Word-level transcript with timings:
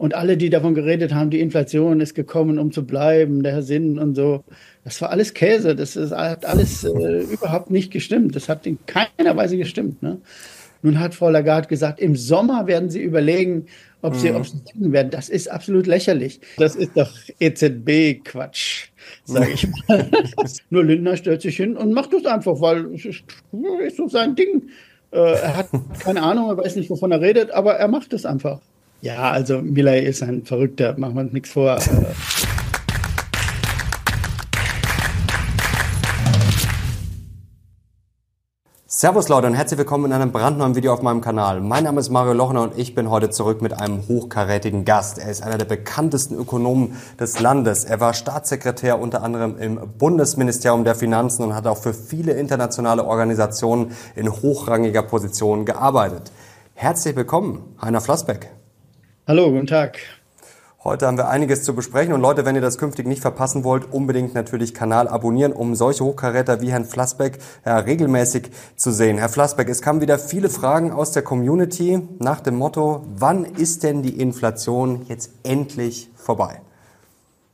Und 0.00 0.14
alle, 0.14 0.38
die 0.38 0.48
davon 0.48 0.74
geredet 0.74 1.12
haben, 1.12 1.28
die 1.28 1.40
Inflation 1.40 2.00
ist 2.00 2.14
gekommen, 2.14 2.58
um 2.58 2.72
zu 2.72 2.86
bleiben, 2.86 3.42
der 3.42 3.52
Herr 3.52 3.62
Sinn 3.62 3.98
und 3.98 4.14
so, 4.14 4.44
das 4.82 4.98
war 5.02 5.10
alles 5.10 5.34
Käse. 5.34 5.76
Das 5.76 5.94
ist, 5.94 6.10
hat 6.10 6.46
alles 6.46 6.84
äh, 6.84 7.24
überhaupt 7.24 7.70
nicht 7.70 7.92
gestimmt. 7.92 8.34
Das 8.34 8.48
hat 8.48 8.66
in 8.66 8.78
keiner 8.86 9.36
Weise 9.36 9.58
gestimmt. 9.58 10.02
Ne? 10.02 10.16
Nun 10.80 10.98
hat 10.98 11.14
Frau 11.14 11.28
Lagarde 11.28 11.68
gesagt, 11.68 12.00
im 12.00 12.16
Sommer 12.16 12.66
werden 12.66 12.88
sie 12.88 13.02
überlegen, 13.02 13.66
ob 14.00 14.16
sie, 14.16 14.30
mhm. 14.30 14.36
ob 14.36 14.46
sie 14.46 14.62
werden. 14.74 15.10
Das 15.10 15.28
ist 15.28 15.50
absolut 15.50 15.86
lächerlich. 15.86 16.40
Das 16.56 16.76
ist 16.76 16.92
doch 16.96 17.12
EZB-Quatsch, 17.38 18.86
sage 19.26 19.50
ich 19.52 19.68
mal. 19.86 20.10
Nur 20.70 20.82
Lindner 20.82 21.18
stellt 21.18 21.42
sich 21.42 21.58
hin 21.58 21.76
und 21.76 21.92
macht 21.92 22.14
das 22.14 22.24
einfach, 22.24 22.58
weil 22.62 22.86
es 22.94 23.04
ist, 23.04 23.24
ist 23.86 23.96
so 23.98 24.08
sein 24.08 24.34
Ding. 24.34 24.70
Äh, 25.10 25.18
er 25.18 25.58
hat 25.58 25.68
keine 25.98 26.22
Ahnung, 26.22 26.48
er 26.48 26.56
weiß 26.56 26.76
nicht, 26.76 26.88
wovon 26.88 27.12
er 27.12 27.20
redet, 27.20 27.50
aber 27.50 27.74
er 27.74 27.88
macht 27.88 28.14
es 28.14 28.24
einfach. 28.24 28.62
Ja, 29.02 29.30
also 29.30 29.62
Milley 29.62 30.04
ist 30.04 30.22
ein 30.22 30.44
Verrückter, 30.44 30.94
machen 30.98 31.14
wir 31.14 31.22
uns 31.22 31.32
nichts 31.32 31.50
vor. 31.50 31.78
Servus 38.86 39.30
Leute 39.30 39.46
und 39.46 39.54
herzlich 39.54 39.78
willkommen 39.78 40.04
in 40.04 40.12
einem 40.12 40.32
brandneuen 40.32 40.74
Video 40.74 40.92
auf 40.92 41.00
meinem 41.00 41.22
Kanal. 41.22 41.62
Mein 41.62 41.84
Name 41.84 41.98
ist 42.00 42.10
Mario 42.10 42.34
Lochner 42.34 42.60
und 42.60 42.76
ich 42.76 42.94
bin 42.94 43.08
heute 43.08 43.30
zurück 43.30 43.62
mit 43.62 43.72
einem 43.72 44.06
hochkarätigen 44.06 44.84
Gast. 44.84 45.16
Er 45.16 45.30
ist 45.30 45.42
einer 45.42 45.56
der 45.56 45.64
bekanntesten 45.64 46.34
Ökonomen 46.36 46.96
des 47.18 47.40
Landes. 47.40 47.84
Er 47.84 48.00
war 48.00 48.12
Staatssekretär 48.12 49.00
unter 49.00 49.22
anderem 49.22 49.56
im 49.58 49.80
Bundesministerium 49.96 50.84
der 50.84 50.94
Finanzen 50.94 51.44
und 51.44 51.54
hat 51.54 51.66
auch 51.66 51.78
für 51.78 51.94
viele 51.94 52.32
internationale 52.32 53.06
Organisationen 53.06 53.92
in 54.14 54.30
hochrangiger 54.30 55.02
Position 55.02 55.64
gearbeitet. 55.64 56.30
Herzlich 56.74 57.16
willkommen, 57.16 57.76
Heiner 57.80 58.02
Flossbeck. 58.02 58.59
Hallo, 59.30 59.48
guten 59.52 59.68
Tag. 59.68 60.00
Heute 60.82 61.06
haben 61.06 61.16
wir 61.16 61.28
einiges 61.28 61.62
zu 61.62 61.72
besprechen 61.72 62.12
und 62.12 62.20
Leute, 62.20 62.44
wenn 62.44 62.56
ihr 62.56 62.60
das 62.60 62.78
künftig 62.78 63.06
nicht 63.06 63.22
verpassen 63.22 63.62
wollt, 63.62 63.92
unbedingt 63.92 64.34
natürlich 64.34 64.74
Kanal 64.74 65.06
abonnieren, 65.06 65.52
um 65.52 65.76
solche 65.76 66.02
Hochkaräter 66.02 66.60
wie 66.60 66.72
Herrn 66.72 66.84
Flassbeck 66.84 67.38
ja, 67.64 67.78
regelmäßig 67.78 68.50
zu 68.74 68.90
sehen. 68.90 69.18
Herr 69.18 69.28
Flassbeck, 69.28 69.68
es 69.68 69.82
kamen 69.82 70.00
wieder 70.00 70.18
viele 70.18 70.50
Fragen 70.50 70.90
aus 70.90 71.12
der 71.12 71.22
Community 71.22 72.00
nach 72.18 72.40
dem 72.40 72.56
Motto, 72.56 73.06
wann 73.06 73.44
ist 73.44 73.84
denn 73.84 74.02
die 74.02 74.20
Inflation 74.20 75.06
jetzt 75.08 75.30
endlich 75.44 76.08
vorbei? 76.16 76.60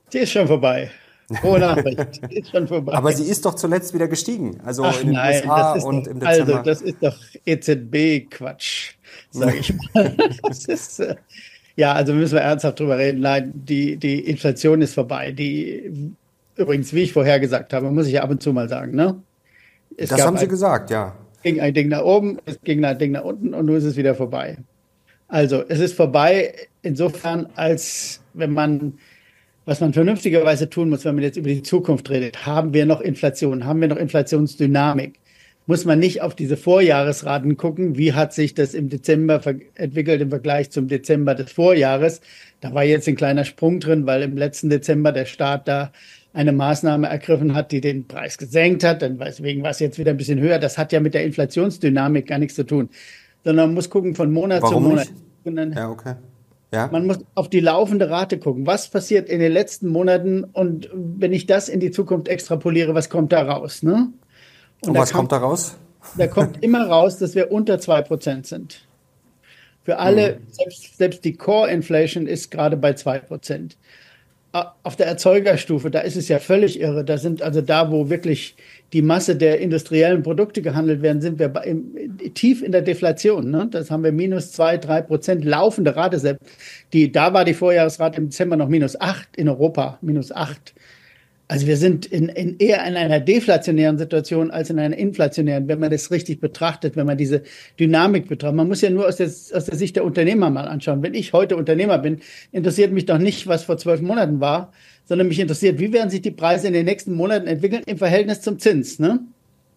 Sie 0.08 0.20
ist 0.20 0.30
schon 0.30 0.46
vorbei. 0.46 0.90
Frohe 1.34 1.58
Nachricht. 1.58 2.20
Sie 2.30 2.38
ist 2.38 2.50
schon 2.50 2.68
vorbei. 2.68 2.92
Aber 2.92 3.12
sie 3.12 3.24
ist 3.24 3.44
doch 3.44 3.54
zuletzt 3.54 3.92
wieder 3.94 4.08
gestiegen. 4.08 4.60
Also 4.64 4.84
Ach 4.84 5.00
in 5.00 5.08
den 5.08 5.14
nein, 5.14 5.42
USA 5.42 5.72
und 5.72 6.06
doch, 6.06 6.12
im 6.12 6.20
Dezember. 6.20 6.58
Also, 6.58 6.62
das 6.62 6.82
ist 6.82 7.02
doch 7.02 7.16
EZB-Quatsch, 7.44 8.92
sage 9.30 9.56
ich 9.58 9.74
mal. 9.92 10.16
Das 10.42 10.64
ist, 10.66 11.00
äh, 11.00 11.16
ja, 11.76 11.92
also 11.92 12.14
müssen 12.14 12.34
wir 12.34 12.40
ernsthaft 12.40 12.80
drüber 12.80 12.98
reden. 12.98 13.20
Nein, 13.20 13.52
die, 13.54 13.96
die 13.96 14.20
Inflation 14.20 14.80
ist 14.80 14.94
vorbei. 14.94 15.30
Die, 15.32 16.10
übrigens, 16.56 16.92
wie 16.94 17.02
ich 17.02 17.12
vorher 17.12 17.38
gesagt 17.38 17.72
habe, 17.74 17.90
muss 17.90 18.06
ich 18.06 18.14
ja 18.14 18.22
ab 18.22 18.30
und 18.30 18.42
zu 18.42 18.52
mal 18.52 18.68
sagen, 18.68 18.96
ne? 18.96 19.20
Es 19.96 20.08
das 20.08 20.22
haben 20.24 20.36
Sie 20.38 20.44
ein, 20.44 20.48
gesagt, 20.48 20.90
ja. 20.90 21.14
Es 21.36 21.42
ging 21.42 21.60
ein 21.60 21.74
Ding 21.74 21.88
nach 21.88 22.02
oben, 22.02 22.38
es 22.46 22.58
ging 22.62 22.84
ein 22.84 22.98
Ding 22.98 23.12
nach 23.12 23.24
unten 23.24 23.54
und 23.54 23.66
nun 23.66 23.76
ist 23.76 23.84
es 23.84 23.96
wieder 23.96 24.14
vorbei. 24.14 24.56
Also, 25.28 25.64
es 25.68 25.80
ist 25.80 25.94
vorbei 25.94 26.54
insofern, 26.82 27.48
als 27.56 28.20
wenn 28.32 28.52
man, 28.52 28.94
was 29.66 29.80
man 29.80 29.92
vernünftigerweise 29.92 30.70
tun 30.70 30.88
muss, 30.88 31.04
wenn 31.04 31.14
man 31.14 31.24
jetzt 31.24 31.36
über 31.36 31.48
die 31.48 31.62
Zukunft 31.62 32.08
redet, 32.08 32.46
haben 32.46 32.72
wir 32.72 32.86
noch 32.86 33.00
Inflation, 33.00 33.66
haben 33.66 33.80
wir 33.80 33.88
noch 33.88 33.96
Inflationsdynamik? 33.96 35.18
Muss 35.66 35.84
man 35.84 35.98
nicht 35.98 36.22
auf 36.22 36.34
diese 36.34 36.56
Vorjahresraten 36.56 37.56
gucken, 37.56 37.98
wie 37.98 38.12
hat 38.12 38.32
sich 38.32 38.54
das 38.54 38.72
im 38.72 38.88
Dezember 38.88 39.40
entwickelt 39.74 40.20
im 40.20 40.30
Vergleich 40.30 40.70
zum 40.70 40.86
Dezember 40.86 41.34
des 41.34 41.52
Vorjahres. 41.52 42.20
Da 42.60 42.72
war 42.72 42.84
jetzt 42.84 43.08
ein 43.08 43.16
kleiner 43.16 43.44
Sprung 43.44 43.80
drin, 43.80 44.06
weil 44.06 44.22
im 44.22 44.36
letzten 44.36 44.70
Dezember 44.70 45.12
der 45.12 45.24
Staat 45.24 45.66
da 45.66 45.92
eine 46.32 46.52
Maßnahme 46.52 47.08
ergriffen 47.08 47.54
hat, 47.54 47.72
die 47.72 47.80
den 47.80 48.06
Preis 48.06 48.38
gesenkt 48.38 48.84
hat. 48.84 49.02
Dann 49.02 49.18
deswegen 49.18 49.62
war 49.62 49.70
es 49.70 49.80
jetzt 49.80 49.98
wieder 49.98 50.12
ein 50.12 50.16
bisschen 50.16 50.38
höher. 50.38 50.58
Das 50.58 50.78
hat 50.78 50.92
ja 50.92 51.00
mit 51.00 51.14
der 51.14 51.24
Inflationsdynamik 51.24 52.26
gar 52.28 52.38
nichts 52.38 52.54
zu 52.54 52.64
tun, 52.64 52.88
sondern 53.42 53.68
man 53.68 53.74
muss 53.74 53.90
gucken 53.90 54.14
von 54.14 54.32
Monat 54.32 54.62
Warum 54.62 54.84
zu 54.84 54.88
Monat. 54.88 55.74
Ja, 55.74 55.90
okay. 55.90 56.14
Ja. 56.72 56.88
Man 56.92 57.06
muss 57.06 57.18
auf 57.34 57.48
die 57.48 57.60
laufende 57.60 58.10
Rate 58.10 58.38
gucken. 58.38 58.66
Was 58.66 58.88
passiert 58.88 59.28
in 59.28 59.40
den 59.40 59.52
letzten 59.52 59.88
Monaten? 59.88 60.44
Und 60.44 60.90
wenn 60.92 61.32
ich 61.32 61.46
das 61.46 61.68
in 61.68 61.80
die 61.80 61.90
Zukunft 61.90 62.28
extrapoliere, 62.28 62.94
was 62.94 63.08
kommt 63.08 63.32
da 63.32 63.42
raus? 63.42 63.82
Ne? 63.82 64.08
Und, 64.82 64.90
Und 64.90 64.98
was 64.98 65.12
kommt 65.12 65.32
da 65.32 65.38
raus? 65.38 65.76
Da 66.16 66.26
kommt 66.26 66.62
immer 66.62 66.86
raus, 66.86 67.18
dass 67.18 67.34
wir 67.34 67.50
unter 67.50 67.76
2% 67.76 68.46
sind. 68.46 68.86
Für 69.84 69.98
alle, 69.98 70.32
mhm. 70.32 70.46
selbst, 70.50 70.98
selbst 70.98 71.24
die 71.24 71.34
Core 71.34 71.70
Inflation 71.70 72.26
ist 72.26 72.50
gerade 72.50 72.76
bei 72.76 72.90
2%. 72.90 73.76
Auf 74.82 74.96
der 74.96 75.06
Erzeugerstufe, 75.06 75.90
da 75.90 76.00
ist 76.00 76.16
es 76.16 76.28
ja 76.28 76.38
völlig 76.38 76.80
irre. 76.80 77.04
Da 77.04 77.18
sind 77.18 77.42
also 77.42 77.60
da, 77.60 77.90
wo 77.92 78.08
wirklich 78.08 78.56
die 78.94 79.02
Masse 79.02 79.36
der 79.36 79.60
industriellen 79.60 80.22
Produkte 80.22 80.62
gehandelt 80.62 81.02
werden, 81.02 81.20
sind 81.20 81.38
wir 81.38 81.50
bei, 81.50 81.64
im, 81.64 82.34
tief 82.34 82.62
in 82.62 82.72
der 82.72 82.80
Deflation. 82.80 83.50
Ne? 83.50 83.68
Das 83.70 83.90
haben 83.90 84.02
wir 84.02 84.12
minus 84.12 84.52
zwei, 84.52 84.78
drei 84.78 85.02
Prozent 85.02 85.44
laufende 85.44 85.94
Rate. 85.94 86.18
Selbst 86.18 86.42
die, 86.92 87.12
da 87.12 87.34
war 87.34 87.44
die 87.44 87.54
Vorjahresrate 87.54 88.18
im 88.18 88.30
Dezember 88.30 88.56
noch 88.56 88.68
minus 88.68 88.98
acht 88.98 89.28
in 89.36 89.48
Europa, 89.48 89.98
minus 90.00 90.32
acht. 90.32 90.74
Also 91.48 91.68
wir 91.68 91.76
sind 91.76 92.06
in, 92.06 92.28
in 92.28 92.58
eher 92.58 92.84
in 92.86 92.96
einer 92.96 93.20
deflationären 93.20 93.98
Situation 93.98 94.50
als 94.50 94.70
in 94.70 94.80
einer 94.80 94.96
inflationären, 94.96 95.68
wenn 95.68 95.78
man 95.78 95.92
das 95.92 96.10
richtig 96.10 96.40
betrachtet, 96.40 96.96
wenn 96.96 97.06
man 97.06 97.16
diese 97.16 97.42
Dynamik 97.78 98.26
betrachtet. 98.26 98.56
Man 98.56 98.66
muss 98.66 98.80
ja 98.80 98.90
nur 98.90 99.06
aus 99.06 99.16
der, 99.16 99.26
aus 99.26 99.64
der 99.66 99.76
Sicht 99.76 99.94
der 99.94 100.04
Unternehmer 100.04 100.50
mal 100.50 100.66
anschauen. 100.66 101.04
Wenn 101.04 101.14
ich 101.14 101.32
heute 101.32 101.56
Unternehmer 101.56 101.98
bin, 101.98 102.18
interessiert 102.50 102.92
mich 102.92 103.06
doch 103.06 103.18
nicht, 103.18 103.46
was 103.46 103.62
vor 103.62 103.78
zwölf 103.78 104.00
Monaten 104.00 104.40
war, 104.40 104.72
sondern 105.04 105.28
mich 105.28 105.38
interessiert, 105.38 105.78
wie 105.78 105.92
werden 105.92 106.10
sich 106.10 106.20
die 106.20 106.32
Preise 106.32 106.66
in 106.66 106.72
den 106.72 106.84
nächsten 106.84 107.12
Monaten 107.12 107.46
entwickeln 107.46 107.82
im 107.86 107.96
Verhältnis 107.96 108.40
zum 108.40 108.58
Zins. 108.58 108.98
Ne? 108.98 109.20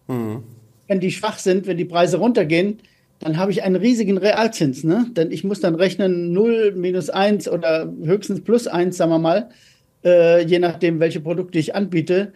Mhm. 0.08 0.42
Wenn 0.88 0.98
die 0.98 1.12
schwach 1.12 1.38
sind, 1.38 1.68
wenn 1.68 1.76
die 1.76 1.84
Preise 1.84 2.16
runtergehen, 2.16 2.78
dann 3.20 3.36
habe 3.36 3.52
ich 3.52 3.62
einen 3.62 3.76
riesigen 3.76 4.18
Realzins. 4.18 4.82
Ne? 4.82 5.06
Denn 5.12 5.30
ich 5.30 5.44
muss 5.44 5.60
dann 5.60 5.76
rechnen 5.76 6.32
0, 6.32 6.72
minus 6.74 7.10
1 7.10 7.48
oder 7.48 7.92
höchstens 8.02 8.40
plus 8.40 8.66
1, 8.66 8.96
sagen 8.96 9.12
wir 9.12 9.18
mal 9.20 9.50
äh, 10.04 10.44
je 10.44 10.58
nachdem, 10.58 11.00
welche 11.00 11.20
Produkte 11.20 11.58
ich 11.58 11.74
anbiete. 11.74 12.32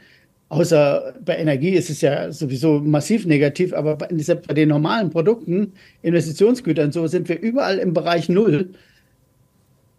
Außer 0.49 1.15
bei 1.25 1.37
Energie 1.37 1.71
ist 1.71 1.91
es 1.91 2.01
ja 2.01 2.31
sowieso 2.31 2.79
massiv 2.79 3.27
negativ, 3.27 3.73
aber 3.73 3.97
bei, 3.97 4.09
selbst 4.19 4.47
bei 4.47 4.55
den 4.55 4.69
normalen 4.69 5.11
Produkten, 5.11 5.73
Investitionsgütern, 6.03 6.93
so 6.93 7.07
sind 7.07 7.29
wir 7.29 7.41
überall 7.41 7.79
im 7.79 7.93
Bereich 7.93 8.29
Null. 8.29 8.71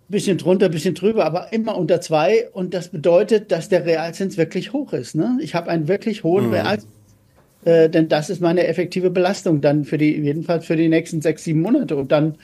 Bisschen 0.08 0.38
drunter, 0.38 0.70
bisschen 0.70 0.94
drüber, 0.94 1.26
aber 1.26 1.52
immer 1.52 1.76
unter 1.76 2.00
zwei. 2.00 2.48
Und 2.54 2.76
das 2.76 2.90
bedeutet, 2.90 3.52
dass 3.52 3.70
der 3.70 3.86
Realzins 3.86 4.38
wirklich 4.38 4.72
hoch 4.72 4.94
ist. 4.94 5.16
Ne? 5.16 5.40
Ich 5.42 5.56
habe 5.56 5.70
einen 5.72 5.88
wirklich 5.88 6.24
hohen 6.24 6.48
mhm. 6.48 6.54
Realzins. 6.54 6.92
Äh, 7.66 7.90
denn 7.90 8.08
das 8.08 8.30
ist 8.30 8.40
meine 8.40 8.68
effektive 8.68 9.10
Belastung 9.10 9.60
dann 9.60 9.84
für 9.84 9.98
die, 9.98 10.16
jedenfalls 10.16 10.66
für 10.66 10.76
die 10.76 10.88
nächsten 10.88 11.22
sechs, 11.22 11.44
sieben 11.44 11.62
Monate. 11.62 11.96
Und 11.96 12.12
dann 12.12 12.36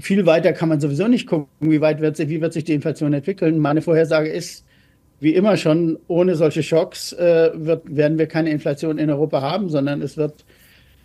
viel 0.00 0.26
weiter 0.26 0.52
kann 0.52 0.68
man 0.68 0.80
sowieso 0.80 1.08
nicht 1.08 1.26
gucken, 1.26 1.48
wie 1.60 1.80
weit 1.80 2.00
wird, 2.00 2.18
wie 2.18 2.40
wird 2.40 2.52
sich 2.52 2.64
die 2.64 2.74
Inflation 2.74 3.12
entwickeln. 3.12 3.58
Meine 3.58 3.82
Vorhersage 3.82 4.28
ist, 4.28 4.64
wie 5.20 5.34
immer 5.34 5.56
schon, 5.56 5.98
ohne 6.06 6.34
solche 6.34 6.62
Schocks 6.62 7.12
äh, 7.12 7.50
wird, 7.54 7.96
werden 7.96 8.18
wir 8.18 8.26
keine 8.26 8.50
Inflation 8.50 8.98
in 8.98 9.10
Europa 9.10 9.40
haben, 9.40 9.68
sondern 9.68 10.02
es 10.02 10.16
wird 10.16 10.44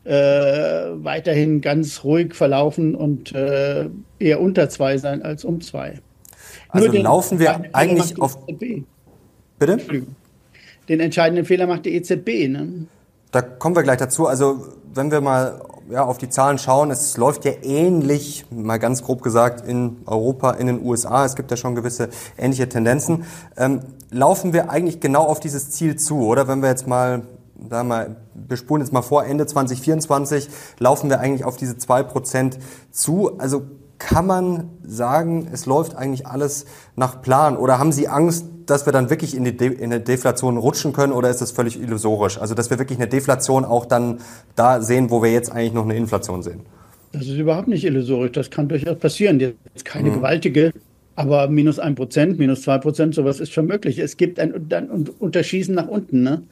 äh, 0.03 0.11
weiterhin 0.11 1.61
ganz 1.61 2.03
ruhig 2.03 2.35
verlaufen 2.35 2.95
und 2.95 3.33
äh, 3.33 3.89
eher 4.19 4.41
unter 4.41 4.69
zwei 4.69 4.97
sein 4.97 5.21
als 5.21 5.45
um 5.45 5.61
zwei. 5.61 5.99
Also 6.69 6.91
den, 6.91 7.03
laufen 7.03 7.39
wir 7.39 7.63
eigentlich 7.73 8.19
auf. 8.21 8.37
EZB. 8.47 8.83
Bitte? 9.59 9.79
Den 10.89 10.99
entscheidenden 10.99 11.45
Fehler 11.45 11.67
macht 11.67 11.85
die 11.85 11.95
EZB. 11.95 12.49
Ne? 12.49 12.87
Da 13.31 13.41
kommen 13.41 13.75
wir 13.75 13.83
gleich 13.83 13.97
dazu. 13.97 14.27
Also 14.27 14.67
wenn 14.93 15.09
wir 15.09 15.21
mal 15.21 15.61
ja, 15.89 16.03
auf 16.03 16.17
die 16.17 16.29
Zahlen 16.29 16.57
schauen, 16.57 16.91
es 16.91 17.17
läuft 17.17 17.45
ja 17.45 17.51
ähnlich, 17.61 18.45
mal 18.49 18.79
ganz 18.79 19.03
grob 19.03 19.21
gesagt, 19.21 19.67
in 19.67 19.97
Europa, 20.05 20.51
in 20.51 20.67
den 20.67 20.85
USA. 20.85 21.25
Es 21.25 21.35
gibt 21.35 21.51
ja 21.51 21.57
schon 21.57 21.75
gewisse 21.75 22.09
ähnliche 22.37 22.69
Tendenzen. 22.69 23.25
Ähm, 23.57 23.81
laufen 24.09 24.53
wir 24.53 24.69
eigentlich 24.69 24.99
genau 24.99 25.23
auf 25.23 25.39
dieses 25.39 25.71
Ziel 25.71 25.95
zu, 25.95 26.25
oder? 26.25 26.47
Wenn 26.47 26.61
wir 26.61 26.69
jetzt 26.69 26.87
mal, 26.87 27.23
sagen 27.69 27.69
wir 27.69 27.83
mal, 27.83 28.15
wir 28.33 28.57
spulen 28.57 28.81
jetzt 28.81 28.93
mal 28.93 29.01
vor, 29.01 29.25
Ende 29.25 29.45
2024, 29.45 30.49
laufen 30.79 31.09
wir 31.09 31.19
eigentlich 31.19 31.45
auf 31.45 31.57
diese 31.57 31.77
zwei 31.77 32.03
Prozent 32.03 32.59
zu. 32.91 33.37
Also 33.37 33.63
kann 33.99 34.27
man 34.27 34.69
sagen, 34.83 35.47
es 35.51 35.65
läuft 35.65 35.95
eigentlich 35.95 36.27
alles 36.27 36.65
nach 36.95 37.21
Plan? 37.21 37.57
Oder 37.57 37.79
haben 37.79 37.91
Sie 37.91 38.07
Angst, 38.07 38.45
dass 38.65 38.85
wir 38.85 38.93
dann 38.93 39.09
wirklich 39.09 39.35
in, 39.35 39.43
die 39.43 39.55
De 39.55 39.67
in 39.73 39.85
eine 39.85 39.99
Deflation 39.99 40.57
rutschen 40.57 40.93
können? 40.93 41.13
Oder 41.13 41.29
ist 41.29 41.41
das 41.41 41.51
völlig 41.51 41.79
illusorisch? 41.81 42.37
Also, 42.37 42.55
dass 42.55 42.69
wir 42.69 42.79
wirklich 42.79 42.99
eine 42.99 43.07
Deflation 43.07 43.65
auch 43.65 43.85
dann 43.85 44.19
da 44.55 44.81
sehen, 44.81 45.09
wo 45.09 45.21
wir 45.21 45.31
jetzt 45.31 45.51
eigentlich 45.51 45.73
noch 45.73 45.83
eine 45.83 45.95
Inflation 45.95 46.43
sehen? 46.43 46.61
Das 47.11 47.23
ist 47.23 47.37
überhaupt 47.37 47.67
nicht 47.67 47.83
illusorisch. 47.85 48.31
Das 48.31 48.49
kann 48.49 48.67
durchaus 48.67 48.97
passieren. 48.97 49.39
Jetzt 49.39 49.85
keine 49.85 50.09
mhm. 50.09 50.15
gewaltige, 50.15 50.73
aber 51.15 51.47
minus 51.47 51.79
ein 51.79 51.95
Prozent, 51.95 52.39
minus 52.39 52.63
zwei 52.63 52.79
Prozent, 52.79 53.13
sowas 53.15 53.39
ist 53.39 53.51
schon 53.51 53.67
möglich. 53.67 53.99
Es 53.99 54.17
gibt 54.17 54.39
ein, 54.39 54.53
ein 54.71 55.09
Unterschießen 55.19 55.75
nach 55.75 55.87
unten. 55.87 56.23
Ne? 56.23 56.43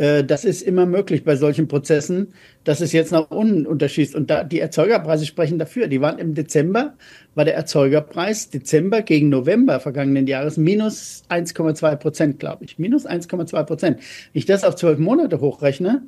Äh, 0.00 0.24
das 0.24 0.46
ist 0.46 0.62
immer 0.62 0.86
möglich 0.86 1.24
bei 1.24 1.36
solchen 1.36 1.68
Prozessen, 1.68 2.32
dass 2.64 2.80
es 2.80 2.92
jetzt 2.92 3.12
nach 3.12 3.30
unten 3.30 3.66
unterschießt. 3.66 4.14
Und 4.14 4.30
da, 4.30 4.44
die 4.44 4.58
Erzeugerpreise 4.58 5.26
sprechen 5.26 5.58
dafür. 5.58 5.88
Die 5.88 6.00
waren 6.00 6.18
im 6.18 6.34
Dezember, 6.34 6.94
war 7.34 7.44
der 7.44 7.54
Erzeugerpreis 7.54 8.48
Dezember 8.48 9.02
gegen 9.02 9.28
November 9.28 9.78
vergangenen 9.78 10.26
Jahres 10.26 10.56
minus 10.56 11.22
1,2 11.28 11.96
Prozent, 11.96 12.38
glaube 12.40 12.64
ich. 12.64 12.78
Minus 12.78 13.06
1,2 13.06 13.62
Prozent. 13.64 13.98
Wenn 13.98 14.38
ich 14.38 14.46
das 14.46 14.64
auf 14.64 14.76
zwölf 14.76 14.98
Monate 14.98 15.40
hochrechne, 15.40 16.02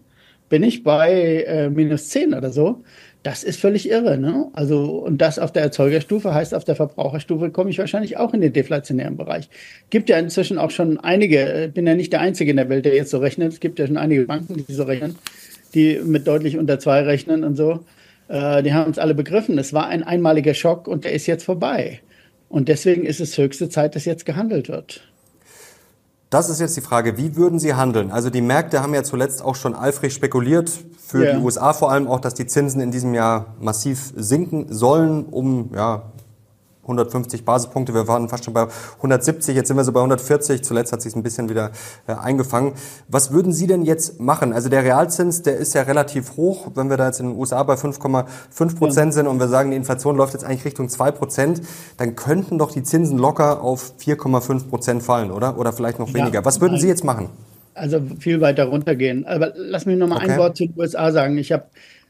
bin 0.48 0.62
ich 0.62 0.82
bei 0.82 1.44
äh, 1.46 1.68
minus 1.68 2.08
10 2.08 2.32
oder 2.34 2.50
so. 2.50 2.82
Das 3.22 3.44
ist 3.44 3.60
völlig 3.60 3.88
irre. 3.88 4.18
Ne? 4.18 4.48
Also, 4.52 4.84
und 4.84 5.18
das 5.18 5.38
auf 5.38 5.52
der 5.52 5.62
Erzeugerstufe 5.62 6.34
heißt, 6.34 6.54
auf 6.54 6.64
der 6.64 6.74
Verbraucherstufe 6.74 7.50
komme 7.50 7.70
ich 7.70 7.78
wahrscheinlich 7.78 8.16
auch 8.16 8.34
in 8.34 8.40
den 8.40 8.52
deflationären 8.52 9.16
Bereich. 9.16 9.48
Gibt 9.90 10.08
ja 10.08 10.18
inzwischen 10.18 10.58
auch 10.58 10.70
schon 10.70 10.98
einige, 10.98 11.66
ich 11.66 11.72
bin 11.72 11.86
ja 11.86 11.94
nicht 11.94 12.12
der 12.12 12.20
Einzige 12.20 12.50
in 12.50 12.56
der 12.56 12.68
Welt, 12.68 12.84
der 12.84 12.94
jetzt 12.94 13.10
so 13.10 13.18
rechnet. 13.18 13.52
Es 13.52 13.60
gibt 13.60 13.78
ja 13.78 13.86
schon 13.86 13.96
einige 13.96 14.24
Banken, 14.24 14.64
die 14.66 14.72
so 14.72 14.82
rechnen, 14.82 15.16
die 15.74 16.00
mit 16.04 16.26
deutlich 16.26 16.58
unter 16.58 16.80
zwei 16.80 17.02
rechnen 17.02 17.44
und 17.44 17.56
so. 17.56 17.84
Äh, 18.26 18.64
die 18.64 18.72
haben 18.72 18.88
uns 18.88 18.98
alle 18.98 19.14
begriffen. 19.14 19.56
Es 19.56 19.72
war 19.72 19.86
ein 19.86 20.02
einmaliger 20.02 20.54
Schock 20.54 20.88
und 20.88 21.04
der 21.04 21.12
ist 21.12 21.26
jetzt 21.26 21.44
vorbei. 21.44 22.00
Und 22.48 22.68
deswegen 22.68 23.04
ist 23.06 23.20
es 23.20 23.38
höchste 23.38 23.68
Zeit, 23.68 23.94
dass 23.94 24.04
jetzt 24.04 24.26
gehandelt 24.26 24.68
wird. 24.68 25.11
Das 26.32 26.48
ist 26.48 26.60
jetzt 26.60 26.74
die 26.78 26.80
Frage, 26.80 27.18
wie 27.18 27.36
würden 27.36 27.58
Sie 27.58 27.74
handeln? 27.74 28.10
Also 28.10 28.30
die 28.30 28.40
Märkte 28.40 28.82
haben 28.82 28.94
ja 28.94 29.02
zuletzt 29.02 29.44
auch 29.44 29.54
schon 29.54 29.74
eifrig 29.74 30.14
spekuliert, 30.14 30.70
für 30.96 31.18
yeah. 31.18 31.36
die 31.36 31.42
USA 31.44 31.74
vor 31.74 31.92
allem 31.92 32.08
auch, 32.08 32.20
dass 32.20 32.32
die 32.32 32.46
Zinsen 32.46 32.80
in 32.80 32.90
diesem 32.90 33.12
Jahr 33.12 33.54
massiv 33.60 34.14
sinken 34.16 34.64
sollen, 34.70 35.26
um 35.26 35.68
ja, 35.74 36.11
150 36.82 37.44
Basispunkte, 37.44 37.94
wir 37.94 38.08
waren 38.08 38.28
fast 38.28 38.44
schon 38.44 38.54
bei 38.54 38.66
170, 38.96 39.54
jetzt 39.54 39.68
sind 39.68 39.76
wir 39.76 39.84
so 39.84 39.92
bei 39.92 40.00
140, 40.00 40.64
zuletzt 40.64 40.92
hat 40.92 41.00
sich 41.00 41.14
ein 41.14 41.22
bisschen 41.22 41.48
wieder 41.48 41.70
äh, 42.08 42.14
eingefangen. 42.14 42.72
Was 43.08 43.32
würden 43.32 43.52
Sie 43.52 43.68
denn 43.68 43.82
jetzt 43.82 44.20
machen? 44.20 44.52
Also 44.52 44.68
der 44.68 44.82
Realzins, 44.82 45.42
der 45.42 45.56
ist 45.56 45.74
ja 45.74 45.82
relativ 45.82 46.36
hoch, 46.36 46.72
wenn 46.74 46.90
wir 46.90 46.96
da 46.96 47.06
jetzt 47.06 47.20
in 47.20 47.26
den 47.26 47.38
USA 47.38 47.62
bei 47.62 47.74
5,5 47.74 48.76
Prozent 48.76 49.14
sind 49.14 49.28
und 49.28 49.38
wir 49.38 49.46
sagen, 49.48 49.70
die 49.70 49.76
Inflation 49.76 50.16
läuft 50.16 50.34
jetzt 50.34 50.44
eigentlich 50.44 50.64
Richtung 50.64 50.88
2 50.88 51.12
Prozent, 51.12 51.62
dann 51.98 52.16
könnten 52.16 52.58
doch 52.58 52.72
die 52.72 52.82
Zinsen 52.82 53.16
locker 53.16 53.62
auf 53.62 53.94
4,5 54.00 54.68
Prozent 54.68 55.02
fallen, 55.04 55.30
oder? 55.30 55.58
Oder 55.58 55.72
vielleicht 55.72 56.00
noch 56.00 56.12
weniger. 56.12 56.40
Ja, 56.40 56.44
Was 56.44 56.60
würden 56.60 56.78
Sie 56.78 56.88
jetzt 56.88 57.04
machen? 57.04 57.28
Also 57.74 58.02
viel 58.18 58.40
weiter 58.40 58.64
runtergehen. 58.64 59.24
Aber 59.24 59.52
lass 59.54 59.86
mich 59.86 59.96
noch 59.96 60.08
mal 60.08 60.16
okay. 60.16 60.32
ein 60.32 60.38
Wort 60.38 60.56
zu 60.56 60.66
den 60.66 60.78
USA 60.78 61.12
sagen. 61.12 61.38
Ich 61.38 61.52
habe 61.52 61.64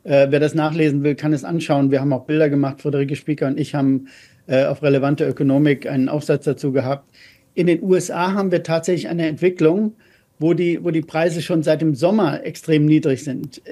äh, 0.04 0.26
wer 0.30 0.40
das 0.40 0.54
nachlesen 0.54 1.02
will, 1.04 1.14
kann 1.14 1.32
es 1.32 1.44
anschauen. 1.44 1.90
Wir 1.90 2.00
haben 2.00 2.12
auch 2.12 2.24
Bilder 2.24 2.48
gemacht. 2.48 2.82
Friederike 2.82 3.16
Spieker 3.16 3.46
und 3.46 3.58
ich 3.58 3.74
haben 3.74 4.08
äh, 4.46 4.64
auf 4.64 4.82
relevante 4.82 5.26
Ökonomik 5.26 5.86
einen 5.86 6.08
Aufsatz 6.08 6.44
dazu 6.44 6.72
gehabt. 6.72 7.08
In 7.54 7.66
den 7.66 7.82
USA 7.82 8.32
haben 8.32 8.50
wir 8.50 8.62
tatsächlich 8.62 9.08
eine 9.08 9.26
Entwicklung, 9.26 9.94
wo 10.38 10.54
die, 10.54 10.82
wo 10.82 10.90
die 10.90 11.02
Preise 11.02 11.42
schon 11.42 11.62
seit 11.62 11.80
dem 11.80 11.94
Sommer 11.94 12.44
extrem 12.44 12.86
niedrig 12.86 13.24
sind. 13.24 13.62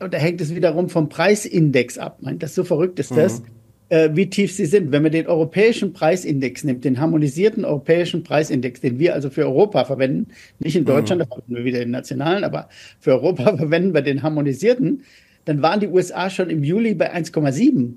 Und 0.00 0.14
da 0.14 0.18
hängt 0.18 0.40
es 0.40 0.54
wiederum 0.54 0.88
vom 0.88 1.08
Preisindex 1.08 1.98
ab. 1.98 2.18
Das 2.20 2.54
so 2.54 2.64
verrückt 2.64 2.98
ist 2.98 3.16
das, 3.16 3.40
mhm. 3.40 3.46
äh, 3.88 4.10
wie 4.14 4.28
tief 4.28 4.52
sie 4.52 4.66
sind. 4.66 4.92
Wenn 4.92 5.02
man 5.02 5.12
den 5.12 5.26
europäischen 5.26 5.92
Preisindex 5.92 6.64
nimmt, 6.64 6.84
den 6.84 7.00
harmonisierten 7.00 7.64
europäischen 7.64 8.22
Preisindex, 8.22 8.80
den 8.80 8.98
wir 8.98 9.14
also 9.14 9.30
für 9.30 9.44
Europa 9.44 9.84
verwenden, 9.84 10.28
nicht 10.58 10.76
in 10.76 10.84
Deutschland, 10.84 11.20
mhm. 11.20 11.24
da 11.24 11.34
verwenden 11.34 11.56
wir 11.56 11.64
wieder 11.64 11.78
den 11.80 11.90
nationalen, 11.90 12.44
aber 12.44 12.68
für 13.00 13.12
Europa 13.12 13.56
verwenden 13.56 13.94
wir 13.94 14.02
den 14.02 14.22
harmonisierten, 14.22 15.02
dann 15.44 15.62
waren 15.62 15.80
die 15.80 15.88
USA 15.88 16.30
schon 16.30 16.50
im 16.50 16.62
Juli 16.62 16.94
bei 16.94 17.12
1,7 17.12 17.94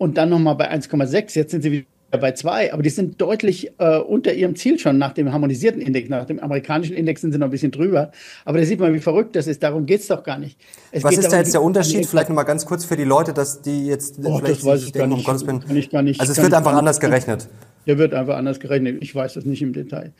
und 0.00 0.16
dann 0.16 0.30
nochmal 0.30 0.54
bei 0.54 0.72
1,6. 0.72 1.36
Jetzt 1.36 1.50
sind 1.50 1.62
sie 1.62 1.72
wieder 1.72 1.86
bei 2.10 2.32
2, 2.32 2.72
aber 2.72 2.82
die 2.82 2.88
sind 2.88 3.20
deutlich 3.20 3.70
äh, 3.76 3.98
unter 3.98 4.32
ihrem 4.32 4.56
Ziel 4.56 4.78
schon 4.78 4.96
nach 4.96 5.12
dem 5.12 5.30
harmonisierten 5.30 5.82
Index. 5.82 6.08
Nach 6.08 6.24
dem 6.24 6.40
amerikanischen 6.40 6.96
Index 6.96 7.20
sind 7.20 7.32
sie 7.32 7.38
noch 7.38 7.48
ein 7.48 7.50
bisschen 7.50 7.70
drüber. 7.70 8.10
Aber 8.46 8.58
da 8.58 8.64
sieht 8.64 8.80
man, 8.80 8.94
wie 8.94 9.00
verrückt 9.00 9.36
das 9.36 9.46
ist. 9.46 9.62
Darum 9.62 9.84
geht's 9.84 10.06
doch 10.06 10.22
gar 10.22 10.38
nicht. 10.38 10.58
Es 10.90 11.04
Was 11.04 11.12
ist 11.12 11.24
darum, 11.24 11.32
da 11.32 11.36
jetzt 11.36 11.52
der 11.52 11.62
Unterschied? 11.62 12.06
Vielleicht 12.06 12.30
nochmal 12.30 12.46
ganz 12.46 12.64
kurz 12.64 12.86
für 12.86 12.96
die 12.96 13.04
Leute, 13.04 13.34
dass 13.34 13.60
die 13.60 13.86
jetzt 13.86 14.18
oh, 14.24 14.38
vielleicht 14.38 14.60
das 14.60 14.64
weiß 14.64 14.84
ich 14.84 14.92
denken. 14.92 15.12
Um 15.12 15.22
Gottes 15.22 15.46
Willen. 15.46 15.60
Kann 15.60 15.76
ich 15.76 15.90
gar 15.90 16.02
nicht. 16.02 16.18
Also 16.18 16.32
es 16.32 16.40
wird 16.40 16.54
einfach 16.54 16.72
anders 16.72 16.98
gerechnet. 16.98 17.48
Der 17.86 17.98
wird 17.98 18.14
einfach 18.14 18.36
anders 18.36 18.58
gerechnet. 18.58 19.02
Ich 19.02 19.14
weiß 19.14 19.34
das 19.34 19.44
nicht 19.44 19.60
im 19.60 19.74
Detail. 19.74 20.12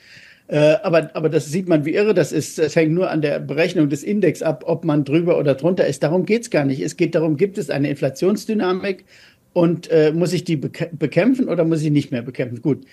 Äh, 0.48 0.76
aber, 0.82 1.10
aber 1.14 1.30
das 1.30 1.46
sieht 1.46 1.68
man, 1.68 1.86
wie 1.86 1.94
irre 1.94 2.12
das 2.12 2.32
ist. 2.32 2.58
Es 2.58 2.76
hängt 2.76 2.92
nur 2.92 3.10
an 3.10 3.22
der 3.22 3.38
Berechnung 3.38 3.88
des 3.88 4.02
Index 4.02 4.42
ab, 4.42 4.64
ob 4.66 4.84
man 4.84 5.04
drüber 5.04 5.38
oder 5.38 5.54
drunter 5.54 5.86
ist. 5.86 6.02
Darum 6.02 6.26
geht's 6.26 6.50
gar 6.50 6.66
nicht. 6.66 6.82
Es 6.82 6.98
geht 6.98 7.14
darum, 7.14 7.38
gibt 7.38 7.56
es 7.56 7.70
eine 7.70 7.88
Inflationsdynamik 7.88 9.06
und 9.52 9.90
äh, 9.90 10.12
muss 10.12 10.32
ich 10.32 10.44
die 10.44 10.56
bekämpfen 10.56 11.48
oder 11.48 11.64
muss 11.64 11.82
ich 11.82 11.90
nicht 11.90 12.12
mehr 12.12 12.22
bekämpfen? 12.22 12.62
Gut, 12.62 12.84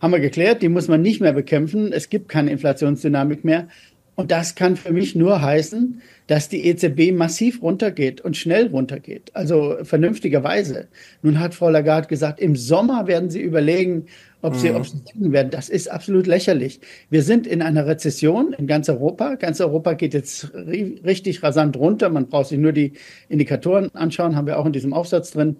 haben 0.00 0.12
wir 0.12 0.20
geklärt, 0.20 0.62
die 0.62 0.68
muss 0.68 0.88
man 0.88 1.02
nicht 1.02 1.20
mehr 1.20 1.32
bekämpfen. 1.32 1.92
Es 1.92 2.08
gibt 2.08 2.28
keine 2.28 2.50
Inflationsdynamik 2.50 3.44
mehr. 3.44 3.68
Und 4.16 4.30
das 4.30 4.54
kann 4.54 4.76
für 4.76 4.94
mich 4.94 5.14
nur 5.14 5.42
heißen, 5.42 6.00
dass 6.26 6.48
die 6.48 6.66
EZB 6.66 7.12
massiv 7.12 7.62
runtergeht 7.62 8.22
und 8.22 8.34
schnell 8.34 8.68
runtergeht, 8.68 9.30
also 9.34 9.76
vernünftigerweise. 9.82 10.88
Nun 11.22 11.38
hat 11.38 11.54
Frau 11.54 11.68
Lagarde 11.68 12.08
gesagt, 12.08 12.40
im 12.40 12.56
Sommer 12.56 13.06
werden 13.06 13.28
sie 13.28 13.42
überlegen, 13.42 14.06
ob 14.40 14.56
sie, 14.56 14.70
mhm. 14.70 14.76
ob 14.76 14.86
sie 14.86 15.02
werden. 15.18 15.50
Das 15.50 15.68
ist 15.68 15.90
absolut 15.90 16.26
lächerlich. 16.26 16.80
Wir 17.10 17.22
sind 17.22 17.46
in 17.46 17.60
einer 17.60 17.86
Rezession 17.86 18.54
in 18.54 18.66
ganz 18.66 18.88
Europa. 18.88 19.34
Ganz 19.34 19.60
Europa 19.60 19.92
geht 19.92 20.14
jetzt 20.14 20.50
richtig 20.54 21.42
rasant 21.42 21.76
runter. 21.76 22.08
Man 22.08 22.28
braucht 22.28 22.48
sich 22.48 22.58
nur 22.58 22.72
die 22.72 22.94
Indikatoren 23.28 23.94
anschauen, 23.94 24.34
haben 24.34 24.46
wir 24.46 24.58
auch 24.58 24.66
in 24.66 24.72
diesem 24.72 24.94
Aufsatz 24.94 25.30
drin. 25.30 25.56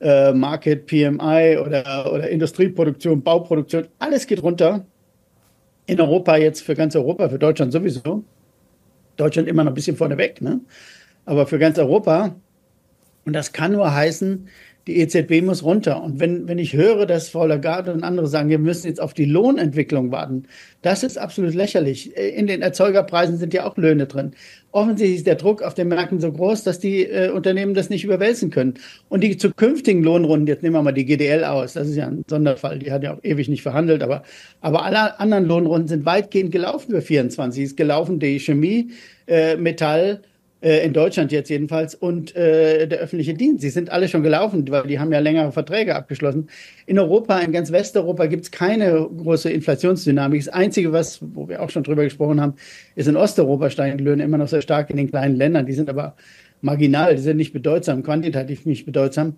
Äh, 0.00 0.32
Market, 0.32 0.86
PMI 0.86 1.58
oder, 1.58 2.10
oder 2.10 2.28
Industrieproduktion, 2.30 3.22
Bauproduktion, 3.22 3.86
alles 3.98 4.26
geht 4.26 4.42
runter 4.42 4.86
in 5.84 6.00
Europa 6.00 6.36
jetzt 6.36 6.62
für 6.62 6.74
ganz 6.74 6.96
Europa, 6.96 7.28
für 7.28 7.38
Deutschland 7.38 7.72
sowieso. 7.72 8.24
Deutschland 9.16 9.46
immer 9.46 9.62
noch 9.62 9.72
ein 9.72 9.74
bisschen 9.74 9.96
vorneweg, 9.96 10.40
ne? 10.40 10.60
Aber 11.26 11.46
für 11.46 11.58
ganz 11.58 11.78
Europa. 11.78 12.34
Und 13.26 13.34
das 13.34 13.52
kann 13.52 13.72
nur 13.72 13.92
heißen, 13.92 14.48
die 14.90 14.98
EZB 14.98 15.42
muss 15.42 15.62
runter. 15.62 16.02
Und 16.02 16.18
wenn, 16.18 16.48
wenn 16.48 16.58
ich 16.58 16.72
höre, 16.72 17.06
dass 17.06 17.28
Frau 17.28 17.46
Lagarde 17.46 17.92
und 17.92 18.02
andere 18.02 18.26
sagen, 18.26 18.48
wir 18.48 18.58
müssen 18.58 18.88
jetzt 18.88 19.00
auf 19.00 19.14
die 19.14 19.24
Lohnentwicklung 19.24 20.10
warten, 20.10 20.44
das 20.82 21.04
ist 21.04 21.16
absolut 21.16 21.54
lächerlich. 21.54 22.16
In 22.16 22.48
den 22.48 22.60
Erzeugerpreisen 22.60 23.38
sind 23.38 23.54
ja 23.54 23.66
auch 23.66 23.76
Löhne 23.76 24.06
drin. 24.06 24.32
Offensichtlich 24.72 25.18
ist 25.18 25.26
der 25.26 25.36
Druck 25.36 25.62
auf 25.62 25.74
den 25.74 25.88
Märkten 25.88 26.20
so 26.20 26.32
groß, 26.32 26.64
dass 26.64 26.80
die 26.80 27.04
äh, 27.04 27.30
Unternehmen 27.30 27.74
das 27.74 27.88
nicht 27.88 28.04
überwälzen 28.04 28.50
können. 28.50 28.74
Und 29.08 29.22
die 29.22 29.36
zukünftigen 29.36 30.02
Lohnrunden, 30.02 30.46
jetzt 30.48 30.62
nehmen 30.62 30.74
wir 30.74 30.82
mal 30.82 30.92
die 30.92 31.04
GDL 31.04 31.44
aus, 31.44 31.74
das 31.74 31.88
ist 31.88 31.96
ja 31.96 32.06
ein 32.06 32.24
Sonderfall, 32.28 32.78
die 32.80 32.90
hat 32.90 33.02
ja 33.02 33.14
auch 33.14 33.22
ewig 33.22 33.48
nicht 33.48 33.62
verhandelt, 33.62 34.02
aber, 34.02 34.22
aber 34.60 34.84
alle 34.84 35.20
anderen 35.20 35.44
Lohnrunden 35.44 35.88
sind 35.88 36.04
weitgehend 36.04 36.50
gelaufen 36.50 36.92
für 36.92 37.02
24. 37.02 37.64
Ist 37.64 37.76
gelaufen 37.76 38.18
die 38.18 38.40
Chemie, 38.40 38.90
äh, 39.26 39.56
Metall, 39.56 40.22
äh, 40.62 40.84
in 40.84 40.92
Deutschland 40.92 41.32
jetzt 41.32 41.48
jedenfalls, 41.48 41.94
und 41.94 42.34
äh, 42.36 42.86
der 42.86 42.98
öffentliche 42.98 43.34
Dienst. 43.34 43.62
Sie 43.62 43.70
sind 43.70 43.90
alle 43.90 44.08
schon 44.08 44.22
gelaufen, 44.22 44.68
weil 44.70 44.86
die 44.86 44.98
haben 44.98 45.12
ja 45.12 45.18
längere 45.18 45.52
Verträge 45.52 45.94
abgeschlossen. 45.94 46.48
In 46.86 46.98
Europa, 46.98 47.38
in 47.38 47.52
ganz 47.52 47.72
Westeuropa 47.72 48.26
gibt 48.26 48.44
es 48.44 48.50
keine 48.50 49.08
große 49.16 49.50
Inflationsdynamik. 49.50 50.44
Das 50.44 50.52
Einzige, 50.52 50.92
was, 50.92 51.20
wo 51.22 51.48
wir 51.48 51.62
auch 51.62 51.70
schon 51.70 51.82
drüber 51.82 52.04
gesprochen 52.04 52.40
haben, 52.40 52.54
ist 52.94 53.08
in 53.08 53.16
Osteuropa 53.16 53.70
steigen 53.70 53.98
die 53.98 54.04
Löhne 54.04 54.24
immer 54.24 54.38
noch 54.38 54.48
sehr 54.48 54.62
stark 54.62 54.90
in 54.90 54.96
den 54.96 55.10
kleinen 55.10 55.36
Ländern. 55.36 55.66
Die 55.66 55.72
sind 55.72 55.88
aber 55.88 56.14
marginal, 56.60 57.16
die 57.16 57.22
sind 57.22 57.36
nicht 57.36 57.52
bedeutsam, 57.52 58.02
quantitativ 58.02 58.66
nicht 58.66 58.84
bedeutsam. 58.84 59.36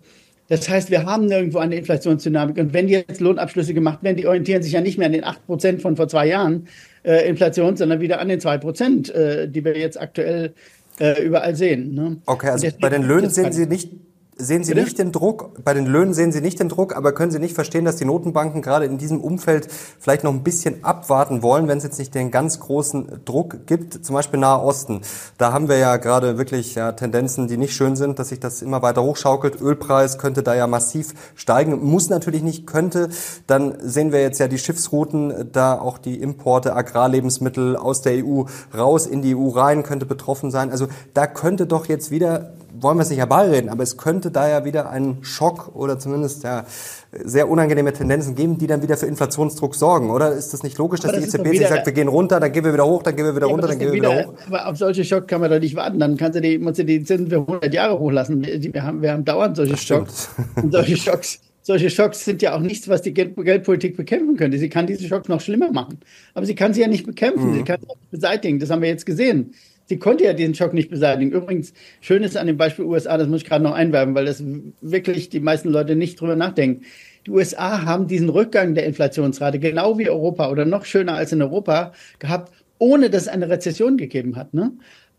Das 0.48 0.68
heißt, 0.68 0.90
wir 0.90 1.06
haben 1.06 1.26
nirgendwo 1.26 1.58
eine 1.58 1.76
Inflationsdynamik. 1.76 2.58
Und 2.58 2.74
wenn 2.74 2.88
jetzt 2.88 3.20
Lohnabschlüsse 3.20 3.74
gemacht 3.74 4.02
werden, 4.02 4.16
die 4.16 4.26
orientieren 4.26 4.62
sich 4.62 4.72
ja 4.72 4.80
nicht 4.80 4.98
mehr 4.98 5.06
an 5.06 5.12
den 5.12 5.24
8% 5.24 5.78
von 5.78 5.96
vor 5.96 6.08
zwei 6.08 6.26
Jahren 6.26 6.66
äh, 7.04 7.28
Inflation, 7.28 7.76
sondern 7.76 8.00
wieder 8.00 8.20
an 8.20 8.28
den 8.28 8.40
2%, 8.40 9.12
äh, 9.12 9.48
die 9.48 9.64
wir 9.64 9.78
jetzt 9.78 10.00
aktuell 10.00 10.52
äh, 10.98 11.22
überall 11.22 11.54
sehen. 11.56 11.94
Ne? 11.94 12.16
Okay, 12.26 12.50
also 12.50 12.66
bei 12.80 12.88
den 12.88 13.02
Löhnen 13.02 13.30
sehen 13.30 13.52
Sie 13.52 13.66
nicht 13.66 13.90
sehen 14.36 14.64
Sie 14.64 14.72
Bitte? 14.72 14.84
nicht 14.84 14.98
den 14.98 15.12
Druck, 15.12 15.62
bei 15.64 15.74
den 15.74 15.86
Löhnen 15.86 16.14
sehen 16.14 16.32
Sie 16.32 16.40
nicht 16.40 16.58
den 16.58 16.68
Druck, 16.68 16.96
aber 16.96 17.12
können 17.12 17.30
Sie 17.30 17.38
nicht 17.38 17.54
verstehen, 17.54 17.84
dass 17.84 17.96
die 17.96 18.04
Notenbanken 18.04 18.62
gerade 18.62 18.86
in 18.86 18.98
diesem 18.98 19.20
Umfeld 19.20 19.68
vielleicht 20.00 20.24
noch 20.24 20.32
ein 20.32 20.42
bisschen 20.42 20.84
abwarten 20.84 21.42
wollen, 21.42 21.68
wenn 21.68 21.78
es 21.78 21.84
jetzt 21.84 21.98
nicht 21.98 22.14
den 22.14 22.30
ganz 22.30 22.60
großen 22.60 23.20
Druck 23.24 23.66
gibt, 23.66 24.04
zum 24.04 24.14
Beispiel 24.14 24.40
Nahe 24.40 24.62
Osten. 24.62 25.02
Da 25.38 25.52
haben 25.52 25.68
wir 25.68 25.76
ja 25.78 25.96
gerade 25.98 26.38
wirklich 26.38 26.74
ja, 26.74 26.92
Tendenzen, 26.92 27.46
die 27.46 27.56
nicht 27.56 27.74
schön 27.74 27.96
sind, 27.96 28.18
dass 28.18 28.30
sich 28.30 28.40
das 28.40 28.62
immer 28.62 28.82
weiter 28.82 29.02
hochschaukelt. 29.02 29.60
Ölpreis 29.60 30.18
könnte 30.18 30.42
da 30.42 30.54
ja 30.54 30.66
massiv 30.66 31.14
steigen, 31.34 31.84
muss 31.84 32.08
natürlich 32.08 32.42
nicht, 32.42 32.66
könnte. 32.66 33.10
Dann 33.46 33.76
sehen 33.80 34.12
wir 34.12 34.22
jetzt 34.22 34.38
ja 34.38 34.48
die 34.48 34.58
Schiffsrouten, 34.58 35.50
da 35.52 35.78
auch 35.78 35.98
die 35.98 36.20
Importe 36.20 36.74
Agrarlebensmittel 36.74 37.76
aus 37.76 38.02
der 38.02 38.24
EU 38.24 38.44
raus 38.76 39.06
in 39.06 39.22
die 39.22 39.36
EU 39.36 39.48
rein, 39.48 39.82
könnte 39.82 40.06
betroffen 40.06 40.50
sein. 40.50 40.70
Also 40.70 40.88
da 41.14 41.26
könnte 41.26 41.66
doch 41.66 41.86
jetzt 41.86 42.10
wieder 42.10 42.52
wollen 42.80 42.96
wir 42.96 43.02
es 43.02 43.10
nicht 43.10 43.18
herbeireden, 43.18 43.68
aber 43.68 43.82
es 43.82 43.96
könnte 43.96 44.30
da 44.30 44.48
ja 44.48 44.64
wieder 44.64 44.90
einen 44.90 45.22
Schock 45.22 45.74
oder 45.74 45.98
zumindest 45.98 46.44
ja, 46.44 46.64
sehr 47.12 47.48
unangenehme 47.48 47.92
Tendenzen 47.92 48.34
geben, 48.34 48.58
die 48.58 48.66
dann 48.66 48.82
wieder 48.82 48.96
für 48.96 49.06
Inflationsdruck 49.06 49.74
sorgen, 49.74 50.10
oder? 50.10 50.32
Ist 50.32 50.52
das 50.52 50.62
nicht 50.62 50.78
logisch, 50.78 51.00
dass 51.00 51.12
das 51.12 51.20
die 51.20 51.26
EZB 51.28 51.48
sich 51.58 51.68
sagt, 51.68 51.86
wir 51.86 51.92
gehen 51.92 52.08
runter, 52.08 52.40
dann 52.40 52.52
gehen 52.52 52.64
wir 52.64 52.72
wieder 52.72 52.86
hoch, 52.86 53.02
dann 53.02 53.16
gehen 53.16 53.26
wir 53.26 53.36
wieder 53.36 53.46
ja, 53.46 53.52
runter, 53.52 53.68
dann 53.68 53.78
gehen 53.78 53.88
wir 53.88 53.94
wieder, 53.94 54.10
wieder, 54.10 54.26
hoch? 54.28 54.34
Aber 54.46 54.68
auf 54.68 54.76
solche 54.76 55.04
Schocks 55.04 55.26
kann 55.26 55.40
man 55.40 55.50
doch 55.50 55.58
nicht 55.58 55.76
warten, 55.76 55.98
dann 55.98 56.16
kannst 56.16 56.36
du 56.36 56.40
die, 56.40 56.58
musst 56.58 56.78
du 56.78 56.84
die 56.84 57.02
Zinsen 57.04 57.28
für 57.28 57.38
100 57.38 57.72
Jahre 57.72 57.98
hochlassen. 57.98 58.42
Wir 58.42 58.82
haben, 58.82 59.02
wir 59.02 59.12
haben 59.12 59.24
dauernd 59.24 59.56
solche 59.56 59.76
Schocks. 59.76 60.30
Und 60.56 60.72
solche 60.72 60.96
Schocks 60.96 61.40
solche 61.62 61.90
Schocks 61.90 62.24
sind 62.24 62.42
ja 62.42 62.56
auch 62.56 62.60
nichts, 62.60 62.88
was 62.88 63.02
die 63.02 63.14
Geld 63.14 63.36
Geldpolitik 63.36 63.96
bekämpfen 63.96 64.36
könnte. 64.36 64.58
Sie 64.58 64.68
kann 64.68 64.86
diese 64.86 65.06
Schocks 65.06 65.28
noch 65.28 65.40
schlimmer 65.40 65.70
machen. 65.70 66.00
Aber 66.34 66.44
sie 66.44 66.54
kann 66.54 66.74
sie 66.74 66.80
ja 66.80 66.88
nicht 66.88 67.06
bekämpfen, 67.06 67.50
mhm. 67.50 67.54
sie 67.54 67.62
kann 67.62 67.80
sie 67.80 67.86
nicht 67.86 68.10
beseitigen. 68.10 68.58
Das 68.58 68.70
haben 68.70 68.82
wir 68.82 68.88
jetzt 68.88 69.06
gesehen. 69.06 69.54
Sie 69.92 69.98
konnte 69.98 70.24
ja 70.24 70.32
diesen 70.32 70.54
Schock 70.54 70.72
nicht 70.72 70.88
beseitigen. 70.88 71.32
Übrigens, 71.32 71.74
schön 72.00 72.22
ist 72.22 72.38
an 72.38 72.46
dem 72.46 72.56
Beispiel 72.56 72.86
USA, 72.86 73.18
das 73.18 73.28
muss 73.28 73.42
ich 73.42 73.46
gerade 73.46 73.62
noch 73.62 73.74
einwerben, 73.74 74.14
weil 74.14 74.24
das 74.24 74.42
wirklich 74.80 75.28
die 75.28 75.40
meisten 75.40 75.68
Leute 75.68 75.96
nicht 75.96 76.18
drüber 76.18 76.34
nachdenken. 76.34 76.86
Die 77.26 77.30
USA 77.30 77.84
haben 77.84 78.06
diesen 78.06 78.30
Rückgang 78.30 78.74
der 78.74 78.86
Inflationsrate 78.86 79.58
genau 79.58 79.98
wie 79.98 80.08
Europa 80.08 80.48
oder 80.48 80.64
noch 80.64 80.86
schöner 80.86 81.12
als 81.12 81.32
in 81.32 81.42
Europa 81.42 81.92
gehabt, 82.20 82.54
ohne 82.78 83.10
dass 83.10 83.24
es 83.24 83.28
eine 83.28 83.50
Rezession 83.50 83.98
gegeben 83.98 84.36
hat. 84.36 84.54
Ne? 84.54 84.72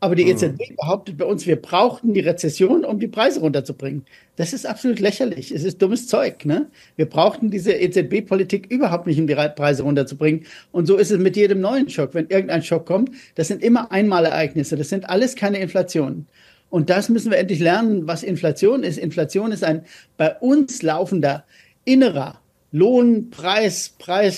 Aber 0.03 0.15
die 0.15 0.27
EZB 0.29 0.72
mhm. 0.72 0.75
behauptet 0.75 1.17
bei 1.17 1.24
uns, 1.24 1.48
wir 1.48 1.55
brauchten 1.55 2.13
die 2.13 2.19
Rezession, 2.19 2.83
um 2.83 3.00
die 3.00 3.07
Preise 3.07 3.39
runterzubringen. 3.39 4.03
Das 4.36 4.51
ist 4.51 4.65
absolut 4.65 5.00
lächerlich. 5.00 5.50
Es 5.50 5.63
ist 5.63 5.81
dummes 5.81 6.07
Zeug. 6.07 6.43
Ne? 6.43 6.67
Wir 6.98 7.05
brauchten 7.05 7.50
diese 7.50 7.72
EZB-Politik 7.72 8.69
überhaupt 8.69 9.07
nicht, 9.07 9.17
um 9.17 9.27
die 9.27 9.36
Preise 9.36 9.83
runterzubringen. 9.83 10.45
Und 10.74 10.88
so 10.88 10.98
ist 10.98 11.10
es 11.10 11.19
mit 11.19 11.38
jedem 11.38 11.62
neuen 11.62 11.89
Schock. 11.89 12.15
Wenn 12.15 12.27
irgendein 12.27 12.63
Schock 12.63 12.86
kommt, 12.86 13.12
das 13.36 13.48
sind 13.48 13.63
immer 13.63 13.93
Einmalereignisse. 13.93 14.75
Das 14.75 14.89
sind 14.89 15.07
alles 15.07 15.38
keine 15.38 15.60
Inflationen. 15.60 16.27
Und 16.69 16.89
das 16.89 17.07
müssen 17.07 17.31
wir 17.31 17.38
endlich 17.38 17.60
lernen, 17.60 18.05
was 18.05 18.24
Inflation 18.24 18.83
ist. 18.83 18.98
Inflation 18.98 19.53
ist 19.53 19.63
ein 19.63 19.86
bei 20.17 20.36
uns 20.36 20.81
laufender 20.81 21.45
innerer 21.86 22.41
Lohn, 22.75 23.29
Preis, 23.29 23.93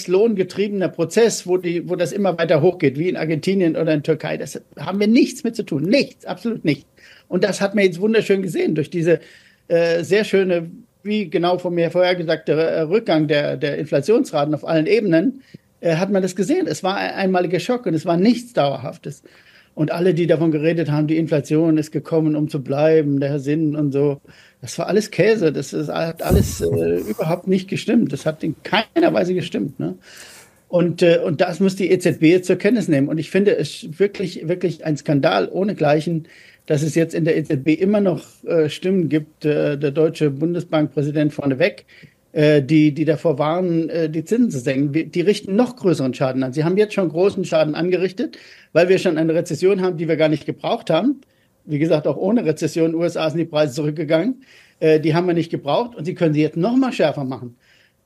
Lohn 0.07 0.35
getriebener 0.35 0.89
Prozess, 0.89 1.47
wo, 1.47 1.55
die, 1.55 1.87
wo 1.87 1.95
das 1.95 2.11
immer 2.11 2.37
weiter 2.37 2.61
hochgeht, 2.61 2.99
wie 2.99 3.07
in 3.07 3.15
Argentinien 3.15 3.77
oder 3.77 3.93
in 3.93 4.03
Türkei. 4.03 4.35
Das 4.35 4.61
haben 4.77 4.99
wir 4.99 5.07
nichts 5.07 5.45
mit 5.45 5.55
zu 5.55 5.63
tun. 5.63 5.83
Nichts, 5.83 6.25
absolut 6.25 6.65
nicht. 6.65 6.85
Und 7.29 7.45
das 7.45 7.61
hat 7.61 7.75
man 7.75 7.85
jetzt 7.85 8.01
wunderschön 8.01 8.41
gesehen 8.41 8.75
durch 8.75 8.89
diese 8.89 9.21
äh, 9.69 10.03
sehr 10.03 10.25
schöne, 10.25 10.69
wie 11.01 11.29
genau 11.29 11.57
von 11.59 11.73
mir 11.73 11.89
vorher 11.91 12.15
gesagte 12.15 12.51
äh, 12.51 12.81
Rückgang 12.81 13.29
der, 13.29 13.55
der 13.55 13.77
Inflationsraten 13.77 14.53
auf 14.53 14.67
allen 14.67 14.85
Ebenen, 14.85 15.41
äh, 15.79 15.95
hat 15.95 16.11
man 16.11 16.21
das 16.21 16.35
gesehen. 16.35 16.67
Es 16.67 16.83
war 16.83 16.97
ein 16.97 17.11
einmaliger 17.11 17.61
Schock 17.61 17.85
und 17.85 17.93
es 17.93 18.05
war 18.05 18.17
nichts 18.17 18.51
Dauerhaftes. 18.51 19.23
Und 19.75 19.91
alle, 19.91 20.13
die 20.13 20.25
davon 20.25 20.51
geredet 20.51 20.89
haben, 20.89 21.07
die 21.07 21.17
Inflation 21.17 21.77
ist 21.77 21.91
gekommen, 21.91 22.35
um 22.35 22.47
zu 22.49 22.63
bleiben, 22.63 23.19
der 23.19 23.29
Herr 23.29 23.39
Sinn 23.39 23.75
und 23.75 23.91
so, 23.91 24.21
das 24.61 24.79
war 24.79 24.87
alles 24.87 25.11
Käse. 25.11 25.51
Das 25.51 25.73
ist, 25.73 25.89
hat 25.89 26.23
alles 26.23 26.61
äh, 26.61 27.01
überhaupt 27.09 27.47
nicht 27.47 27.69
gestimmt. 27.69 28.13
Das 28.13 28.25
hat 28.25 28.41
in 28.43 28.55
keiner 28.63 29.13
Weise 29.13 29.33
gestimmt. 29.33 29.79
Ne? 29.79 29.95
Und, 30.69 31.01
äh, 31.01 31.19
und 31.23 31.41
das 31.41 31.59
muss 31.59 31.75
die 31.75 31.91
EZB 31.91 32.43
zur 32.43 32.55
Kenntnis 32.55 32.87
nehmen. 32.87 33.09
Und 33.09 33.17
ich 33.17 33.29
finde 33.29 33.55
es 33.57 33.99
wirklich, 33.99 34.47
wirklich 34.47 34.85
ein 34.85 34.95
Skandal 34.95 35.49
ohnegleichen, 35.49 36.27
dass 36.65 36.81
es 36.81 36.95
jetzt 36.95 37.13
in 37.13 37.25
der 37.25 37.37
EZB 37.37 37.79
immer 37.79 38.01
noch 38.01 38.23
äh, 38.45 38.69
Stimmen 38.69 39.09
gibt, 39.09 39.45
äh, 39.45 39.77
der 39.77 39.91
deutsche 39.91 40.31
Bundesbankpräsident 40.31 41.33
vorneweg, 41.33 41.85
äh, 42.35 42.61
die, 42.61 42.93
die 42.93 43.05
davor 43.05 43.39
warnen, 43.39 43.89
äh, 43.89 44.09
die 44.09 44.25
Zinsen 44.25 44.51
zu 44.51 44.59
senken. 44.59 45.09
Die 45.09 45.21
richten 45.21 45.55
noch 45.55 45.77
größeren 45.77 46.13
Schaden 46.13 46.43
an. 46.43 46.51
Sie 46.51 46.65
haben 46.65 46.75
jetzt 46.75 46.93
schon 46.93 47.07
großen 47.07 47.45
Schaden 47.45 47.75
angerichtet, 47.75 48.37
weil 48.73 48.89
wir 48.89 48.99
schon 48.99 49.17
eine 49.17 49.33
Rezession 49.33 49.81
haben, 49.81 49.95
die 49.95 50.09
wir 50.09 50.17
gar 50.17 50.27
nicht 50.27 50.45
gebraucht 50.45 50.89
haben. 50.89 51.21
Wie 51.63 51.79
gesagt, 51.79 52.07
auch 52.07 52.17
ohne 52.17 52.43
Rezession 52.43 52.87
in 52.87 52.91
den 52.91 53.01
USA 53.01 53.29
sind 53.29 53.39
die 53.39 53.45
Preise 53.45 53.73
zurückgegangen. 53.73 54.43
Äh, 54.81 54.99
die 54.99 55.15
haben 55.15 55.27
wir 55.27 55.33
nicht 55.33 55.49
gebraucht 55.49 55.95
und 55.95 56.03
sie 56.03 56.13
können 56.13 56.33
sie 56.33 56.41
jetzt 56.41 56.57
noch 56.57 56.75
mal 56.75 56.91
schärfer 56.91 57.23
machen. 57.23 57.55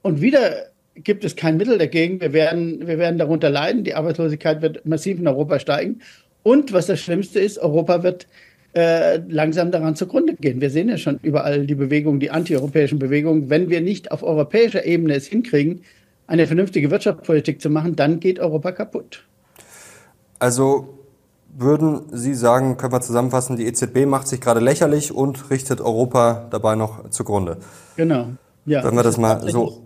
Und 0.04 0.22
wieder 0.22 0.68
gibt 0.94 1.26
es 1.26 1.36
kein 1.36 1.58
Mittel 1.58 1.80
dagegen. 1.80 2.22
Wir 2.22 2.32
werden, 2.32 2.86
wir 2.88 3.00
werden 3.00 3.18
darunter 3.18 3.50
leiden. 3.50 3.84
Die 3.84 3.96
Arbeitslosigkeit 3.96 4.62
wird 4.62 4.86
massiv 4.86 5.18
in 5.18 5.28
Europa 5.28 5.58
steigen. 5.58 6.02
Und 6.44 6.72
was 6.72 6.86
das 6.86 7.00
Schlimmste 7.00 7.40
ist, 7.40 7.58
Europa 7.58 8.04
wird 8.04 8.28
äh, 8.74 9.18
langsam 9.28 9.72
daran 9.72 9.96
zugrunde 9.96 10.36
gehen. 10.36 10.62
Wir 10.62 10.70
sehen 10.70 10.90
ja 10.90 10.98
schon 10.98 11.20
überall 11.24 11.66
die 11.66 11.76
Bewegungen, 11.76 12.20
die 12.20 12.32
antieuropäischen 12.32 13.00
Bewegungen. 13.00 13.50
Wenn 13.50 13.70
wir 13.70 13.82
nicht 13.82 14.12
auf 14.12 14.24
europäischer 14.24 14.86
Ebene 14.86 15.16
es 15.16 15.28
hinkriegen, 15.28 15.82
eine 16.28 16.46
vernünftige 16.46 16.92
Wirtschaftspolitik 16.92 17.62
zu 17.62 17.70
machen, 17.70 17.96
dann 17.96 18.20
geht 18.20 18.40
Europa 18.40 18.72
kaputt. 18.72 19.26
Also 20.38 21.00
würden 21.58 22.04
Sie 22.12 22.36
sagen, 22.36 22.78
können 22.78 22.94
wir 22.94 23.02
zusammenfassen, 23.02 23.58
die 23.58 23.66
EZB 23.66 24.06
macht 24.06 24.28
sich 24.28 24.40
gerade 24.40 24.60
lächerlich 24.60 25.12
und 25.12 25.50
richtet 25.50 25.82
Europa 25.82 26.48
dabei 26.52 26.76
noch 26.76 27.10
zugrunde. 27.10 27.58
Genau. 27.98 28.30
Ja. 28.66 28.84
Wenn 28.84 28.96
wir 28.96 29.04
das 29.04 29.18
mal 29.18 29.42
so. 29.50 29.84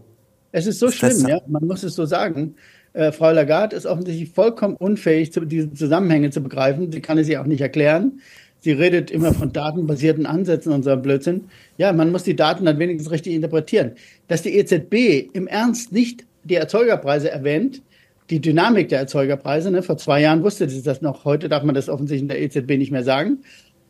Es 0.52 0.68
ist 0.68 0.80
so 0.80 0.92
schlimm, 0.92 1.26
ja. 1.28 1.40
Man 1.48 1.66
muss 1.66 1.84
es 1.84 1.96
so 1.96 2.06
sagen. 2.06 2.56
Äh, 2.92 3.12
Frau 3.12 3.32
Lagarde 3.32 3.76
ist 3.76 3.86
offensichtlich 3.86 4.30
vollkommen 4.32 4.76
unfähig, 4.76 5.32
diese 5.32 5.74
Zusammenhänge 5.74 6.30
zu 6.30 6.42
begreifen. 6.42 6.92
Sie 6.92 7.02
kann 7.02 7.18
es 7.18 7.28
ja 7.28 7.42
auch 7.42 7.48
nicht 7.48 7.62
erklären. 7.62 8.20
Sie 8.64 8.72
redet 8.72 9.12
immer 9.12 9.34
von 9.34 9.52
datenbasierten 9.52 10.26
Ansätzen 10.26 10.72
und 10.72 10.84
so 10.84 10.92
einem 10.92 11.02
Blödsinn. 11.02 11.50
Ja, 11.78 11.92
man 11.92 12.14
muss 12.14 12.24
die 12.24 12.36
Daten 12.38 12.64
dann 12.64 12.80
wenigstens 12.80 13.12
richtig 13.12 13.34
interpretieren. 13.34 13.92
Dass 14.30 14.42
die 14.42 14.56
EZB 14.56 15.30
im 15.34 15.48
Ernst 15.48 15.92
nicht 15.92 16.24
die 16.46 16.56
Erzeugerpreise 16.56 17.30
erwähnt, 17.30 17.82
die 18.30 18.40
Dynamik 18.40 18.88
der 18.88 19.00
Erzeugerpreise. 19.00 19.70
Ne? 19.70 19.84
Vor 19.84 19.98
zwei 19.98 20.22
Jahren 20.22 20.44
wusste 20.44 20.70
sie 20.70 20.82
das 20.82 21.02
noch. 21.02 21.26
Heute 21.26 21.50
darf 21.50 21.64
man 21.64 21.76
das 21.76 21.90
offensichtlich 21.90 22.22
in 22.22 22.30
der 22.30 22.42
EZB 22.42 22.78
nicht 22.78 22.92
mehr 22.92 23.04
sagen. 23.04 23.40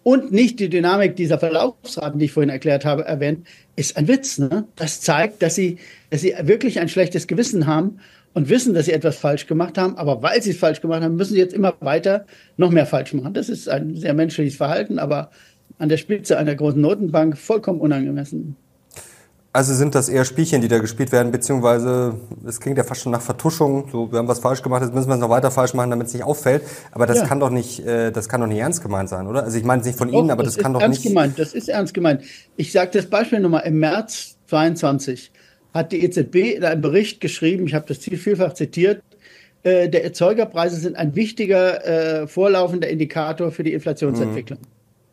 Und 0.02 0.32
nicht 0.32 0.60
die 0.60 0.70
Dynamik 0.70 1.16
dieser 1.18 1.38
Verlaufsraten, 1.38 2.18
die 2.18 2.26
ich 2.26 2.32
vorhin 2.32 2.50
erklärt 2.50 2.84
habe, 2.84 3.06
erwähnt, 3.06 3.46
ist 3.76 3.96
ein 3.96 4.08
Witz. 4.08 4.40
Ne? 4.40 4.66
Das 4.76 5.02
zeigt, 5.02 5.44
dass 5.44 5.54
sie, 5.54 5.78
dass 6.10 6.22
sie 6.22 6.34
wirklich 6.42 6.80
ein 6.80 6.90
schlechtes 6.90 7.28
Gewissen 7.28 7.68
haben 7.68 8.00
und 8.34 8.50
wissen, 8.50 8.74
dass 8.74 8.86
sie 8.86 8.94
etwas 8.94 9.18
falsch 9.18 9.48
gemacht 9.48 9.78
haben. 9.78 9.98
Aber 9.98 10.22
weil 10.22 10.42
sie 10.42 10.52
es 10.52 10.58
falsch 10.58 10.82
gemacht 10.82 11.02
haben, 11.04 11.16
müssen 11.16 11.34
sie 11.34 11.40
jetzt 11.40 11.54
immer 11.54 11.74
weiter 11.80 12.26
noch 12.58 12.72
mehr 12.72 12.86
falsch 12.86 13.14
machen. 13.14 13.34
Das 13.34 13.50
ist 13.50 13.70
ein 13.70 13.96
sehr 13.96 14.14
menschliches 14.14 14.56
Verhalten, 14.56 15.00
aber 15.00 15.30
an 15.78 15.90
der 15.90 15.98
Spitze 15.98 16.38
einer 16.38 16.56
großen 16.56 16.80
Notenbank 16.80 17.38
vollkommen 17.38 17.80
unangemessen. 17.80 18.56
Also 19.56 19.76
sind 19.76 19.94
das 19.94 20.10
eher 20.10 20.26
Spielchen, 20.26 20.62
die 20.62 20.68
da 20.68 20.80
gespielt 20.80 21.12
werden, 21.12 21.32
beziehungsweise 21.32 22.16
es 22.44 22.60
klingt 22.60 22.80
ja 22.80 22.84
fast 22.84 23.02
schon 23.02 23.12
nach 23.12 23.22
Vertuschung. 23.22 23.88
So, 23.92 24.12
wir 24.12 24.18
haben 24.18 24.28
was 24.28 24.40
falsch 24.40 24.64
gemacht, 24.64 24.82
jetzt 24.82 24.96
müssen 24.96 25.08
wir 25.08 25.14
es 25.14 25.20
noch 25.20 25.30
weiter 25.30 25.52
falsch 25.52 25.76
machen, 25.76 25.92
damit 25.92 26.08
es 26.08 26.14
nicht 26.14 26.24
auffällt. 26.24 26.64
Aber 26.92 27.06
das 27.06 27.20
ja. 27.20 27.28
kann 27.28 27.40
doch 27.40 27.52
nicht, 27.52 27.86
äh, 27.86 28.12
das 28.12 28.28
kann 28.28 28.42
doch 28.42 28.48
nicht 28.48 28.58
ernst 28.58 28.82
gemeint 28.82 29.10
sein, 29.10 29.28
oder? 29.28 29.44
Also 29.44 29.56
ich 29.56 29.64
meine 29.64 29.82
es 29.82 29.86
nicht 29.86 29.98
von 29.98 30.12
doch, 30.12 30.18
Ihnen, 30.18 30.32
aber 30.32 30.42
das, 30.42 30.56
das 30.56 30.64
kann 30.64 30.74
doch 30.74 30.82
ernst 30.82 31.02
nicht. 31.02 31.08
Gemeint, 31.08 31.38
das 31.38 31.54
ist 31.54 31.70
ernst 31.70 31.94
gemeint. 31.94 32.24
Ich 32.56 32.72
sage 32.72 32.90
das 32.94 33.06
Beispiel 33.06 33.42
nochmal. 33.42 33.62
Im 33.68 33.78
März 33.78 34.38
22 34.48 35.32
hat 35.74 35.92
die 35.92 36.04
EZB 36.04 36.56
in 36.56 36.64
einem 36.64 36.82
Bericht 36.82 37.20
geschrieben, 37.20 37.68
ich 37.68 37.74
habe 37.74 37.86
das 37.88 38.00
Ziel 38.00 38.18
vielfach 38.18 38.54
zitiert, 38.54 39.02
äh, 39.64 39.90
der 39.90 40.04
Erzeugerpreise 40.04 40.76
sind 40.76 40.96
ein 40.96 41.16
wichtiger 41.16 41.86
äh, 42.24 42.28
vorlaufender 42.28 42.90
Indikator 42.90 43.52
für 43.52 43.64
die 43.64 43.74
Inflationsentwicklung. 43.74 44.60
Mhm. 44.60 44.68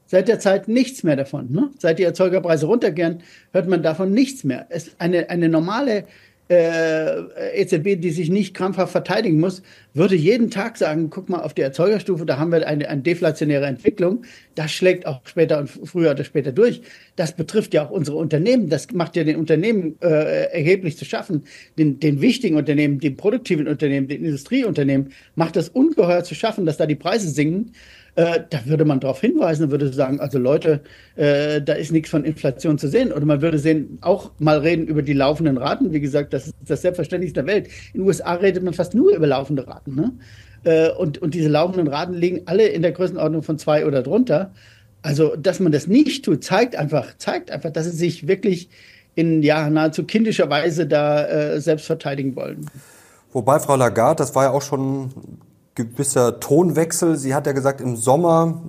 Seit 0.06 0.26
der 0.26 0.40
Zeit 0.40 0.66
nichts 0.66 1.04
mehr 1.04 1.14
davon. 1.14 1.52
Ne? 1.52 1.70
Seit 1.78 2.00
die 2.00 2.02
Erzeugerpreise 2.02 2.66
runtergehen, 2.66 3.22
hört 3.52 3.68
man 3.68 3.80
davon 3.84 4.12
nichts 4.12 4.42
mehr. 4.42 4.66
Es 4.68 4.90
eine, 4.98 5.30
eine 5.30 5.48
normale 5.48 6.04
äh, 6.50 7.60
EZB, 7.62 8.00
die 8.00 8.10
sich 8.10 8.28
nicht 8.28 8.54
krampfhaft 8.54 8.90
verteidigen 8.90 9.38
muss, 9.38 9.62
würde 9.94 10.16
jeden 10.16 10.50
Tag 10.50 10.76
sagen, 10.76 11.08
guck 11.08 11.28
mal 11.28 11.42
auf 11.42 11.54
die 11.54 11.62
Erzeugerstufe, 11.62 12.26
da 12.26 12.38
haben 12.38 12.50
wir 12.50 12.66
eine, 12.66 12.88
eine 12.88 13.02
deflationäre 13.02 13.66
Entwicklung. 13.66 14.24
Das 14.56 14.72
schlägt 14.72 15.06
auch 15.06 15.20
später 15.24 15.58
und 15.58 15.68
früher 15.68 16.10
oder 16.10 16.24
später 16.24 16.50
durch. 16.50 16.82
Das 17.14 17.36
betrifft 17.36 17.72
ja 17.72 17.86
auch 17.86 17.90
unsere 17.90 18.16
Unternehmen. 18.16 18.68
Das 18.68 18.90
macht 18.92 19.14
ja 19.14 19.22
den 19.22 19.36
Unternehmen 19.36 19.96
äh, 20.00 20.46
erheblich 20.52 20.96
zu 20.96 21.04
schaffen. 21.04 21.44
Den, 21.78 22.00
den 22.00 22.20
wichtigen 22.20 22.56
Unternehmen, 22.56 22.98
den 22.98 23.16
produktiven 23.16 23.68
Unternehmen, 23.68 24.08
den 24.08 24.24
Industrieunternehmen 24.24 25.12
macht 25.36 25.54
das 25.54 25.68
ungeheuer 25.68 26.24
zu 26.24 26.34
schaffen, 26.34 26.66
dass 26.66 26.76
da 26.76 26.86
die 26.86 26.96
Preise 26.96 27.28
sinken. 27.28 27.72
Äh, 28.20 28.44
da 28.50 28.66
würde 28.66 28.84
man 28.84 29.00
darauf 29.00 29.22
hinweisen 29.22 29.64
und 29.64 29.70
würde 29.70 29.90
sagen, 29.90 30.20
also 30.20 30.38
Leute, 30.38 30.82
äh, 31.16 31.62
da 31.62 31.72
ist 31.72 31.90
nichts 31.90 32.10
von 32.10 32.24
Inflation 32.24 32.76
zu 32.76 32.88
sehen. 32.88 33.12
Oder 33.12 33.24
man 33.24 33.40
würde 33.40 33.58
sehen, 33.58 33.96
auch 34.02 34.32
mal 34.38 34.58
reden 34.58 34.86
über 34.86 35.00
die 35.00 35.14
laufenden 35.14 35.56
Raten. 35.56 35.90
Wie 35.94 36.00
gesagt, 36.00 36.34
das 36.34 36.48
ist 36.48 36.54
das 36.66 36.82
Selbstverständlichste 36.82 37.42
der 37.42 37.46
Welt. 37.46 37.68
In 37.94 38.00
den 38.00 38.06
USA 38.06 38.34
redet 38.34 38.62
man 38.62 38.74
fast 38.74 38.94
nur 38.94 39.16
über 39.16 39.26
laufende 39.26 39.66
Raten. 39.66 39.94
Ne? 39.94 40.12
Äh, 40.64 40.90
und, 40.90 41.16
und 41.22 41.32
diese 41.32 41.48
laufenden 41.48 41.88
Raten 41.88 42.12
liegen 42.12 42.42
alle 42.44 42.66
in 42.66 42.82
der 42.82 42.92
Größenordnung 42.92 43.42
von 43.42 43.56
zwei 43.56 43.86
oder 43.86 44.02
drunter. 44.02 44.52
Also, 45.00 45.34
dass 45.34 45.58
man 45.58 45.72
das 45.72 45.86
nicht 45.86 46.26
tut, 46.26 46.44
zeigt 46.44 46.76
einfach, 46.76 47.16
zeigt 47.16 47.50
einfach, 47.50 47.70
dass 47.70 47.86
sie 47.86 47.96
sich 47.96 48.28
wirklich 48.28 48.68
in 49.14 49.42
ja, 49.42 49.70
nahezu 49.70 50.04
kindischer 50.04 50.50
Weise 50.50 50.86
da 50.86 51.26
äh, 51.26 51.60
selbst 51.62 51.86
verteidigen 51.86 52.36
wollen. 52.36 52.66
Wobei 53.32 53.60
Frau 53.60 53.76
Lagarde, 53.76 54.18
das 54.18 54.34
war 54.34 54.44
ja 54.44 54.50
auch 54.50 54.60
schon 54.60 55.10
gewisser 55.74 56.40
Tonwechsel. 56.40 57.16
Sie 57.16 57.34
hat 57.34 57.46
ja 57.46 57.52
gesagt, 57.52 57.80
im 57.80 57.96
Sommer 57.96 58.62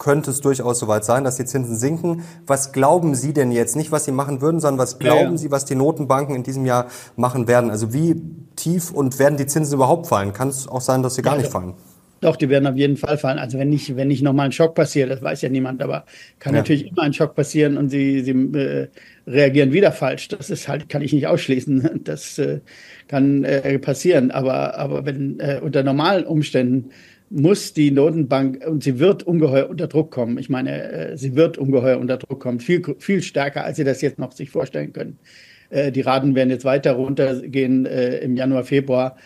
könnte 0.00 0.30
es 0.30 0.40
durchaus 0.40 0.78
soweit 0.78 1.04
sein, 1.04 1.22
dass 1.22 1.36
die 1.36 1.44
Zinsen 1.44 1.76
sinken. 1.76 2.24
Was 2.46 2.72
glauben 2.72 3.14
Sie 3.14 3.32
denn 3.32 3.52
jetzt? 3.52 3.76
Nicht, 3.76 3.92
was 3.92 4.06
Sie 4.06 4.12
machen 4.12 4.40
würden, 4.40 4.58
sondern 4.58 4.78
was 4.78 4.98
glauben 4.98 5.20
ja, 5.20 5.30
ja. 5.30 5.36
Sie, 5.36 5.50
was 5.50 5.66
die 5.66 5.76
Notenbanken 5.76 6.34
in 6.34 6.42
diesem 6.42 6.66
Jahr 6.66 6.86
machen 7.16 7.46
werden? 7.46 7.70
Also 7.70 7.92
wie 7.92 8.20
tief 8.56 8.90
und 8.90 9.18
werden 9.18 9.36
die 9.36 9.46
Zinsen 9.46 9.74
überhaupt 9.74 10.08
fallen? 10.08 10.32
Kann 10.32 10.48
es 10.48 10.66
auch 10.66 10.80
sein, 10.80 11.02
dass 11.02 11.14
sie 11.14 11.22
gar 11.22 11.34
ja, 11.34 11.42
nicht 11.42 11.52
fallen? 11.52 11.74
Doch, 12.20 12.36
die 12.36 12.48
werden 12.48 12.66
auf 12.66 12.76
jeden 12.76 12.96
Fall 12.96 13.16
fallen. 13.16 13.38
Also 13.38 13.58
wenn 13.58 13.70
nicht, 13.70 13.96
wenn 13.96 14.08
nicht 14.08 14.22
nochmal 14.22 14.46
ein 14.46 14.52
Schock 14.52 14.74
passiert, 14.74 15.10
das 15.10 15.22
weiß 15.22 15.40
ja 15.42 15.48
niemand, 15.48 15.82
aber 15.82 16.04
kann 16.38 16.54
natürlich 16.54 16.88
immer 16.88 17.02
ein 17.02 17.14
Schock 17.14 17.34
passieren 17.34 17.78
und 17.78 17.88
sie, 17.88 18.22
sie 18.22 18.32
äh, 18.32 18.88
reagieren 19.30 19.72
wieder 19.72 19.92
falsch. 19.92 20.28
Das 20.28 20.50
ist 20.50 20.68
halt, 20.68 20.88
kann 20.88 21.02
ich 21.02 21.12
nicht 21.12 21.26
ausschließen. 21.26 22.00
Das 22.04 22.38
äh, 22.38 22.60
kann 23.08 23.44
äh, 23.44 23.78
passieren. 23.78 24.30
Aber, 24.30 24.76
aber 24.76 25.04
wenn 25.04 25.38
äh, 25.40 25.60
unter 25.62 25.82
normalen 25.82 26.24
Umständen 26.24 26.90
muss 27.30 27.72
die 27.72 27.92
Notenbank 27.92 28.66
und 28.66 28.82
sie 28.82 28.98
wird 28.98 29.22
ungeheuer 29.22 29.70
unter 29.70 29.86
Druck 29.86 30.10
kommen. 30.10 30.36
Ich 30.38 30.48
meine, 30.48 30.82
äh, 30.90 31.16
sie 31.16 31.36
wird 31.36 31.58
ungeheuer 31.58 31.98
unter 31.98 32.16
Druck 32.16 32.40
kommen, 32.40 32.58
viel, 32.58 32.82
viel 32.98 33.22
stärker, 33.22 33.64
als 33.64 33.76
sie 33.76 33.84
das 33.84 34.02
jetzt 34.02 34.18
noch 34.18 34.32
sich 34.32 34.50
vorstellen 34.50 34.92
können. 34.92 35.18
Äh, 35.70 35.92
die 35.92 36.00
Raten 36.00 36.34
werden 36.34 36.50
jetzt 36.50 36.64
weiter 36.64 36.92
runtergehen 36.92 37.86
äh, 37.86 38.18
im 38.18 38.36
Januar, 38.36 38.64
Februar. 38.64 39.16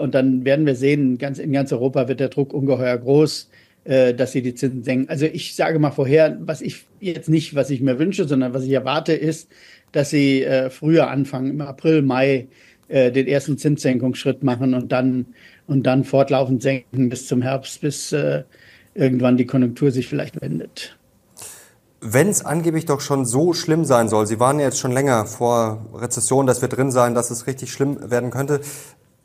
Und 0.00 0.14
dann 0.14 0.44
werden 0.44 0.64
wir 0.64 0.76
sehen, 0.76 1.18
ganz, 1.18 1.40
in 1.40 1.50
ganz 1.50 1.72
Europa 1.72 2.06
wird 2.06 2.20
der 2.20 2.28
Druck 2.28 2.54
ungeheuer 2.54 2.96
groß 2.98 3.50
äh, 3.86 4.14
dass 4.14 4.32
sie 4.32 4.42
die 4.42 4.54
Zinsen 4.54 4.82
senken. 4.82 5.08
Also 5.08 5.26
ich 5.26 5.54
sage 5.54 5.78
mal 5.78 5.90
vorher, 5.90 6.36
was 6.40 6.60
ich 6.60 6.86
jetzt 7.00 7.28
nicht, 7.28 7.54
was 7.54 7.70
ich 7.70 7.80
mir 7.80 7.98
wünsche, 7.98 8.26
sondern 8.26 8.52
was 8.52 8.64
ich 8.64 8.72
erwarte, 8.72 9.12
ist, 9.12 9.48
dass 9.92 10.10
sie 10.10 10.42
äh, 10.42 10.70
früher 10.70 11.08
anfangen, 11.08 11.50
im 11.50 11.60
April, 11.60 12.02
Mai 12.02 12.48
äh, 12.88 13.12
den 13.12 13.26
ersten 13.26 13.58
Zinssenkungsschritt 13.58 14.42
machen 14.42 14.74
und 14.74 14.92
dann 14.92 15.26
und 15.66 15.84
dann 15.84 16.04
fortlaufend 16.04 16.62
senken 16.62 17.08
bis 17.08 17.26
zum 17.26 17.42
Herbst, 17.42 17.80
bis 17.80 18.12
äh, 18.12 18.44
irgendwann 18.94 19.36
die 19.36 19.46
Konjunktur 19.46 19.90
sich 19.90 20.08
vielleicht 20.08 20.40
wendet. 20.40 20.96
Wenn 22.00 22.28
es 22.28 22.44
angeblich 22.44 22.84
doch 22.84 23.00
schon 23.00 23.24
so 23.24 23.52
schlimm 23.52 23.84
sein 23.84 24.08
soll, 24.08 24.26
Sie 24.26 24.38
waren 24.38 24.58
ja 24.58 24.66
jetzt 24.66 24.78
schon 24.78 24.92
länger 24.92 25.26
vor 25.26 25.86
Rezession, 25.94 26.46
dass 26.46 26.60
wir 26.60 26.68
drin 26.68 26.90
sein, 26.90 27.14
dass 27.14 27.30
es 27.30 27.46
richtig 27.46 27.72
schlimm 27.72 28.10
werden 28.10 28.30
könnte. 28.30 28.60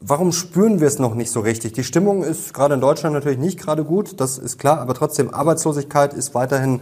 Warum 0.04 0.32
spüren 0.32 0.80
wir 0.80 0.88
es 0.88 0.98
noch 0.98 1.14
nicht 1.14 1.30
so 1.30 1.42
richtig? 1.42 1.74
Die 1.74 1.84
Stimmung 1.84 2.24
ist 2.24 2.56
gerade 2.56 2.74
in 2.74 2.82
Deutschland 2.82 3.14
natürlich 3.14 3.38
nicht 3.38 3.60
gerade 3.60 3.84
gut, 3.84 4.20
das 4.20 4.40
ist 4.40 4.58
klar, 4.58 4.82
aber 4.82 4.96
trotzdem 4.96 5.32
Arbeitslosigkeit 5.32 6.14
ist 6.16 6.34
weiterhin 6.34 6.80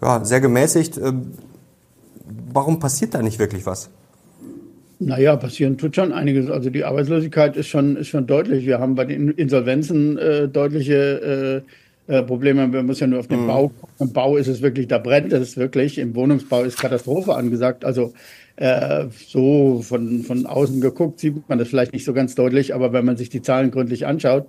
ja, 0.00 0.24
sehr 0.24 0.40
gemäßigt. 0.40 0.96
Ähm, 0.96 1.32
warum 2.50 2.78
passiert 2.78 3.12
da 3.12 3.20
nicht 3.20 3.38
wirklich 3.38 3.66
was? 3.66 3.90
Naja, 4.98 5.36
passieren 5.36 5.76
tut 5.76 5.96
schon 5.96 6.12
einiges. 6.12 6.48
Also 6.48 6.70
die 6.70 6.84
Arbeitslosigkeit 6.84 7.56
ist 7.56 7.68
schon, 7.68 7.96
ist 7.96 8.08
schon 8.08 8.26
deutlich. 8.26 8.64
Wir 8.64 8.78
haben 8.78 8.94
bei 8.94 9.04
den 9.04 9.28
Insolvenzen 9.32 10.16
äh, 10.16 10.48
deutliche 10.48 11.62
äh, 12.08 12.12
äh, 12.12 12.22
Probleme. 12.22 12.66
Man 12.68 12.86
muss 12.86 13.00
ja 13.00 13.06
nur 13.06 13.20
auf 13.20 13.26
den 13.26 13.42
mhm. 13.42 13.46
Bau 13.48 13.68
gucken. 13.68 13.94
Im 13.98 14.12
Bau 14.12 14.36
ist 14.36 14.48
es 14.48 14.62
wirklich, 14.62 14.88
da 14.88 14.98
brennt 14.98 15.32
es 15.32 15.56
wirklich. 15.56 15.98
Im 15.98 16.14
Wohnungsbau 16.14 16.62
ist 16.62 16.80
Katastrophe 16.80 17.34
angesagt. 17.34 17.84
Also 17.84 18.14
äh, 18.56 19.06
so 19.26 19.82
von, 19.82 20.22
von 20.22 20.46
außen 20.46 20.80
geguckt 20.80 21.20
sieht 21.20 21.48
man 21.48 21.58
das 21.58 21.68
vielleicht 21.68 21.92
nicht 21.92 22.04
so 22.04 22.12
ganz 22.12 22.34
deutlich, 22.34 22.74
aber 22.74 22.92
wenn 22.92 23.04
man 23.04 23.16
sich 23.16 23.28
die 23.28 23.42
Zahlen 23.42 23.70
gründlich 23.70 24.06
anschaut, 24.06 24.46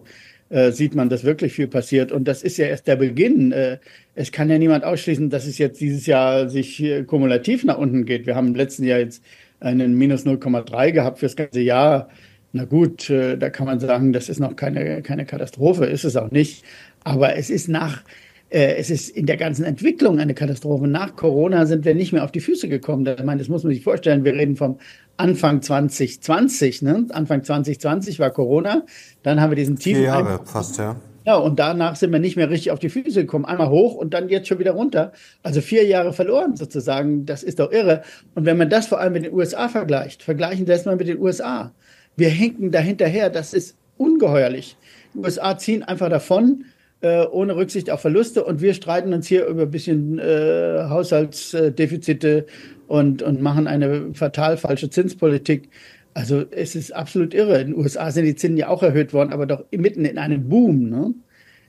äh, 0.49 0.71
sieht 0.71 0.95
man, 0.95 1.09
dass 1.09 1.23
wirklich 1.23 1.53
viel 1.53 1.67
passiert. 1.67 2.11
Und 2.11 2.27
das 2.27 2.43
ist 2.43 2.57
ja 2.57 2.67
erst 2.67 2.87
der 2.87 2.97
Beginn. 2.97 3.51
Äh, 3.51 3.79
es 4.15 4.31
kann 4.31 4.49
ja 4.49 4.57
niemand 4.57 4.83
ausschließen, 4.83 5.29
dass 5.29 5.47
es 5.47 5.57
jetzt 5.57 5.81
dieses 5.81 6.05
Jahr 6.05 6.49
sich 6.49 6.83
kumulativ 7.07 7.63
nach 7.63 7.77
unten 7.77 8.05
geht. 8.05 8.25
Wir 8.27 8.35
haben 8.35 8.47
im 8.47 8.55
letzten 8.55 8.83
Jahr 8.83 8.99
jetzt 8.99 9.23
einen 9.59 9.97
minus 9.97 10.25
0,3 10.25 10.91
gehabt 10.91 11.19
fürs 11.19 11.35
ganze 11.35 11.61
Jahr. 11.61 12.09
Na 12.51 12.65
gut, 12.65 13.09
äh, 13.09 13.37
da 13.37 13.49
kann 13.49 13.65
man 13.65 13.79
sagen, 13.79 14.13
das 14.13 14.29
ist 14.29 14.39
noch 14.39 14.55
keine, 14.55 15.01
keine 15.01 15.25
Katastrophe, 15.25 15.85
ist 15.85 16.03
es 16.03 16.15
auch 16.15 16.29
nicht. 16.29 16.63
Aber 17.03 17.35
es 17.35 17.49
ist 17.49 17.67
nach, 17.67 18.01
äh, 18.01 18.22
es 18.53 18.91
ist 18.91 19.09
in 19.09 19.25
der 19.25 19.37
ganzen 19.37 19.65
Entwicklung 19.65 20.19
eine 20.19 20.35
Katastrophe. 20.35 20.87
Nach 20.87 21.15
Corona 21.15 21.65
sind 21.65 21.85
wir 21.85 21.95
nicht 21.95 22.13
mehr 22.13 22.23
auf 22.23 22.31
die 22.31 22.39
Füße 22.39 22.69
gekommen. 22.69 23.03
Ich 23.05 23.23
meine, 23.23 23.39
das 23.39 23.49
muss 23.49 23.63
man 23.63 23.73
sich 23.73 23.83
vorstellen. 23.83 24.23
Wir 24.25 24.33
reden 24.33 24.55
vom 24.55 24.77
Anfang 25.17 25.63
2020. 25.63 26.83
Ne? 26.83 27.07
Anfang 27.09 27.43
2020 27.43 28.19
war 28.19 28.29
Corona. 28.29 28.83
Dann 29.23 29.41
haben 29.41 29.49
wir 29.49 29.55
diesen 29.55 29.77
tiefen. 29.77 30.01
Vier 30.01 30.07
Jahre 30.07 30.39
fast, 30.45 30.77
ja. 30.77 30.95
Ja, 31.25 31.37
und 31.37 31.57
danach 31.57 31.95
sind 31.95 32.11
wir 32.11 32.19
nicht 32.19 32.35
mehr 32.35 32.49
richtig 32.51 32.71
auf 32.71 32.79
die 32.79 32.89
Füße 32.89 33.21
gekommen. 33.21 33.45
Einmal 33.45 33.69
hoch 33.69 33.95
und 33.95 34.13
dann 34.13 34.29
jetzt 34.29 34.47
schon 34.47 34.59
wieder 34.59 34.73
runter. 34.73 35.13
Also 35.41 35.61
vier 35.61 35.85
Jahre 35.85 36.13
verloren 36.13 36.55
sozusagen. 36.55 37.25
Das 37.25 37.41
ist 37.41 37.59
doch 37.59 37.71
irre. 37.71 38.03
Und 38.35 38.45
wenn 38.45 38.57
man 38.57 38.69
das 38.69 38.85
vor 38.85 38.99
allem 38.99 39.13
mit 39.13 39.25
den 39.25 39.33
USA 39.33 39.67
vergleicht, 39.67 40.21
vergleichen 40.21 40.67
Sie 40.67 40.71
das 40.71 40.85
mal 40.85 40.95
mit 40.95 41.07
den 41.07 41.19
USA. 41.19 41.71
Wir 42.17 42.29
hinken 42.29 42.69
dahinterher. 42.69 43.31
Das 43.31 43.53
ist 43.53 43.77
ungeheuerlich. 43.97 44.77
Die 45.15 45.19
USA 45.19 45.57
ziehen 45.57 45.81
einfach 45.81 46.09
davon, 46.09 46.65
äh, 47.03 47.25
ohne 47.25 47.55
Rücksicht 47.55 47.91
auf 47.91 48.01
Verluste. 48.01 48.43
Und 48.43 48.61
wir 48.61 48.73
streiten 48.73 49.13
uns 49.13 49.27
hier 49.27 49.45
über 49.45 49.63
ein 49.63 49.71
bisschen 49.71 50.19
äh, 50.19 50.85
Haushaltsdefizite 50.89 52.45
und, 52.87 53.21
und 53.21 53.41
machen 53.41 53.67
eine 53.67 54.13
fatal 54.13 54.57
falsche 54.57 54.89
Zinspolitik. 54.89 55.69
Also 56.13 56.45
es 56.49 56.75
ist 56.75 56.95
absolut 56.95 57.33
irre. 57.33 57.59
In 57.59 57.67
den 57.67 57.77
USA 57.77 58.09
sind 58.09 58.25
die 58.25 58.35
Zinsen 58.35 58.57
ja 58.57 58.69
auch 58.69 58.83
erhöht 58.83 59.13
worden, 59.13 59.33
aber 59.33 59.45
doch 59.45 59.65
mitten 59.71 60.05
in 60.05 60.17
einem 60.17 60.47
Boom. 60.47 60.89
Ne? 60.89 61.13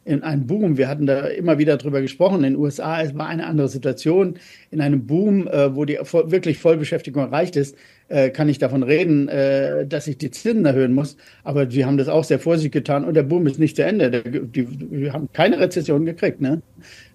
In 0.04 0.22
einem 0.22 0.46
Boom. 0.46 0.76
Wir 0.78 0.86
hatten 0.86 1.06
da 1.06 1.26
immer 1.26 1.58
wieder 1.58 1.78
drüber 1.78 2.00
gesprochen. 2.00 2.44
In 2.44 2.54
den 2.54 2.56
USA 2.56 3.02
es 3.02 3.16
war 3.16 3.26
eine 3.26 3.46
andere 3.46 3.68
Situation. 3.68 4.38
In 4.70 4.80
einem 4.80 5.04
Boom, 5.06 5.48
äh, 5.48 5.74
wo 5.74 5.84
die 5.84 5.94
wirklich 5.94 6.58
Vollbeschäftigung 6.58 7.24
erreicht 7.24 7.56
ist, 7.56 7.76
äh, 8.08 8.30
kann 8.30 8.48
ich 8.48 8.58
davon 8.58 8.82
reden, 8.82 9.28
äh, 9.28 9.86
dass 9.86 10.06
ich 10.06 10.18
die 10.18 10.30
Zinsen 10.30 10.66
erhöhen 10.66 10.92
muss. 10.92 11.16
Aber 11.42 11.70
sie 11.70 11.84
haben 11.84 11.96
das 11.96 12.08
auch 12.08 12.24
sehr 12.24 12.38
vorsichtig 12.38 12.72
getan 12.72 13.04
und 13.04 13.14
der 13.14 13.22
Boom 13.22 13.46
ist 13.46 13.58
nicht 13.58 13.76
zu 13.76 13.84
Ende. 13.84 14.10
Die, 14.10 14.40
die, 14.40 14.90
wir 14.90 15.12
haben 15.12 15.28
keine 15.32 15.58
Rezession 15.58 16.04
gekriegt. 16.04 16.40
Ne? 16.40 16.62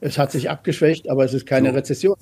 Es 0.02 0.18
hat 0.18 0.32
sich 0.32 0.50
abgeschwächt, 0.50 1.10
aber 1.10 1.26
es 1.26 1.34
ist 1.34 1.46
keine 1.46 1.70
so. 1.70 1.76
Rezession. 1.76 2.16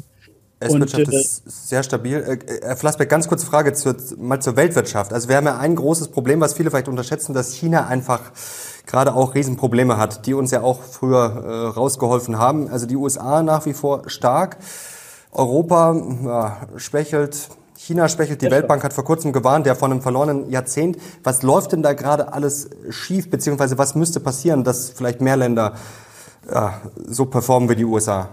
S-Wirtschaft 0.59 1.07
ist 1.09 1.67
sehr 1.69 1.83
stabil. 1.83 2.17
Äh, 2.17 2.61
Herr 2.63 2.77
Flassbeck, 2.77 3.09
ganz 3.09 3.27
kurze 3.27 3.45
Frage 3.45 3.73
zur, 3.73 3.95
mal 4.17 4.41
zur 4.41 4.55
Weltwirtschaft. 4.55 5.13
Also 5.13 5.29
wir 5.29 5.37
haben 5.37 5.45
ja 5.45 5.57
ein 5.57 5.75
großes 5.75 6.07
Problem, 6.09 6.41
was 6.41 6.55
viele 6.55 6.71
vielleicht 6.71 6.87
unterschätzen, 6.87 7.33
dass 7.33 7.53
China 7.53 7.87
einfach 7.87 8.31
gerade 8.87 9.13
auch 9.13 9.35
Riesenprobleme 9.35 9.97
hat, 9.97 10.25
die 10.25 10.33
uns 10.33 10.51
ja 10.51 10.61
auch 10.61 10.81
früher 10.81 11.43
äh, 11.45 11.67
rausgeholfen 11.77 12.39
haben. 12.39 12.69
Also 12.69 12.87
die 12.87 12.95
USA 12.95 13.43
nach 13.43 13.65
wie 13.65 13.73
vor 13.73 14.09
stark, 14.09 14.57
Europa 15.31 15.95
ja, 16.25 16.67
schwächelt, 16.77 17.49
China 17.77 18.09
schwächelt, 18.09 18.41
die 18.41 18.49
Weltbank 18.49 18.83
hat 18.83 18.93
vor 18.93 19.03
kurzem 19.03 19.31
gewarnt, 19.31 19.67
ja 19.67 19.75
von 19.75 19.91
einem 19.91 20.01
verlorenen 20.01 20.49
Jahrzehnt. 20.49 20.97
Was 21.23 21.43
läuft 21.43 21.73
denn 21.73 21.83
da 21.83 21.93
gerade 21.93 22.33
alles 22.33 22.69
schief, 22.89 23.29
beziehungsweise 23.29 23.77
was 23.77 23.93
müsste 23.93 24.19
passieren, 24.19 24.63
dass 24.63 24.89
vielleicht 24.89 25.21
mehr 25.21 25.37
Länder 25.37 25.75
ja, 26.51 26.81
so 27.05 27.25
performen 27.25 27.69
wie 27.69 27.75
die 27.75 27.85
USA? 27.85 28.29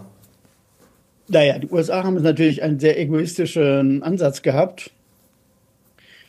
Naja, 1.28 1.58
die 1.58 1.68
USA 1.68 2.04
haben 2.04 2.20
natürlich 2.22 2.62
einen 2.62 2.80
sehr 2.80 2.98
egoistischen 2.98 4.02
Ansatz 4.02 4.40
gehabt. 4.42 4.90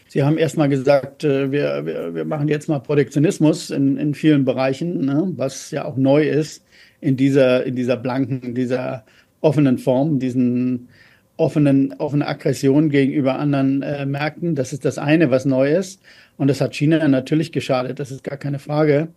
Sie 0.07 0.23
haben 0.23 0.37
erstmal 0.37 0.69
gesagt, 0.69 1.23
äh, 1.23 1.51
wir, 1.51 1.85
wir, 1.85 2.15
wir 2.15 2.25
machen 2.25 2.47
jetzt 2.47 2.69
mal 2.69 2.79
Protektionismus 2.79 3.69
in, 3.69 3.97
in 3.97 4.13
vielen 4.13 4.45
Bereichen, 4.45 5.05
ne, 5.05 5.31
was 5.35 5.71
ja 5.71 5.85
auch 5.85 5.95
neu 5.95 6.27
ist 6.27 6.63
in 7.01 7.17
dieser, 7.17 7.65
in 7.65 7.75
dieser 7.75 7.97
blanken, 7.97 8.55
dieser 8.55 9.03
offenen 9.41 9.77
Form, 9.77 10.19
diesen 10.19 10.89
offenen, 11.37 11.93
offene 11.93 12.27
Aggression 12.27 12.89
gegenüber 12.89 13.37
anderen 13.37 13.81
äh, 13.81 14.05
Märkten. 14.05 14.55
Das 14.55 14.73
ist 14.73 14.85
das 14.85 14.97
eine, 14.97 15.31
was 15.31 15.45
neu 15.45 15.73
ist. 15.73 16.01
Und 16.37 16.47
das 16.47 16.61
hat 16.61 16.75
China 16.75 17.05
natürlich 17.07 17.51
geschadet, 17.51 17.99
das 17.99 18.11
ist 18.11 18.23
gar 18.23 18.37
keine 18.37 18.59
Frage. 18.59 19.09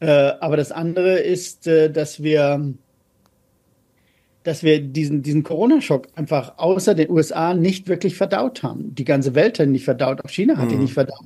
Äh, 0.00 0.32
aber 0.40 0.56
das 0.56 0.72
andere 0.72 1.18
ist, 1.18 1.66
äh, 1.66 1.90
dass 1.90 2.22
wir 2.22 2.74
dass 4.46 4.62
wir 4.62 4.80
diesen, 4.80 5.22
diesen 5.22 5.42
Corona-Schock 5.42 6.06
einfach 6.14 6.58
außer 6.58 6.94
den 6.94 7.10
USA 7.10 7.52
nicht 7.52 7.88
wirklich 7.88 8.14
verdaut 8.14 8.62
haben. 8.62 8.94
Die 8.94 9.04
ganze 9.04 9.34
Welt 9.34 9.58
hat 9.58 9.66
ihn 9.66 9.72
nicht 9.72 9.84
verdaut, 9.84 10.24
auch 10.24 10.30
China 10.30 10.56
hat 10.56 10.70
ihn 10.70 10.76
mhm. 10.76 10.82
nicht 10.82 10.94
verdaut. 10.94 11.24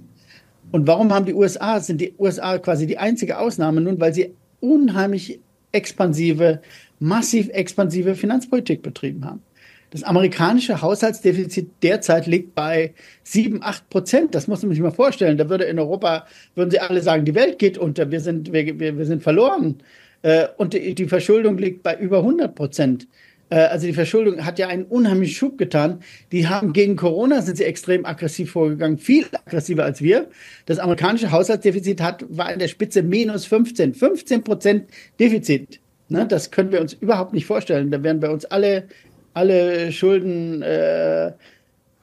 Und 0.72 0.87
warum 0.87 1.12
haben 1.12 1.26
die 1.26 1.35
USA, 1.35 1.80
sind 1.80 2.00
die 2.00 2.14
USA 2.18 2.56
quasi 2.56 2.87
die 2.87 2.96
einzige 2.96 3.38
Ausnahme 3.38 3.83
nun, 3.83 4.00
weil 4.00 4.14
sie 4.14 4.33
unheimlich 4.61 5.38
expansive, 5.72 6.62
massiv 6.98 7.50
expansive 7.50 8.14
Finanzpolitik 8.14 8.83
betrieben 8.83 9.24
haben. 9.26 9.42
Das 9.90 10.05
amerikanische 10.05 10.83
Haushaltsdefizit 10.83 11.70
derzeit 11.83 12.26
liegt 12.26 12.55
bei 12.55 12.94
7, 13.24 13.62
8 13.62 13.90
Prozent. 13.90 14.35
Das 14.35 14.46
muss 14.46 14.62
man 14.62 14.70
sich 14.70 14.81
mal 14.81 14.92
vorstellen. 14.92 15.37
Da 15.37 15.50
würde 15.50 15.64
in 15.64 15.79
Europa, 15.79 16.26
würden 16.55 16.70
sie 16.70 16.79
alle 16.79 17.03
sagen, 17.03 17.24
die 17.24 17.35
Welt 17.35 17.59
geht 17.59 17.76
unter, 17.76 18.11
wir 18.11 18.20
sind, 18.20 18.53
wir, 18.53 18.79
wir, 18.79 18.96
wir 18.98 19.05
sind 19.05 19.22
verloren. 19.22 19.83
Äh, 20.22 20.46
und 20.57 20.74
die, 20.74 21.07
Verschuldung 21.07 21.59
liegt 21.59 21.83
bei 21.83 21.96
über 21.96 22.18
100 22.18 22.55
Prozent. 22.55 23.09
Äh, 23.48 23.57
also 23.57 23.87
die 23.87 23.92
Verschuldung 23.92 24.44
hat 24.44 24.61
ja 24.61 24.68
einen 24.68 24.85
unheimlichen 24.85 25.35
Schub 25.35 25.59
getan. 25.59 26.00
Die 26.31 26.46
haben 26.46 26.72
gegen 26.72 26.94
Corona 26.94 27.42
sind 27.42 27.57
sie 27.57 27.64
extrem 27.64 28.07
aggressiv 28.07 28.53
vorgegangen, 28.53 28.98
viel 28.98 29.26
aggressiver 29.44 29.85
als 29.85 30.00
wir. 30.00 30.29
Das 30.66 30.79
amerikanische 30.79 31.33
Haushaltsdefizit 31.33 32.00
hat, 32.00 32.24
war 32.29 32.53
in 32.53 32.61
der 32.61 32.68
Spitze 32.68 33.03
minus 33.03 33.44
15, 33.46 33.94
15 33.94 34.44
Prozent 34.44 34.88
Defizit. 35.18 35.81
Ne, 36.11 36.26
das 36.26 36.50
können 36.50 36.72
wir 36.72 36.81
uns 36.81 36.92
überhaupt 36.92 37.33
nicht 37.33 37.46
vorstellen. 37.46 37.92
Da 37.92 38.03
werden 38.03 38.18
bei 38.18 38.31
uns 38.31 38.44
alle, 38.44 38.88
alle 39.35 39.93
Schulden, 39.93 40.62
äh, 40.62 41.33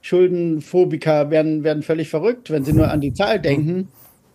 Schuldenphobiker 0.01 1.29
werden, 1.29 1.63
werden 1.63 1.83
völlig 1.83 2.09
verrückt, 2.09 2.49
wenn 2.49 2.63
sie 2.63 2.73
nur 2.73 2.89
an 2.89 3.01
die 3.01 3.13
Zahl 3.13 3.39
denken. 3.39 3.89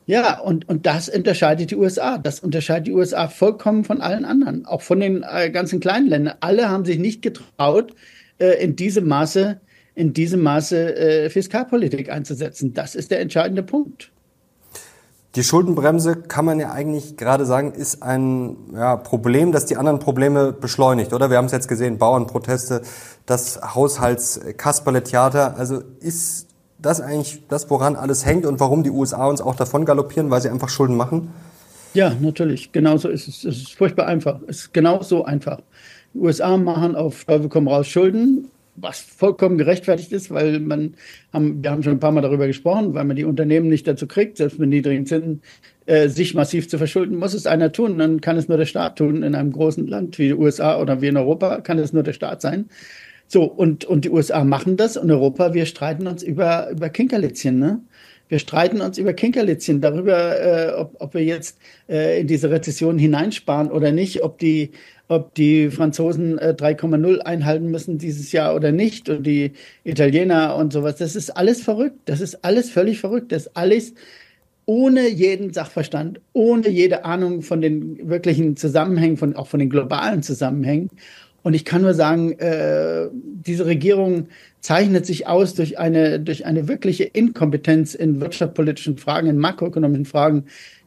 Ja, 0.07 0.40
und, 0.40 0.68
und 0.68 0.85
das 0.87 1.09
unterscheidet 1.09 1.70
die 1.70 1.76
USA. 1.76 2.18
Das 2.18 2.40
unterscheidet 2.40 2.88
die 2.88 2.92
USA 2.92 3.28
vollkommen 3.28 3.85
von 3.85 4.00
allen 4.00 4.24
anderen, 4.24 4.66
auch 4.66 4.83
von 4.83 5.00
den 5.00 5.22
äh, 5.22 5.50
ganzen 5.50 5.81
kleinen 5.81 6.09
Ländern. 6.09 6.35
Alle 6.40 6.68
haben 6.68 6.85
sich 6.85 6.98
nicht 6.98 7.22
getraut, 7.22 7.94
äh, 8.38 8.62
in 8.62 8.76
diesem 8.76 9.07
Maße, 9.07 9.61
in 9.94 10.12
diesem 10.12 10.42
Maße 10.42 10.96
äh, 10.96 11.31
Fiskalpolitik 11.31 12.11
einzusetzen. 12.11 12.74
Das 12.74 12.94
ist 12.94 13.11
der 13.11 13.20
entscheidende 13.20 13.62
Punkt. 13.62 14.12
Die 15.34 15.42
Schuldenbremse 15.42 16.16
kann 16.16 16.44
man 16.44 16.60
ja 16.60 16.72
eigentlich 16.72 17.16
gerade 17.16 17.46
sagen, 17.46 17.72
ist 17.72 18.02
ein 18.02 18.56
ja, 18.74 18.96
Problem, 18.96 19.50
das 19.50 19.64
die 19.64 19.78
anderen 19.78 19.98
Probleme 19.98 20.52
beschleunigt, 20.52 21.14
oder? 21.14 21.30
Wir 21.30 21.38
haben 21.38 21.46
es 21.46 21.52
jetzt 21.52 21.68
gesehen, 21.68 21.96
Bauernproteste, 21.96 22.82
das 23.24 23.58
Haushaltskasperle-Theater. 23.74 25.56
Also 25.56 25.82
ist 26.00 26.48
das 26.78 27.00
eigentlich 27.00 27.44
das, 27.48 27.70
woran 27.70 27.96
alles 27.96 28.26
hängt 28.26 28.44
und 28.44 28.60
warum 28.60 28.82
die 28.82 28.90
USA 28.90 29.26
uns 29.26 29.40
auch 29.40 29.54
davon 29.54 29.86
galoppieren, 29.86 30.30
weil 30.30 30.42
sie 30.42 30.50
einfach 30.50 30.68
Schulden 30.68 30.96
machen? 30.96 31.32
Ja, 31.94 32.12
natürlich. 32.20 32.72
Genauso 32.72 33.08
ist 33.08 33.26
es. 33.26 33.44
Es 33.44 33.56
ist 33.56 33.74
furchtbar 33.74 34.06
einfach. 34.06 34.40
Es 34.48 34.60
ist 34.60 34.74
genau 34.74 35.02
so 35.02 35.24
einfach. 35.24 35.60
Die 36.12 36.18
USA 36.18 36.58
machen 36.58 36.94
auf 36.94 37.24
Teufel 37.24 37.48
komm 37.48 37.68
raus 37.68 37.86
Schulden 37.86 38.50
was 38.74 39.00
vollkommen 39.00 39.58
gerechtfertigt 39.58 40.12
ist, 40.12 40.30
weil 40.30 40.61
man 40.61 40.94
haben, 41.32 41.62
wir 41.62 41.70
haben 41.70 41.82
schon 41.82 41.92
ein 41.92 42.00
paar 42.00 42.12
Mal 42.12 42.22
darüber 42.22 42.46
gesprochen, 42.46 42.94
weil 42.94 43.04
man 43.04 43.16
die 43.16 43.24
Unternehmen 43.24 43.68
nicht 43.68 43.87
dazu 43.87 44.06
kriegt, 44.06 44.38
selbst 44.38 44.58
mit 44.58 44.70
niedrigen 44.70 45.06
Zinsen, 45.06 45.42
äh, 45.87 46.08
sich 46.08 46.35
massiv 46.35 46.68
zu 46.68 46.78
verschulden, 46.78 47.18
muss 47.18 47.35
es 47.35 47.46
einer 47.46 47.72
tun. 47.72 47.98
Dann 47.98 48.20
kann 48.20 48.37
es 48.37 48.48
nur 48.48 48.56
der 48.56 48.66
Staat 48.66 48.96
tun. 48.96 49.22
In 49.22 49.35
einem 49.35 49.52
großen 49.52 49.87
Land 49.87 50.18
wie 50.18 50.28
die 50.28 50.35
USA 50.35 50.80
oder 50.80 51.02
wie 51.02 51.08
in 51.08 51.16
Europa 51.16 51.61
kann 51.61 51.78
es 51.78 51.92
nur 51.92 52.02
der 52.02 52.12
Staat 52.12 52.40
sein. 52.40 52.68
So, 53.26 53.44
und, 53.44 53.85
und 53.85 54.04
die 54.04 54.11
USA 54.11 54.44
machen 54.44 54.76
das 54.76 54.96
und 54.96 55.11
Europa, 55.11 55.54
wir 55.54 55.66
streiten 55.66 56.06
uns 56.06 56.22
über, 56.22 56.70
über 56.70 56.88
Kinkerlitzchen, 56.90 57.58
ne? 57.58 57.80
Wir 58.28 58.38
streiten 58.38 58.80
uns 58.80 58.96
über 58.96 59.12
Kinkerlitzchen, 59.12 59.82
darüber, 59.82 60.40
äh, 60.40 60.72
ob, 60.72 60.96
ob 61.00 61.14
wir 61.14 61.22
jetzt 61.22 61.58
äh, 61.88 62.20
in 62.20 62.26
diese 62.26 62.50
Rezession 62.50 62.96
hineinsparen 62.98 63.70
oder 63.70 63.92
nicht, 63.92 64.22
ob 64.22 64.38
die, 64.38 64.70
ob 65.12 65.35
die 65.35 65.70
Franzosen 65.70 66.38
äh, 66.38 66.55
3,0 66.57 67.18
einhalten 67.18 67.70
müssen 67.70 67.98
dieses 67.98 68.33
Jahr 68.33 68.55
oder 68.55 68.72
nicht 68.72 69.09
und 69.09 69.27
die 69.27 69.53
Italiener 69.85 70.57
und 70.57 70.72
sowas. 70.72 70.96
Das 70.96 71.14
ist 71.14 71.31
alles 71.31 71.62
verrückt. 71.62 71.98
Das 72.07 72.20
ist 72.20 72.44
alles 72.44 72.70
völlig 72.70 72.98
verrückt. 73.01 73.31
Das 73.31 73.46
ist 73.46 73.57
alles 73.57 73.94
ohne 74.64 75.09
jeden 75.09 75.53
Sachverstand, 75.53 76.20
ohne 76.33 76.68
jede 76.70 77.05
Ahnung 77.05 77.42
von 77.42 77.61
den 77.61 78.09
wirklichen 78.09 78.57
Zusammenhängen, 78.57 79.16
von, 79.18 79.37
auch 79.37 79.48
von 79.48 79.61
den 79.61 79.70
globalen 79.70 80.22
Zusammenhängen. 80.22 80.88
Und 81.42 81.55
ich 81.55 81.64
kann 81.64 81.83
nur 81.83 81.94
sagen, 81.94 82.33
äh, 82.38 83.09
diese 83.12 83.66
Regierung 83.66 84.29
zeichnet 84.61 85.05
sich 85.05 85.27
aus 85.27 85.55
durch 85.55 85.79
eine, 85.79 86.20
durch 86.20 86.46
eine 86.46 86.68
wirkliche 86.68 87.05
Inkompetenz 87.05 87.94
in 87.94 88.20
wirtschaftspolitischen 88.20 88.96
Fragen, 88.96 89.27
in 89.27 89.38
makroökonomischen 89.38 90.07
Fragen. 90.07 90.44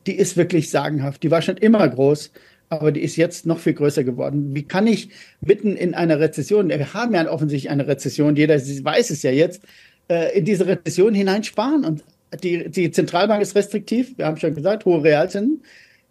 Die 0.07 0.15
ist 0.15 0.37
wirklich 0.37 0.69
sagenhaft. 0.69 1.23
Die 1.23 1.31
war 1.31 1.41
schon 1.41 1.57
immer 1.57 1.87
groß 1.87 2.31
aber 2.69 2.91
die 2.91 3.01
ist 3.01 3.15
jetzt 3.15 3.45
noch 3.45 3.59
viel 3.59 3.73
größer 3.73 4.03
geworden. 4.03 4.55
Wie 4.55 4.63
kann 4.63 4.87
ich 4.87 5.09
mitten 5.41 5.75
in 5.75 5.93
einer 5.93 6.19
Rezession, 6.19 6.69
wir 6.69 6.93
haben 6.93 7.13
ja 7.13 7.29
offensichtlich 7.29 7.69
eine 7.69 7.87
Rezession, 7.87 8.35
jeder 8.35 8.55
weiß 8.55 9.09
es 9.09 9.23
ja 9.23 9.31
jetzt, 9.31 9.61
äh, 10.09 10.37
in 10.37 10.45
diese 10.45 10.65
Rezession 10.65 11.13
hineinsparen? 11.13 11.85
Und 11.85 12.03
die, 12.43 12.69
die 12.69 12.91
Zentralbank 12.91 13.41
ist 13.41 13.55
restriktiv, 13.55 14.17
wir 14.17 14.25
haben 14.25 14.37
schon 14.37 14.55
gesagt, 14.55 14.85
hohe 14.85 15.03
Realzinsen. 15.03 15.63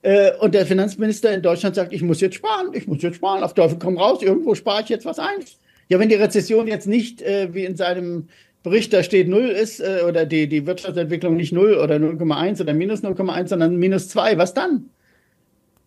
Äh, 0.02 0.32
und 0.38 0.54
der 0.54 0.66
Finanzminister 0.66 1.32
in 1.32 1.42
Deutschland 1.42 1.74
sagt, 1.74 1.92
ich 1.92 2.02
muss 2.02 2.20
jetzt 2.20 2.36
sparen, 2.36 2.68
ich 2.72 2.86
muss 2.86 3.02
jetzt 3.02 3.16
sparen, 3.16 3.42
auf 3.42 3.54
Teufel 3.54 3.78
komm 3.78 3.98
raus, 3.98 4.22
irgendwo 4.22 4.54
spare 4.54 4.82
ich 4.82 4.88
jetzt 4.88 5.06
was 5.06 5.18
ein. 5.18 5.40
Ja, 5.88 5.98
wenn 5.98 6.08
die 6.08 6.14
Rezession 6.14 6.66
jetzt 6.66 6.86
nicht, 6.86 7.20
äh, 7.22 7.52
wie 7.52 7.64
in 7.64 7.76
seinem 7.76 8.28
Bericht 8.62 8.92
da 8.94 9.02
steht, 9.02 9.28
null 9.28 9.48
ist, 9.48 9.82
oder 10.08 10.24
die, 10.24 10.48
die 10.48 10.66
Wirtschaftsentwicklung 10.66 11.36
nicht 11.36 11.52
null 11.52 11.74
oder 11.74 11.96
0,1 11.96 12.62
oder 12.62 12.72
minus 12.72 13.02
0,1, 13.02 13.48
sondern 13.48 13.76
minus 13.76 14.08
zwei, 14.08 14.38
was 14.38 14.54
dann? 14.54 14.88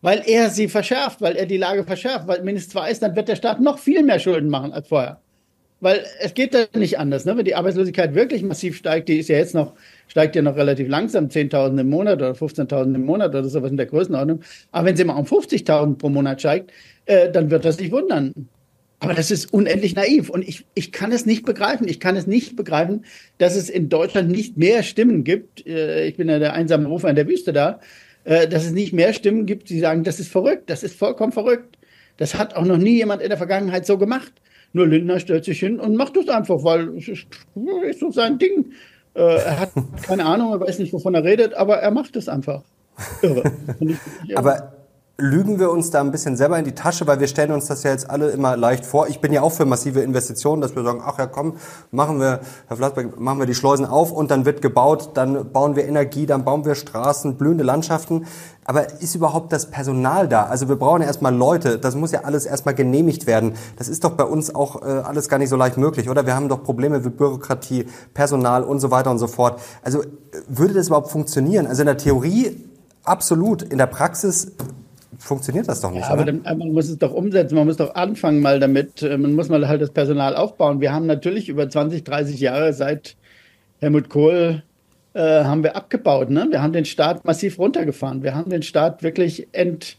Weil 0.07 0.23
er 0.25 0.49
sie 0.49 0.69
verschärft, 0.69 1.19
weil 1.19 1.35
er 1.35 1.45
die 1.45 1.57
Lage 1.57 1.83
verschärft, 1.83 2.29
weil 2.29 2.41
minus 2.41 2.69
zwei 2.69 2.89
ist, 2.89 3.01
dann 3.01 3.17
wird 3.17 3.27
der 3.27 3.35
Staat 3.35 3.59
noch 3.59 3.77
viel 3.77 4.03
mehr 4.03 4.19
Schulden 4.19 4.47
machen 4.47 4.71
als 4.71 4.87
vorher. 4.87 5.19
Weil 5.81 6.05
es 6.21 6.33
geht 6.33 6.53
da 6.53 6.63
nicht 6.77 6.97
anders. 6.97 7.25
Ne? 7.25 7.35
Wenn 7.35 7.43
die 7.43 7.55
Arbeitslosigkeit 7.55 8.15
wirklich 8.15 8.41
massiv 8.41 8.77
steigt, 8.77 9.09
die 9.09 9.17
ist 9.17 9.27
ja 9.27 9.35
jetzt 9.35 9.53
noch, 9.53 9.73
steigt 10.07 10.37
ja 10.37 10.41
noch 10.41 10.55
relativ 10.55 10.87
langsam, 10.87 11.25
10.000 11.25 11.81
im 11.81 11.89
Monat 11.89 12.19
oder 12.19 12.31
15.000 12.31 12.95
im 12.95 13.05
Monat 13.05 13.31
oder 13.31 13.43
sowas 13.49 13.69
in 13.69 13.75
der 13.75 13.85
Größenordnung. 13.85 14.43
Aber 14.71 14.87
wenn 14.87 14.95
sie 14.95 15.03
mal 15.03 15.17
um 15.17 15.25
50.000 15.25 15.97
pro 15.97 16.07
Monat 16.07 16.39
steigt, 16.39 16.71
äh, 17.05 17.29
dann 17.29 17.51
wird 17.51 17.65
das 17.65 17.77
nicht 17.77 17.91
wundern. 17.91 18.31
Aber 18.99 19.13
das 19.13 19.29
ist 19.29 19.51
unendlich 19.51 19.93
naiv. 19.93 20.29
Und 20.29 20.47
ich, 20.47 20.63
ich 20.73 20.93
kann 20.93 21.11
es 21.11 21.25
nicht 21.25 21.45
begreifen. 21.45 21.85
Ich 21.85 21.99
kann 21.99 22.15
es 22.15 22.27
nicht 22.27 22.55
begreifen, 22.55 23.03
dass 23.39 23.57
es 23.57 23.69
in 23.69 23.89
Deutschland 23.89 24.29
nicht 24.31 24.55
mehr 24.55 24.83
Stimmen 24.83 25.25
gibt. 25.25 25.67
Äh, 25.67 26.07
ich 26.07 26.15
bin 26.15 26.29
ja 26.29 26.39
der 26.39 26.53
einsame 26.53 26.87
Rufer 26.87 27.09
in 27.09 27.17
der 27.17 27.27
Wüste 27.27 27.51
da 27.51 27.81
äh, 28.27 28.47
dass 28.49 28.65
es 28.65 28.71
nicht 28.71 28.91
mehr 28.91 29.13
Stimmen 29.13 29.45
gibt, 29.45 29.69
die 29.69 29.79
sagen, 29.79 30.03
das 30.03 30.19
ist 30.19 30.29
verrückt, 30.29 30.69
das 30.69 30.83
ist 30.83 30.99
vollkommen 30.99 31.31
verrückt. 31.31 31.77
Das 32.17 32.35
hat 32.35 32.57
auch 32.57 32.65
noch 32.65 32.77
nie 32.77 32.95
jemand 32.95 33.21
in 33.21 33.29
der 33.29 33.37
Vergangenheit 33.37 33.85
so 33.85 33.97
gemacht. 33.97 34.33
Nur 34.73 34.85
Lindner 34.85 35.21
stellt 35.21 35.45
sich 35.45 35.61
hin 35.61 35.79
und 35.79 35.95
macht 35.95 36.17
es 36.17 36.27
einfach, 36.27 36.61
weil 36.61 36.89
es 36.97 37.07
ist, 37.07 37.27
ist 37.89 37.99
so 38.01 38.11
sein 38.11 38.37
Ding. 38.37 38.73
Äh, 39.13 39.21
er 39.21 39.59
hat 39.61 39.71
keine 40.03 40.25
Ahnung, 40.25 40.51
er 40.51 40.59
weiß 40.59 40.77
nicht, 40.79 40.91
wovon 40.91 41.15
er 41.15 41.23
redet, 41.23 41.53
aber 41.53 41.77
er 41.77 41.91
macht 41.91 42.17
es 42.17 42.27
einfach. 42.27 42.63
Irre. 43.21 43.49
aber 44.35 44.73
lügen 45.19 45.57
wir 45.59 45.71
uns 45.71 45.89
da 45.89 45.99
ein 45.99 46.11
bisschen 46.11 46.37
selber 46.37 46.59
in 46.59 46.65
die 46.65 46.75
Tasche, 46.75 47.07
weil 47.07 47.19
wir 47.19 47.27
stellen 47.27 47.51
uns 47.51 47.65
das 47.65 47.81
ja 47.81 47.89
jetzt 47.89 48.07
alle 48.07 48.29
immer 48.29 48.55
leicht 48.55 48.85
vor. 48.85 49.07
Ich 49.07 49.19
bin 49.19 49.33
ja 49.33 49.41
auch 49.41 49.51
für 49.51 49.65
massive 49.65 50.01
Investitionen, 50.01 50.61
dass 50.61 50.75
wir 50.75 50.83
sagen, 50.83 51.01
ach 51.03 51.17
ja 51.17 51.25
komm, 51.25 51.55
machen 51.89 52.19
wir, 52.19 52.41
Herr 52.67 52.77
Flassberg, 52.77 53.19
machen 53.19 53.39
wir 53.39 53.47
die 53.47 53.55
Schleusen 53.55 53.85
auf 53.85 54.11
und 54.11 54.29
dann 54.29 54.45
wird 54.45 54.61
gebaut, 54.61 55.11
dann 55.15 55.51
bauen 55.51 55.75
wir 55.75 55.87
Energie, 55.87 56.27
dann 56.27 56.45
bauen 56.45 56.65
wir 56.65 56.75
Straßen, 56.75 57.35
blühende 57.35 57.63
Landschaften. 57.63 58.27
Aber 58.63 59.01
ist 59.01 59.15
überhaupt 59.15 59.53
das 59.53 59.71
Personal 59.71 60.27
da? 60.27 60.43
Also 60.43 60.69
wir 60.69 60.75
brauchen 60.75 61.01
ja 61.01 61.07
erstmal 61.07 61.33
Leute, 61.33 61.79
das 61.79 61.95
muss 61.95 62.11
ja 62.11 62.21
alles 62.25 62.45
erstmal 62.45 62.75
genehmigt 62.75 63.25
werden. 63.25 63.53
Das 63.77 63.87
ist 63.87 64.03
doch 64.03 64.11
bei 64.11 64.25
uns 64.25 64.53
auch 64.53 64.83
äh, 64.83 64.85
alles 64.85 65.29
gar 65.29 65.39
nicht 65.39 65.49
so 65.49 65.55
leicht 65.55 65.77
möglich, 65.77 66.09
oder? 66.09 66.27
Wir 66.27 66.35
haben 66.35 66.47
doch 66.47 66.63
Probleme 66.63 66.99
mit 66.99 67.17
Bürokratie, 67.17 67.87
Personal 68.13 68.63
und 68.63 68.81
so 68.81 68.91
weiter 68.91 69.09
und 69.09 69.17
so 69.17 69.27
fort. 69.27 69.59
Also 69.81 70.03
würde 70.47 70.75
das 70.75 70.87
überhaupt 70.87 71.09
funktionieren? 71.09 71.65
Also 71.65 71.81
in 71.81 71.87
der 71.87 71.97
Theorie 71.97 72.63
absolut, 73.03 73.63
in 73.63 73.77
der 73.79 73.87
Praxis 73.87 74.51
funktioniert 75.17 75.67
das 75.67 75.81
doch 75.81 75.91
nicht. 75.91 76.01
Ja, 76.01 76.09
aber 76.09 76.25
dann, 76.25 76.41
man 76.43 76.71
muss 76.71 76.89
es 76.89 76.97
doch 76.97 77.13
umsetzen, 77.13 77.55
man 77.55 77.67
muss 77.67 77.77
doch 77.77 77.95
anfangen 77.95 78.41
mal 78.41 78.59
damit, 78.59 79.01
äh, 79.01 79.17
man 79.17 79.33
muss 79.33 79.49
mal 79.49 79.67
halt 79.67 79.81
das 79.81 79.91
Personal 79.91 80.35
aufbauen. 80.35 80.81
Wir 80.81 80.93
haben 80.93 81.05
natürlich 81.05 81.49
über 81.49 81.69
20, 81.69 82.03
30 82.03 82.39
Jahre 82.39 82.73
seit 82.73 83.15
Helmut 83.79 84.09
Kohl 84.09 84.63
äh, 85.13 85.43
haben 85.43 85.63
wir 85.63 85.75
abgebaut. 85.75 86.29
Ne? 86.29 86.47
Wir 86.51 86.61
haben 86.61 86.73
den 86.73 86.85
Staat 86.85 87.25
massiv 87.25 87.59
runtergefahren. 87.59 88.23
Wir 88.23 88.35
haben 88.35 88.49
den 88.49 88.63
Staat 88.63 89.03
wirklich 89.03 89.47
ent, 89.51 89.97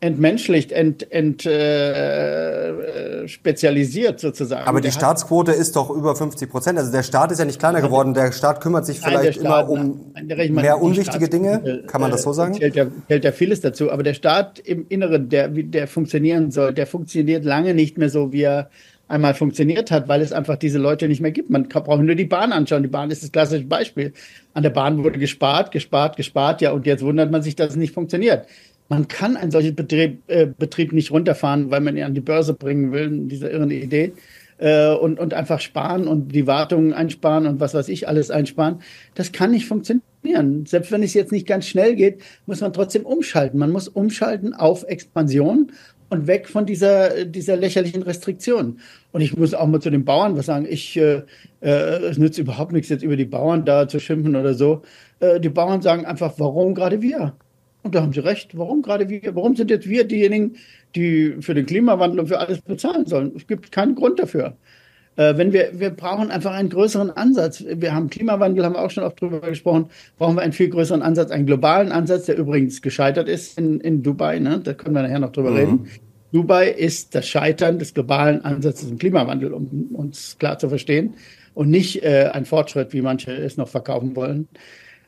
entmenschlicht, 0.00 0.70
ent, 0.70 1.10
ent 1.10 1.44
äh, 1.44 3.26
spezialisiert 3.26 4.20
sozusagen. 4.20 4.66
Aber 4.66 4.80
die 4.80 4.92
Staatsquote 4.92 5.52
ist 5.52 5.74
doch 5.74 5.90
über 5.90 6.14
50 6.14 6.48
Prozent. 6.48 6.78
Also 6.78 6.92
der 6.92 7.02
Staat 7.02 7.32
ist 7.32 7.38
ja 7.38 7.44
nicht 7.44 7.58
kleiner 7.58 7.80
geworden. 7.80 8.14
Der 8.14 8.30
Staat 8.30 8.60
kümmert 8.60 8.86
sich 8.86 9.00
vielleicht 9.00 9.40
Staat, 9.40 9.44
immer 9.44 9.68
um 9.68 10.12
nein, 10.14 10.54
mehr 10.54 10.80
unwichtige 10.80 11.28
Dinge. 11.28 11.82
Kann 11.88 12.00
man 12.00 12.12
das 12.12 12.22
so 12.22 12.32
sagen? 12.32 12.54
Zählt 12.54 12.76
ja, 12.76 12.86
zählt 13.08 13.24
ja 13.24 13.32
vieles 13.32 13.60
dazu. 13.60 13.90
Aber 13.90 14.04
der 14.04 14.14
Staat 14.14 14.60
im 14.60 14.86
Inneren, 14.88 15.28
der, 15.30 15.48
der 15.48 15.88
funktionieren 15.88 16.52
soll, 16.52 16.72
der 16.72 16.86
funktioniert 16.86 17.44
lange 17.44 17.74
nicht 17.74 17.98
mehr 17.98 18.08
so, 18.08 18.32
wie 18.32 18.42
er 18.42 18.70
einmal 19.08 19.34
funktioniert 19.34 19.90
hat, 19.90 20.06
weil 20.06 20.20
es 20.20 20.32
einfach 20.32 20.56
diese 20.56 20.78
Leute 20.78 21.08
nicht 21.08 21.20
mehr 21.20 21.32
gibt. 21.32 21.50
Man 21.50 21.68
braucht 21.68 22.02
nur 22.02 22.14
die 22.14 22.26
Bahn 22.26 22.52
anschauen. 22.52 22.82
Die 22.82 22.88
Bahn 22.88 23.10
ist 23.10 23.22
das 23.22 23.32
klassische 23.32 23.64
Beispiel. 23.64 24.12
An 24.52 24.62
der 24.62 24.70
Bahn 24.70 25.02
wurde 25.02 25.18
gespart, 25.18 25.72
gespart, 25.72 26.16
gespart, 26.16 26.60
ja, 26.60 26.72
und 26.72 26.86
jetzt 26.86 27.02
wundert 27.02 27.30
man 27.30 27.42
sich, 27.42 27.56
dass 27.56 27.70
es 27.70 27.76
nicht 27.76 27.94
funktioniert 27.94 28.46
man 28.88 29.08
kann 29.08 29.36
einen 29.36 29.50
solchen 29.50 29.74
Betrieb, 29.74 30.22
äh, 30.28 30.46
Betrieb 30.46 30.92
nicht 30.92 31.10
runterfahren, 31.10 31.70
weil 31.70 31.80
man 31.80 31.96
ihn 31.96 32.04
an 32.04 32.14
die 32.14 32.20
Börse 32.20 32.54
bringen 32.54 32.92
will, 32.92 33.28
diese 33.28 33.48
irren 33.48 33.70
Idee. 33.70 34.12
Äh, 34.58 34.92
und, 34.94 35.20
und 35.20 35.34
einfach 35.34 35.60
sparen 35.60 36.08
und 36.08 36.34
die 36.34 36.48
Wartungen 36.48 36.92
einsparen 36.92 37.46
und 37.46 37.60
was 37.60 37.74
weiß 37.74 37.88
ich 37.88 38.08
alles 38.08 38.30
einsparen. 38.30 38.80
Das 39.14 39.30
kann 39.30 39.52
nicht 39.52 39.66
funktionieren. 39.66 40.66
Selbst 40.66 40.90
wenn 40.90 41.04
es 41.04 41.14
jetzt 41.14 41.30
nicht 41.30 41.46
ganz 41.46 41.66
schnell 41.66 41.94
geht, 41.94 42.22
muss 42.46 42.60
man 42.60 42.72
trotzdem 42.72 43.06
umschalten. 43.06 43.60
Man 43.60 43.70
muss 43.70 43.86
umschalten 43.86 44.54
auf 44.54 44.82
Expansion 44.82 45.70
und 46.08 46.26
weg 46.26 46.48
von 46.48 46.66
dieser, 46.66 47.24
dieser 47.24 47.56
lächerlichen 47.56 48.02
Restriktion. 48.02 48.80
Und 49.12 49.20
ich 49.20 49.36
muss 49.36 49.54
auch 49.54 49.66
mal 49.66 49.80
zu 49.80 49.90
den 49.90 50.04
Bauern 50.04 50.36
was 50.36 50.46
sagen. 50.46 50.66
Ich, 50.68 50.96
äh, 50.96 51.22
äh, 51.60 51.68
es 51.68 52.18
nützt 52.18 52.38
überhaupt 52.38 52.72
nichts, 52.72 52.88
jetzt 52.88 53.04
über 53.04 53.16
die 53.16 53.26
Bauern 53.26 53.64
da 53.64 53.86
zu 53.86 54.00
schimpfen 54.00 54.34
oder 54.34 54.54
so. 54.54 54.82
Äh, 55.20 55.38
die 55.38 55.50
Bauern 55.50 55.82
sagen 55.82 56.04
einfach, 56.04 56.34
warum 56.38 56.74
gerade 56.74 57.00
wir? 57.00 57.34
Und 57.88 57.94
da 57.94 58.02
haben 58.02 58.12
Sie 58.12 58.20
recht. 58.20 58.58
Warum 58.58 58.82
gerade 58.82 59.08
wir? 59.08 59.34
Warum 59.34 59.56
sind 59.56 59.70
jetzt 59.70 59.88
wir 59.88 60.04
diejenigen, 60.04 60.56
die 60.94 61.36
für 61.40 61.54
den 61.54 61.64
Klimawandel 61.64 62.20
und 62.20 62.26
für 62.26 62.38
alles 62.38 62.60
bezahlen 62.60 63.06
sollen? 63.06 63.32
Es 63.34 63.46
gibt 63.46 63.72
keinen 63.72 63.94
Grund 63.94 64.18
dafür. 64.18 64.58
Äh, 65.16 65.38
wenn 65.38 65.54
wir, 65.54 65.80
wir 65.80 65.88
brauchen 65.88 66.30
einfach 66.30 66.52
einen 66.52 66.68
größeren 66.68 67.10
Ansatz. 67.10 67.64
Wir 67.66 67.94
haben 67.94 68.10
Klimawandel, 68.10 68.62
haben 68.62 68.74
wir 68.74 68.82
auch 68.82 68.90
schon 68.90 69.04
oft 69.04 69.18
drüber 69.18 69.40
gesprochen. 69.40 69.86
Brauchen 70.18 70.36
wir 70.36 70.42
einen 70.42 70.52
viel 70.52 70.68
größeren 70.68 71.00
Ansatz, 71.00 71.30
einen 71.30 71.46
globalen 71.46 71.90
Ansatz, 71.90 72.26
der 72.26 72.36
übrigens 72.36 72.82
gescheitert 72.82 73.26
ist 73.26 73.58
in, 73.58 73.80
in 73.80 74.02
Dubai. 74.02 74.38
Ne? 74.38 74.60
Da 74.62 74.74
können 74.74 74.94
wir 74.94 75.00
nachher 75.00 75.20
noch 75.20 75.32
drüber 75.32 75.52
mhm. 75.52 75.56
reden. 75.56 75.86
Dubai 76.30 76.68
ist 76.68 77.14
das 77.14 77.26
Scheitern 77.26 77.78
des 77.78 77.94
globalen 77.94 78.44
Ansatzes 78.44 78.90
im 78.90 78.98
Klimawandel, 78.98 79.54
um 79.54 79.94
uns 79.94 80.36
klar 80.38 80.58
zu 80.58 80.68
verstehen. 80.68 81.14
Und 81.54 81.70
nicht 81.70 82.02
äh, 82.02 82.28
ein 82.34 82.44
Fortschritt, 82.44 82.92
wie 82.92 83.00
manche 83.00 83.32
es 83.32 83.56
noch 83.56 83.68
verkaufen 83.68 84.14
wollen. 84.14 84.46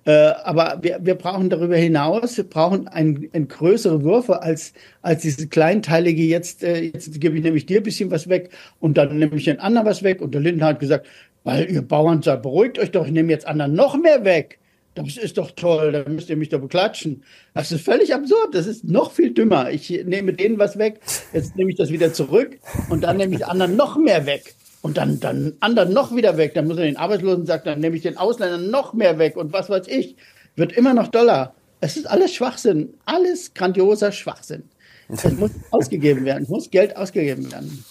Äh, 0.04 0.32
aber 0.44 0.78
wir, 0.82 0.98
wir 1.02 1.14
brauchen 1.14 1.50
darüber 1.50 1.76
hinaus, 1.76 2.36
wir 2.36 2.44
brauchen 2.44 2.88
ein, 2.88 3.28
ein 3.32 3.48
größere 3.48 4.02
Würfe 4.02 4.42
als, 4.42 4.72
als 5.02 5.22
diese 5.22 5.46
kleinteilige, 5.48 6.22
jetzt, 6.22 6.62
äh, 6.62 6.80
jetzt 6.80 7.20
gebe 7.20 7.36
ich 7.36 7.44
nämlich 7.44 7.66
dir 7.66 7.78
ein 7.80 7.82
bisschen 7.82 8.10
was 8.10 8.28
weg 8.28 8.50
und 8.78 8.96
dann 8.96 9.18
nehme 9.18 9.36
ich 9.36 9.44
den 9.44 9.60
anderen 9.60 9.86
was 9.86 10.02
weg. 10.02 10.22
Und 10.22 10.32
der 10.32 10.40
Linden 10.40 10.64
hat 10.64 10.80
gesagt, 10.80 11.06
weil 11.44 11.70
ihr 11.70 11.82
Bauern 11.82 12.22
sagt, 12.22 12.42
beruhigt 12.42 12.78
euch 12.78 12.90
doch, 12.90 13.06
ich 13.06 13.12
nehme 13.12 13.30
jetzt 13.30 13.46
anderen 13.46 13.74
noch 13.74 13.96
mehr 13.96 14.24
weg. 14.24 14.58
Das 14.94 15.16
ist 15.16 15.38
doch 15.38 15.52
toll, 15.52 15.92
da 15.92 16.08
müsst 16.08 16.30
ihr 16.30 16.36
mich 16.36 16.48
doch 16.48 16.60
beklatschen. 16.60 17.22
Das 17.54 17.70
ist 17.70 17.84
völlig 17.84 18.12
absurd, 18.12 18.54
das 18.54 18.66
ist 18.66 18.84
noch 18.84 19.12
viel 19.12 19.32
dümmer. 19.32 19.70
Ich 19.70 19.88
nehme 20.04 20.32
denen 20.32 20.58
was 20.58 20.78
weg, 20.78 21.00
jetzt 21.32 21.56
nehme 21.56 21.70
ich 21.70 21.76
das 21.76 21.90
wieder 21.90 22.12
zurück 22.12 22.58
und 22.88 23.02
dann 23.02 23.16
nehme 23.16 23.36
ich 23.36 23.46
anderen 23.46 23.76
noch 23.76 23.96
mehr 23.96 24.26
weg 24.26 24.54
und 24.82 24.96
dann, 24.96 25.20
dann 25.20 25.54
anderen 25.60 25.92
noch 25.92 26.14
wieder 26.14 26.36
weg. 26.36 26.54
Dann 26.54 26.66
muss 26.66 26.78
er 26.78 26.84
den 26.84 26.96
Arbeitslosen 26.96 27.46
sagen, 27.46 27.62
dann 27.64 27.80
nehme 27.80 27.96
ich 27.96 28.02
den 28.02 28.16
Ausländern 28.16 28.70
noch 28.70 28.94
mehr 28.94 29.18
weg 29.18 29.36
und 29.36 29.52
was 29.52 29.68
weiß 29.68 29.86
ich. 29.88 30.16
Wird 30.56 30.72
immer 30.72 30.94
noch 30.94 31.08
Dollar. 31.08 31.54
Es 31.80 31.96
ist 31.96 32.08
alles 32.08 32.32
Schwachsinn. 32.32 32.94
Alles 33.04 33.54
grandioser 33.54 34.12
Schwachsinn. 34.12 34.64
Es 35.08 35.24
muss 35.38 35.50
ausgegeben 35.70 36.24
werden. 36.24 36.44
Es 36.44 36.48
muss 36.48 36.70
Geld 36.70 36.96
ausgegeben 36.96 37.50
werden. 37.52 37.84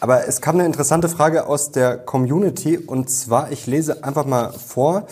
Aber 0.00 0.26
es 0.26 0.40
kam 0.40 0.56
eine 0.56 0.66
interessante 0.66 1.08
Frage 1.08 1.46
aus 1.46 1.70
der 1.70 1.96
Community 1.96 2.76
und 2.76 3.08
zwar, 3.08 3.52
ich 3.52 3.68
lese 3.68 4.02
einfach 4.02 4.26
mal 4.26 4.52
vor. 4.52 5.06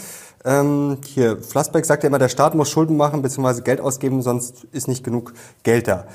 Ähm, 0.44 0.98
hier, 1.06 1.40
Flassbeck 1.40 1.84
sagt 1.84 2.02
ja 2.02 2.08
immer, 2.08 2.18
der 2.18 2.28
Staat 2.28 2.56
muss 2.56 2.70
Schulden 2.70 2.96
machen 2.96 3.22
bzw. 3.22 3.60
Geld 3.60 3.80
ausgeben, 3.80 4.20
sonst 4.20 4.64
ist 4.72 4.88
nicht 4.88 5.04
genug 5.04 5.34
Geld 5.62 5.86
da. 5.86 6.06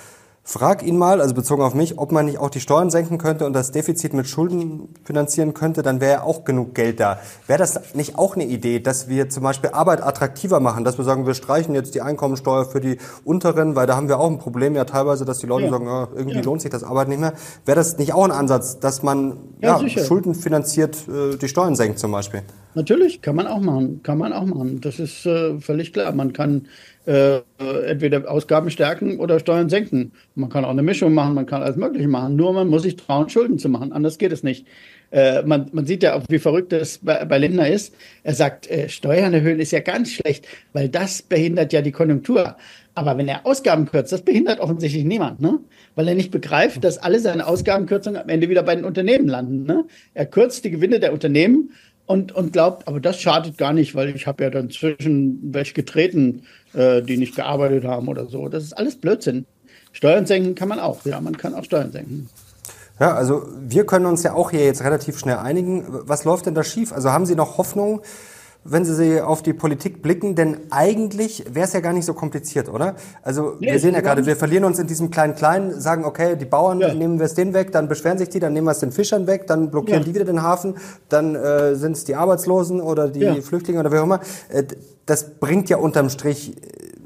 Frag 0.48 0.84
ihn 0.84 0.96
mal, 0.96 1.22
also 1.22 1.34
bezogen 1.34 1.64
auf 1.64 1.74
mich, 1.74 1.98
ob 1.98 2.12
man 2.12 2.26
nicht 2.26 2.38
auch 2.38 2.52
die 2.52 2.60
Steuern 2.60 2.92
senken 2.92 3.18
könnte 3.18 3.48
und 3.48 3.54
das 3.54 3.72
Defizit 3.72 4.14
mit 4.14 4.28
Schulden 4.28 4.94
finanzieren 5.04 5.56
könnte, 5.56 5.82
dann 5.82 6.02
wäre 6.02 6.12
ja 6.12 6.22
auch 6.22 6.44
genug 6.44 6.76
Geld 6.76 7.00
da. 7.00 7.20
Wäre 7.48 7.58
das 7.58 7.96
nicht 7.96 8.16
auch 8.20 8.36
eine 8.36 8.46
Idee, 8.46 8.80
dass 8.80 9.10
wir 9.10 9.28
zum 9.30 9.42
Beispiel 9.42 9.72
Arbeit 9.72 10.04
attraktiver 10.04 10.60
machen, 10.60 10.84
dass 10.84 11.00
wir 11.00 11.04
sagen, 11.04 11.26
wir 11.26 11.34
streichen 11.34 11.74
jetzt 11.74 11.96
die 11.96 12.02
Einkommensteuer 12.04 12.66
für 12.66 12.80
die 12.80 13.00
Unteren, 13.24 13.76
weil 13.76 13.88
da 13.88 13.96
haben 13.96 14.08
wir 14.08 14.20
auch 14.20 14.30
ein 14.30 14.38
Problem 14.38 14.76
ja 14.76 14.86
teilweise, 14.86 15.26
dass 15.26 15.40
die 15.40 15.48
Leute 15.48 15.66
ja. 15.66 15.72
sagen, 15.72 15.88
ja, 15.88 16.10
irgendwie 16.16 16.42
lohnt 16.42 16.62
sich 16.62 16.70
das 16.70 16.84
Arbeit 16.84 17.08
nicht 17.08 17.20
mehr. 17.20 17.34
Wäre 17.66 17.78
das 17.78 17.98
nicht 17.98 18.14
auch 18.14 18.24
ein 18.24 18.32
Ansatz, 18.32 18.80
dass 18.80 19.02
man 19.02 19.38
ja, 19.64 19.80
Schulden 19.90 20.36
finanziert 20.36 21.08
äh, 21.08 21.38
die 21.38 21.48
Steuern 21.48 21.76
senkt 21.76 21.98
zum 21.98 22.12
Beispiel? 22.12 22.44
Natürlich, 22.76 23.24
kann 23.24 23.36
man 23.36 23.48
auch 23.48 23.62
machen, 23.62 24.04
kann 24.04 24.20
man 24.20 24.32
auch 24.32 24.46
machen. 24.46 24.80
Das 24.80 25.00
ist 25.00 25.26
äh, 25.26 25.60
völlig 25.60 25.92
klar. 25.92 26.12
Man 26.12 26.34
kann 26.34 26.68
äh, 27.06 27.41
entweder 27.86 28.30
Ausgaben 28.30 28.70
stärken 28.70 29.20
oder 29.20 29.39
Steuern 29.39 29.70
senken. 29.70 30.12
Man 30.34 30.50
kann 30.50 30.65
auch 30.65 30.70
eine 30.70 30.84
Mischung 30.84 31.13
machen, 31.13 31.36
man 31.36 31.46
kann 31.46 31.62
alles 31.62 31.76
Mögliche 31.76 32.08
machen. 32.08 32.36
Nur 32.36 32.54
man 32.54 32.68
muss 32.68 32.84
sich 32.84 32.96
trauen, 32.96 33.30
Schulden 33.30 33.60
zu 33.60 33.70
machen. 33.70 33.91
Anders 33.91 34.18
geht 34.18 34.32
es 34.32 34.44
nicht. 34.44 34.65
Äh, 35.12 35.44
man, 35.44 35.70
man, 35.72 35.86
sieht 35.86 36.04
ja 36.04 36.15
auch, 36.15 36.24
wie 36.30 36.39
verrückt 36.39 36.72
das 36.72 36.98
bei, 36.98 37.24
bei 37.26 37.38
Lindner 37.38 37.70
ist. 37.70 37.96
Er 38.24 38.34
sagt, 38.34 38.70
äh, 38.70 38.89
Steuern 38.89 39.34
erhöhen 39.34 39.60
ist 39.60 39.72
ja 39.72 39.80
ganz 39.80 40.12
schlecht, 40.12 40.48
weil 40.74 40.89
das 40.89 41.22
behindert 41.22 41.74
ja 41.74 41.82
die 41.82 41.91
Konjunktur. 41.91 42.56
Aber 42.96 43.18
wenn 43.18 43.28
er 43.28 43.46
Ausgaben 43.46 43.86
kürzt, 43.86 44.12
das 44.12 44.22
behindert 44.22 44.60
offensichtlich 44.60 45.04
niemand, 45.04 45.41
ne? 45.41 45.60
weil 45.96 46.08
er 46.08 46.15
nicht 46.15 46.32
begreift, 46.32 46.84
dass 46.84 46.98
alle 46.98 47.20
seine 47.20 47.46
Ausgabenkürzungen 47.46 48.22
am 48.22 48.30
Ende 48.30 48.50
wieder 48.50 48.63
bei 48.63 48.76
den 48.76 48.86
Unternehmen 48.86 49.28
landen. 49.28 49.65
Ne? 49.65 49.86
Er 50.13 50.26
kürzt 50.26 50.63
die 50.63 50.72
Gewinne 50.72 51.00
der 51.00 51.13
Unternehmen 51.13 51.72
und, 52.06 52.32
und 52.32 52.54
glaubt, 52.54 52.88
aber 52.88 53.00
das 53.00 53.20
schadet 53.20 53.58
gar 53.58 53.74
nicht, 53.74 53.96
weil 53.96 54.15
ich 54.15 54.28
habe 54.28 54.44
ja 54.44 54.50
dann 54.50 54.70
zwischen 54.70 55.39
welche 55.54 55.74
getreten, 55.74 56.44
äh, 56.74 57.02
die 57.02 57.18
nicht 57.18 57.36
gearbeitet 57.36 57.84
haben 57.86 58.08
oder 58.08 58.28
so. 58.28 58.48
Das 58.48 58.63
ist 58.63 58.74
alles 58.74 58.96
Blödsinn. 58.96 59.46
Steuern 59.91 60.26
senken 60.26 60.56
kann 60.56 60.68
man 60.68 60.80
auch, 60.80 61.06
ja, 61.06 61.20
man 61.22 61.38
kann 61.38 61.54
auch 61.54 61.63
Steuern 61.63 61.91
senken. 61.91 62.30
Ja, 63.00 63.13
also 63.13 63.46
wir 63.60 63.86
können 63.86 64.06
uns 64.06 64.24
ja 64.24 64.34
auch 64.34 64.52
hier 64.52 64.63
jetzt 64.63 64.84
relativ 64.84 65.20
schnell 65.20 65.38
einigen. 65.38 65.86
Was 65.88 66.24
läuft 66.24 66.46
denn 66.46 66.56
da 66.56 66.63
schief? 66.63 66.94
Also 66.94 67.12
haben 67.12 67.26
Sie 67.26 67.36
noch 67.36 67.58
Hoffnung, 67.58 68.02
wenn 68.67 68.84
Sie 68.84 69.21
auf 69.21 69.43
die 69.43 69.54
Politik 69.54 70.01
blicken, 70.01 70.34
denn 70.34 70.58
eigentlich 70.71 71.45
wäre 71.51 71.65
es 71.67 71.73
ja 71.73 71.82
gar 71.82 71.93
nicht 71.93 72.06
so 72.06 72.15
kompliziert, 72.15 72.67
oder? 72.67 72.95
Also 73.21 73.58
nee, 73.60 73.71
wir 73.71 73.80
sehen 73.80 73.93
ja 73.93 74.01
gerade, 74.01 74.25
wir 74.25 74.36
verlieren 74.36 74.65
uns 74.65 74.80
in 74.80 74.88
diesem 74.88 75.12
kleinen 75.12 75.36
Kleinen, 75.36 75.80
sagen, 75.80 76.04
okay, 76.04 76.36
die 76.36 76.45
Bauern 76.45 76.80
ja. 76.80 76.91
nehmen 76.91 77.19
wir 77.19 77.28
es 77.28 77.36
denen 77.36 77.54
weg, 77.54 77.71
dann 77.71 77.88
beschweren 77.88 78.17
sich 78.17 78.30
die, 78.30 78.39
dann 78.39 78.54
nehmen 78.54 78.65
wir 78.65 78.71
es 78.71 78.80
den 78.80 78.91
Fischern 78.91 79.28
weg, 79.28 79.45
dann 79.45 79.69
blockieren 79.69 80.01
ja. 80.01 80.06
die 80.06 80.15
wieder 80.15 80.25
den 80.25 80.41
Hafen, 80.41 80.78
dann 81.10 81.36
äh, 81.36 81.75
sind 81.75 81.95
es 81.95 82.06
die 82.06 82.15
Arbeitslosen 82.15 82.82
oder 82.82 83.08
die 83.08 83.19
ja. 83.19 83.36
Flüchtlinge 83.36 83.80
oder 83.80 83.91
wer 83.91 84.01
auch 84.01 84.06
immer. 84.06 84.19
Äh, 84.49 84.63
das 85.06 85.36
bringt 85.39 85.69
ja 85.69 85.78
unterm 85.78 86.10
Strich 86.10 86.56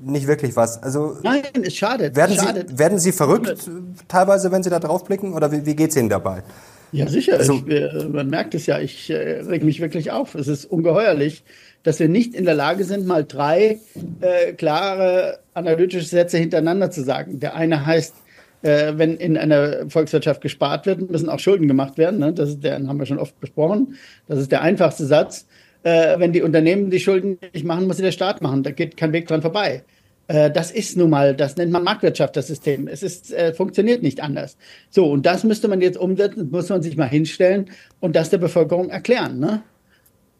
nicht 0.02 0.28
wirklich 0.28 0.56
was. 0.56 0.82
Also 0.82 1.18
Nein, 1.24 1.44
es 1.62 1.76
schadet. 1.76 2.16
Werden, 2.16 2.38
es 2.38 2.42
schadet. 2.42 2.70
Sie, 2.70 2.80
werden 2.80 3.00
Sie 3.00 3.12
verrückt 3.12 3.70
teilweise, 4.08 4.50
wenn 4.54 4.64
Sie 4.64 4.70
da 4.70 4.80
drauf 4.80 5.04
blicken, 5.04 5.34
oder 5.34 5.52
wie, 5.52 5.66
wie 5.66 5.76
geht 5.76 5.90
es 5.90 5.98
Ihnen 5.98 6.08
dabei? 6.08 6.44
Ja, 6.92 7.08
sicher. 7.08 7.38
Also, 7.38 7.62
ich, 7.66 7.74
äh, 7.74 8.08
man 8.10 8.30
merkt 8.30 8.56
es 8.56 8.66
ja, 8.66 8.80
ich 8.80 9.10
äh, 9.10 9.42
reg 9.42 9.64
mich 9.64 9.80
wirklich 9.80 10.12
auf. 10.12 10.36
Es 10.36 10.48
ist 10.48 10.66
ungeheuerlich, 10.66 11.44
dass 11.84 12.00
wir 12.00 12.10
nicht 12.10 12.34
in 12.34 12.46
der 12.46 12.56
Lage 12.56 12.84
sind, 12.84 13.06
mal 13.06 13.24
drei 13.24 13.80
äh, 14.22 14.54
klare 14.54 15.40
analytische 15.54 16.06
Sätze 16.06 16.38
hintereinander 16.38 16.92
zu 16.92 17.04
sagen. 17.04 17.40
Der 17.40 17.56
eine 17.56 17.86
heißt, 17.86 18.16
äh, 18.62 18.94
wenn 18.96 19.16
in 19.18 19.38
einer 19.38 19.90
Volkswirtschaft 19.90 20.42
gespart 20.42 20.86
wird, 20.86 21.10
müssen 21.10 21.30
auch 21.30 21.40
Schulden 21.40 21.68
gemacht 21.68 21.98
werden. 21.98 22.20
Ne? 22.20 22.34
Das 22.34 22.50
ist 22.50 22.64
der, 22.64 22.76
haben 22.76 23.00
wir 23.00 23.06
schon 23.06 23.20
oft 23.20 23.40
besprochen. 23.40 23.96
Das 24.28 24.40
ist 24.40 24.52
der 24.52 24.62
einfachste 24.62 25.06
Satz. 25.06 25.46
Äh, 25.84 26.20
wenn 26.20 26.34
die 26.34 26.42
Unternehmen 26.42 26.90
die 26.90 27.00
Schulden 27.00 27.40
nicht 27.54 27.66
machen, 27.66 27.88
muss 27.88 27.98
sie 27.98 28.04
der 28.04 28.12
Staat 28.12 28.42
machen. 28.42 28.64
Da 28.64 28.72
geht 28.72 28.98
kein 28.98 29.14
Weg 29.14 29.28
dran 29.28 29.42
vorbei. 29.42 29.84
Äh, 30.30 30.52
das 30.52 30.70
ist 30.70 30.96
nun 30.96 31.10
mal, 31.10 31.36
das 31.36 31.58
nennt 31.58 31.72
man 31.72 31.84
Marktwirtschaft, 31.84 32.38
das 32.38 32.48
System. 32.48 32.88
Es 32.88 33.02
ist, 33.02 33.34
äh, 33.34 33.52
funktioniert 33.52 34.04
nicht 34.04 34.22
anders. 34.22 34.58
So, 34.92 35.12
und 35.12 35.26
das 35.26 35.44
müsste 35.44 35.68
man 35.68 35.82
jetzt 35.82 35.98
umsetzen, 35.98 36.50
muss 36.52 36.70
man 36.70 36.84
sich 36.84 36.96
mal 36.96 37.10
hinstellen 37.10 37.72
und 38.00 38.16
das 38.16 38.30
der 38.30 38.38
Bevölkerung 38.38 38.90
erklären. 38.90 39.40
Ne? 39.40 39.64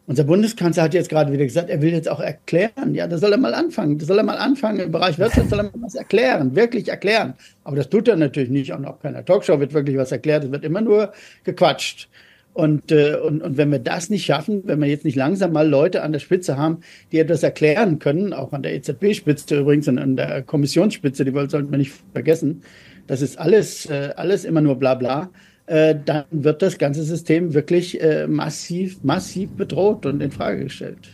Unser 0.06 0.24
Bundeskanzler 0.24 0.84
hat 0.84 0.94
jetzt 0.94 1.08
gerade 1.08 1.32
wieder 1.32 1.44
gesagt, 1.44 1.70
er 1.70 1.82
will 1.82 1.92
jetzt 1.92 2.08
auch 2.08 2.20
erklären. 2.20 2.94
Ja, 2.94 3.08
da 3.08 3.18
soll 3.18 3.32
er 3.32 3.38
mal 3.38 3.52
anfangen. 3.52 3.98
Da 3.98 4.06
soll 4.06 4.18
er 4.18 4.24
mal 4.24 4.38
anfangen. 4.38 4.78
Im 4.78 4.92
Bereich 4.92 5.18
Wirtschaft 5.18 5.50
soll 5.50 5.58
er 5.58 5.64
mal 5.64 5.72
was 5.82 5.96
erklären, 5.96 6.54
wirklich 6.54 6.88
erklären. 6.88 7.34
Aber 7.64 7.76
das 7.76 7.88
tut 7.88 8.06
er 8.06 8.16
natürlich 8.16 8.50
nicht. 8.50 8.72
Und 8.72 8.86
auch 8.86 9.00
keiner 9.00 9.24
Talkshow 9.24 9.58
wird 9.58 9.74
wirklich 9.74 9.96
was 9.96 10.12
erklärt. 10.12 10.44
Es 10.44 10.52
wird 10.52 10.64
immer 10.64 10.80
nur 10.80 11.12
gequatscht. 11.42 12.08
Und, 12.52 12.90
äh, 12.90 13.14
und, 13.14 13.42
und 13.42 13.56
wenn 13.56 13.70
wir 13.70 13.78
das 13.78 14.10
nicht 14.10 14.24
schaffen, 14.24 14.62
wenn 14.64 14.80
wir 14.80 14.88
jetzt 14.88 15.04
nicht 15.04 15.16
langsam 15.16 15.52
mal 15.52 15.68
Leute 15.68 16.02
an 16.02 16.12
der 16.12 16.18
Spitze 16.18 16.56
haben, 16.56 16.78
die 17.12 17.18
etwas 17.18 17.42
erklären 17.42 17.98
können, 18.00 18.32
auch 18.32 18.52
an 18.52 18.62
der 18.62 18.74
EZB-Spitze 18.74 19.60
übrigens 19.60 19.86
und 19.86 19.98
an 19.98 20.16
der 20.16 20.42
Kommissionsspitze, 20.42 21.24
die 21.24 21.32
sollten 21.32 21.70
wir 21.70 21.78
nicht 21.78 21.92
vergessen, 22.12 22.62
das 23.06 23.22
ist 23.22 23.38
alles, 23.38 23.86
äh, 23.86 24.10
alles 24.16 24.44
immer 24.44 24.60
nur 24.60 24.76
bla 24.76 24.94
bla, 24.94 25.30
äh, 25.66 25.94
dann 26.04 26.24
wird 26.32 26.62
das 26.62 26.78
ganze 26.78 27.04
System 27.04 27.54
wirklich 27.54 28.02
äh, 28.02 28.26
massiv, 28.26 29.02
massiv 29.04 29.50
bedroht 29.50 30.04
und 30.04 30.20
in 30.20 30.32
Frage 30.32 30.64
gestellt. 30.64 31.08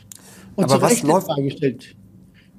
Und 0.55 0.65
Aber 0.65 0.81
was 0.81 1.03
läuft, 1.03 1.29
in 1.29 1.35
Frage 1.35 1.43
gestellt. 1.43 1.97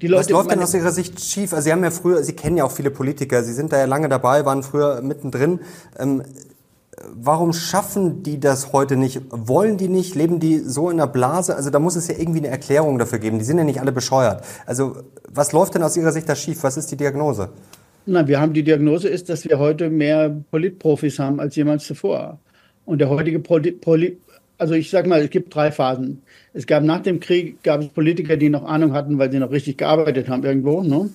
Die 0.00 0.06
Leute, 0.06 0.20
was 0.20 0.30
läuft 0.30 0.50
denn 0.52 0.60
aus 0.60 0.74
Ihrer 0.74 0.92
Sicht 0.92 1.20
schief? 1.20 1.52
Also 1.52 1.64
Sie 1.64 1.72
haben 1.72 1.82
ja 1.82 1.90
früher, 1.90 2.22
Sie 2.22 2.34
kennen 2.34 2.56
ja 2.56 2.64
auch 2.64 2.70
viele 2.70 2.92
Politiker, 2.92 3.42
Sie 3.42 3.52
sind 3.52 3.72
da 3.72 3.78
ja 3.78 3.86
lange 3.86 4.08
dabei, 4.08 4.44
waren 4.44 4.62
früher 4.62 5.02
mittendrin. 5.02 5.58
Ähm, 5.98 6.22
warum 7.14 7.52
schaffen 7.52 8.22
die 8.22 8.40
das 8.40 8.72
heute 8.72 8.96
nicht? 8.96 9.20
Wollen 9.30 9.76
die 9.76 9.88
nicht? 9.88 10.14
Leben 10.14 10.40
die 10.40 10.58
so 10.58 10.90
in 10.90 10.96
der 10.96 11.06
Blase? 11.06 11.56
Also 11.56 11.70
da 11.70 11.78
muss 11.78 11.96
es 11.96 12.08
ja 12.08 12.14
irgendwie 12.18 12.38
eine 12.38 12.48
Erklärung 12.48 12.98
dafür 12.98 13.18
geben. 13.18 13.38
Die 13.38 13.44
sind 13.44 13.58
ja 13.58 13.64
nicht 13.64 13.80
alle 13.80 13.92
bescheuert. 13.92 14.44
Also 14.66 14.96
was 15.28 15.52
läuft 15.52 15.74
denn 15.74 15.82
aus 15.82 15.96
Ihrer 15.96 16.12
Sicht 16.12 16.28
da 16.28 16.34
schief? 16.34 16.62
Was 16.62 16.76
ist 16.76 16.90
die 16.90 16.96
Diagnose? 16.96 17.50
Na, 18.06 18.26
wir 18.26 18.40
haben 18.40 18.52
die 18.52 18.62
Diagnose 18.62 19.08
ist, 19.08 19.28
dass 19.28 19.44
wir 19.44 19.58
heute 19.58 19.90
mehr 19.90 20.34
Politprofis 20.50 21.18
haben 21.18 21.40
als 21.40 21.56
jemals 21.56 21.84
zuvor. 21.84 22.38
Und 22.84 23.00
der 23.00 23.10
heutige 23.10 23.38
Polit, 23.38 23.80
Polit 23.80 24.18
also 24.56 24.74
ich 24.74 24.90
sag 24.90 25.06
mal, 25.06 25.20
es 25.20 25.30
gibt 25.30 25.54
drei 25.54 25.70
Phasen. 25.70 26.22
Es 26.52 26.66
gab 26.66 26.82
nach 26.82 27.00
dem 27.00 27.20
Krieg 27.20 27.62
gab 27.62 27.80
es 27.80 27.88
Politiker, 27.88 28.36
die 28.36 28.48
noch 28.48 28.64
Ahnung 28.64 28.92
hatten, 28.92 29.18
weil 29.18 29.30
sie 29.30 29.38
noch 29.38 29.52
richtig 29.52 29.78
gearbeitet 29.78 30.28
haben 30.28 30.44
irgendwo, 30.44 30.82
ne? 30.82 31.10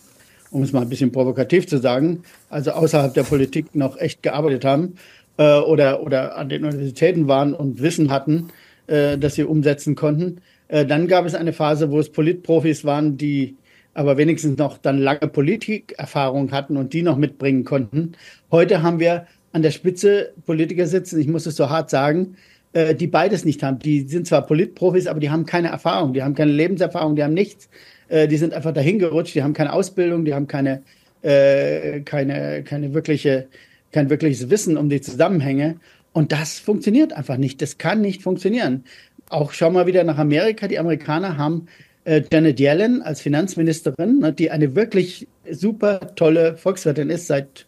um 0.53 0.61
es 0.61 0.71
mal 0.71 0.81
ein 0.81 0.89
bisschen 0.89 1.11
provokativ 1.11 1.67
zu 1.67 1.79
sagen, 1.79 2.23
also 2.49 2.71
außerhalb 2.71 3.13
der 3.13 3.23
Politik 3.23 3.73
noch 3.75 3.97
echt 3.97 4.21
gearbeitet 4.21 4.63
haben 4.63 4.93
äh, 5.37 5.57
oder, 5.59 6.01
oder 6.03 6.37
an 6.37 6.49
den 6.49 6.63
Universitäten 6.63 7.27
waren 7.27 7.53
und 7.53 7.81
Wissen 7.81 8.11
hatten, 8.11 8.49
äh, 8.87 9.17
das 9.17 9.35
sie 9.35 9.43
umsetzen 9.43 9.95
konnten. 9.95 10.41
Äh, 10.67 10.85
dann 10.85 11.07
gab 11.07 11.25
es 11.25 11.35
eine 11.35 11.53
Phase, 11.53 11.91
wo 11.91 11.99
es 11.99 12.11
Politprofis 12.11 12.85
waren, 12.85 13.17
die 13.17 13.57
aber 13.93 14.17
wenigstens 14.17 14.57
noch 14.57 14.77
dann 14.77 14.97
lange 14.97 15.27
Politikerfahrung 15.27 16.51
hatten 16.51 16.77
und 16.77 16.93
die 16.93 17.03
noch 17.03 17.17
mitbringen 17.17 17.63
konnten. 17.63 18.13
Heute 18.51 18.81
haben 18.81 18.99
wir 18.99 19.27
an 19.51 19.61
der 19.61 19.71
Spitze 19.71 20.33
Politiker 20.45 20.87
sitzen, 20.87 21.19
ich 21.19 21.27
muss 21.27 21.45
es 21.45 21.55
so 21.55 21.69
hart 21.69 21.89
sagen, 21.89 22.35
äh, 22.73 22.95
die 22.95 23.07
beides 23.07 23.45
nicht 23.45 23.61
haben. 23.61 23.79
Die 23.79 24.01
sind 24.01 24.27
zwar 24.27 24.45
Politprofis, 24.45 25.07
aber 25.07 25.19
die 25.19 25.29
haben 25.29 25.45
keine 25.45 25.67
Erfahrung, 25.67 26.13
die 26.13 26.23
haben 26.23 26.33
keine 26.33 26.51
Lebenserfahrung, 26.51 27.15
die 27.15 27.23
haben 27.23 27.35
nichts. 27.35 27.69
Äh, 28.09 28.27
die 28.27 28.37
sind 28.37 28.53
einfach 28.53 28.73
dahin 28.73 28.99
gerutscht, 28.99 29.35
die 29.35 29.43
haben 29.43 29.53
keine 29.53 29.73
Ausbildung, 29.73 30.25
die 30.25 30.33
haben 30.33 30.47
keine, 30.47 30.81
äh, 31.21 32.01
keine, 32.01 32.63
keine 32.63 32.93
wirkliche 32.93 33.47
kein 33.93 34.09
wirkliches 34.09 34.49
Wissen 34.49 34.75
um 34.75 34.89
die 34.89 34.99
Zusammenhänge. 34.99 35.77
Und 36.11 36.31
das 36.31 36.59
funktioniert 36.59 37.13
einfach 37.13 37.37
nicht. 37.37 37.61
Das 37.61 37.77
kann 37.77 38.01
nicht 38.01 38.21
funktionieren. 38.21 38.83
Auch 39.29 39.53
schau 39.53 39.71
mal 39.71 39.87
wieder 39.87 40.03
nach 40.03 40.17
Amerika. 40.17 40.67
Die 40.67 40.77
Amerikaner 40.77 41.37
haben 41.37 41.67
äh, 42.03 42.21
Janet 42.31 42.59
Yellen 42.59 43.01
als 43.01 43.21
Finanzministerin, 43.21 44.19
ne, 44.19 44.33
die 44.33 44.51
eine 44.51 44.75
wirklich 44.75 45.27
super 45.49 46.15
tolle 46.15 46.57
Volkswirtin 46.57 47.09
ist 47.09 47.27
seit 47.27 47.65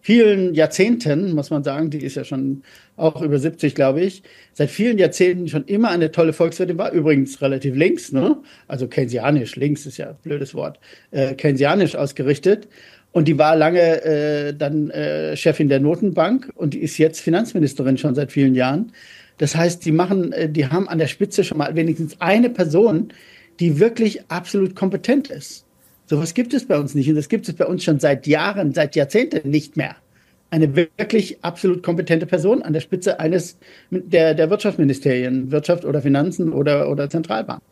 vielen 0.00 0.54
Jahrzehnten, 0.54 1.32
muss 1.32 1.50
man 1.50 1.64
sagen. 1.64 1.90
Die 1.90 2.04
ist 2.04 2.16
ja 2.16 2.24
schon 2.24 2.62
auch 2.96 3.22
über 3.22 3.38
70, 3.38 3.74
glaube 3.74 4.02
ich. 4.02 4.22
Seit 4.52 4.70
vielen 4.70 4.98
Jahrzehnten 4.98 5.48
schon 5.48 5.64
immer 5.64 5.90
eine 5.90 6.10
tolle 6.10 6.32
Volkswirtin 6.32 6.76
war. 6.78 6.92
Übrigens 6.92 7.40
relativ 7.40 7.74
links, 7.74 8.12
ne? 8.12 8.36
Also 8.68 8.86
keynesianisch. 8.86 9.56
Links 9.56 9.86
ist 9.86 9.96
ja 9.96 10.10
ein 10.10 10.16
blödes 10.22 10.54
Wort. 10.54 10.78
Äh, 11.10 11.34
keynesianisch 11.34 11.96
ausgerichtet. 11.96 12.68
Und 13.14 13.28
die 13.28 13.38
war 13.38 13.54
lange 13.54 14.02
äh, 14.04 14.54
dann 14.54 14.90
äh, 14.90 15.36
Chefin 15.36 15.68
der 15.68 15.78
Notenbank 15.78 16.50
und 16.56 16.74
die 16.74 16.80
ist 16.80 16.98
jetzt 16.98 17.20
Finanzministerin 17.20 17.96
schon 17.96 18.16
seit 18.16 18.32
vielen 18.32 18.56
Jahren. 18.56 18.90
Das 19.38 19.54
heißt, 19.54 19.84
die 19.84 19.92
machen, 19.92 20.32
äh, 20.32 20.48
die 20.48 20.66
haben 20.66 20.88
an 20.88 20.98
der 20.98 21.06
Spitze 21.06 21.44
schon 21.44 21.58
mal 21.58 21.76
wenigstens 21.76 22.20
eine 22.20 22.50
Person, 22.50 23.12
die 23.60 23.78
wirklich 23.78 24.28
absolut 24.30 24.74
kompetent 24.74 25.28
ist. 25.28 25.64
Sowas 26.06 26.34
gibt 26.34 26.54
es 26.54 26.66
bei 26.66 26.76
uns 26.76 26.96
nicht 26.96 27.08
und 27.08 27.14
das 27.14 27.28
gibt 27.28 27.48
es 27.48 27.54
bei 27.54 27.66
uns 27.66 27.84
schon 27.84 28.00
seit 28.00 28.26
Jahren, 28.26 28.74
seit 28.74 28.96
Jahrzehnten 28.96 29.48
nicht 29.48 29.76
mehr. 29.76 29.94
Eine 30.50 30.74
wirklich 30.74 31.38
absolut 31.42 31.84
kompetente 31.84 32.26
Person 32.26 32.62
an 32.62 32.72
der 32.72 32.80
Spitze 32.80 33.20
eines 33.20 33.58
der, 33.90 34.34
der 34.34 34.50
Wirtschaftsministerien, 34.50 35.52
Wirtschaft 35.52 35.84
oder 35.84 36.02
Finanzen 36.02 36.52
oder, 36.52 36.90
oder 36.90 37.08
Zentralbank. 37.08 37.62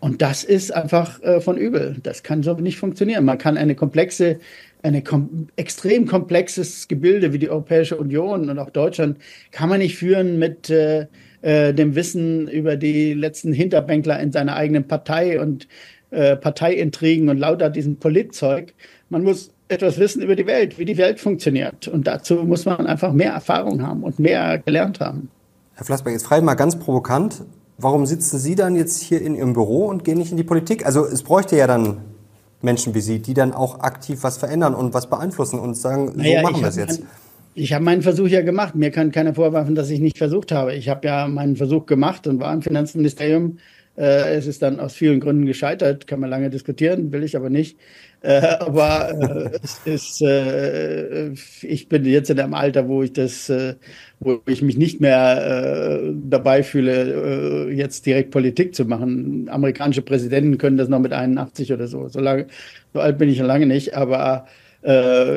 Und 0.00 0.22
das 0.22 0.44
ist 0.44 0.72
einfach 0.72 1.20
äh, 1.22 1.40
von 1.40 1.56
übel. 1.56 1.96
Das 2.02 2.22
kann 2.22 2.42
so 2.42 2.54
nicht 2.54 2.78
funktionieren. 2.78 3.24
Man 3.24 3.38
kann 3.38 3.56
eine 3.56 3.74
komplexe 3.74 4.38
ein 4.82 5.02
kom 5.04 5.48
extrem 5.56 6.06
komplexes 6.06 6.88
Gebilde 6.88 7.32
wie 7.32 7.38
die 7.38 7.50
Europäische 7.50 7.96
Union 7.96 8.48
und 8.48 8.58
auch 8.58 8.70
Deutschland 8.70 9.18
kann 9.50 9.68
man 9.68 9.80
nicht 9.80 9.96
führen 9.96 10.38
mit 10.38 10.70
äh, 10.70 11.06
äh, 11.42 11.74
dem 11.74 11.94
Wissen 11.94 12.48
über 12.48 12.76
die 12.76 13.14
letzten 13.14 13.52
Hinterbänkler 13.52 14.20
in 14.20 14.32
seiner 14.32 14.56
eigenen 14.56 14.86
Partei 14.86 15.40
und 15.40 15.68
äh, 16.10 16.36
Parteiintrigen 16.36 17.28
und 17.28 17.38
lauter 17.38 17.70
diesem 17.70 17.96
Politzeug. 17.96 18.74
Man 19.08 19.24
muss 19.24 19.50
etwas 19.68 19.98
wissen 19.98 20.22
über 20.22 20.36
die 20.36 20.46
Welt, 20.46 20.78
wie 20.78 20.84
die 20.84 20.96
Welt 20.96 21.20
funktioniert. 21.20 21.88
Und 21.88 22.06
dazu 22.06 22.36
muss 22.36 22.64
man 22.64 22.86
einfach 22.86 23.12
mehr 23.12 23.32
Erfahrung 23.32 23.82
haben 23.82 24.02
und 24.02 24.18
mehr 24.18 24.58
gelernt 24.58 25.00
haben. 25.00 25.30
Herr 25.74 25.84
Flassberg, 25.84 26.14
jetzt 26.14 26.26
frage 26.26 26.40
ich 26.40 26.44
mal 26.44 26.54
ganz 26.54 26.78
provokant, 26.78 27.44
warum 27.78 28.04
sitzen 28.06 28.38
Sie 28.38 28.54
dann 28.54 28.76
jetzt 28.76 29.00
hier 29.00 29.22
in 29.22 29.34
Ihrem 29.34 29.54
Büro 29.54 29.86
und 29.86 30.04
gehen 30.04 30.18
nicht 30.18 30.30
in 30.30 30.36
die 30.36 30.44
Politik? 30.44 30.84
Also 30.84 31.06
es 31.06 31.22
bräuchte 31.22 31.56
ja 31.56 31.66
dann 31.66 31.98
Menschen 32.60 32.94
wie 32.94 33.00
Sie, 33.00 33.20
die 33.20 33.34
dann 33.34 33.52
auch 33.52 33.80
aktiv 33.80 34.22
was 34.22 34.36
verändern 34.36 34.74
und 34.74 34.92
was 34.94 35.08
beeinflussen 35.08 35.58
und 35.60 35.76
sagen, 35.76 36.12
naja, 36.16 36.40
so 36.40 36.48
machen 36.48 36.62
wir 36.62 36.68
es 36.68 36.76
jetzt. 36.76 37.00
Mein, 37.00 37.08
ich 37.54 37.72
habe 37.72 37.84
meinen 37.84 38.02
Versuch 38.02 38.28
ja 38.28 38.42
gemacht. 38.42 38.74
Mir 38.74 38.90
kann 38.90 39.10
keiner 39.10 39.34
vorwerfen, 39.34 39.74
dass 39.74 39.90
ich 39.90 40.00
nicht 40.00 40.18
versucht 40.18 40.52
habe. 40.52 40.74
Ich 40.74 40.88
habe 40.88 41.06
ja 41.06 41.26
meinen 41.28 41.56
Versuch 41.56 41.86
gemacht 41.86 42.26
und 42.26 42.40
war 42.40 42.52
im 42.52 42.62
Finanzministerium. 42.62 43.58
Äh, 43.96 44.36
es 44.36 44.46
ist 44.46 44.62
dann 44.62 44.78
aus 44.78 44.94
vielen 44.94 45.18
Gründen 45.18 45.44
gescheitert, 45.44 46.06
kann 46.06 46.20
man 46.20 46.30
lange 46.30 46.50
diskutieren, 46.50 47.12
will 47.12 47.24
ich 47.24 47.36
aber 47.36 47.50
nicht. 47.50 47.78
Äh, 48.20 48.40
aber 48.58 49.10
äh, 49.10 49.58
es 49.62 49.80
ist, 49.84 50.22
äh, 50.22 51.30
ich 51.62 51.88
bin 51.88 52.04
jetzt 52.04 52.30
in 52.30 52.40
einem 52.40 52.54
Alter, 52.54 52.88
wo 52.88 53.02
ich 53.02 53.12
das, 53.12 53.48
äh, 53.48 53.76
wo 54.18 54.40
ich 54.46 54.60
mich 54.60 54.76
nicht 54.76 55.00
mehr 55.00 56.00
äh, 56.02 56.12
dabei 56.28 56.64
fühle, 56.64 57.68
äh, 57.68 57.72
jetzt 57.72 58.06
direkt 58.06 58.32
Politik 58.32 58.74
zu 58.74 58.86
machen. 58.86 59.48
Amerikanische 59.48 60.02
Präsidenten 60.02 60.58
können 60.58 60.76
das 60.76 60.88
noch 60.88 60.98
mit 60.98 61.12
81 61.12 61.72
oder 61.72 61.86
so. 61.86 62.08
So, 62.08 62.20
lange, 62.20 62.48
so 62.92 63.00
alt 63.00 63.18
bin 63.18 63.28
ich 63.28 63.38
noch 63.38 63.46
lange 63.46 63.66
nicht, 63.66 63.94
aber 63.94 64.46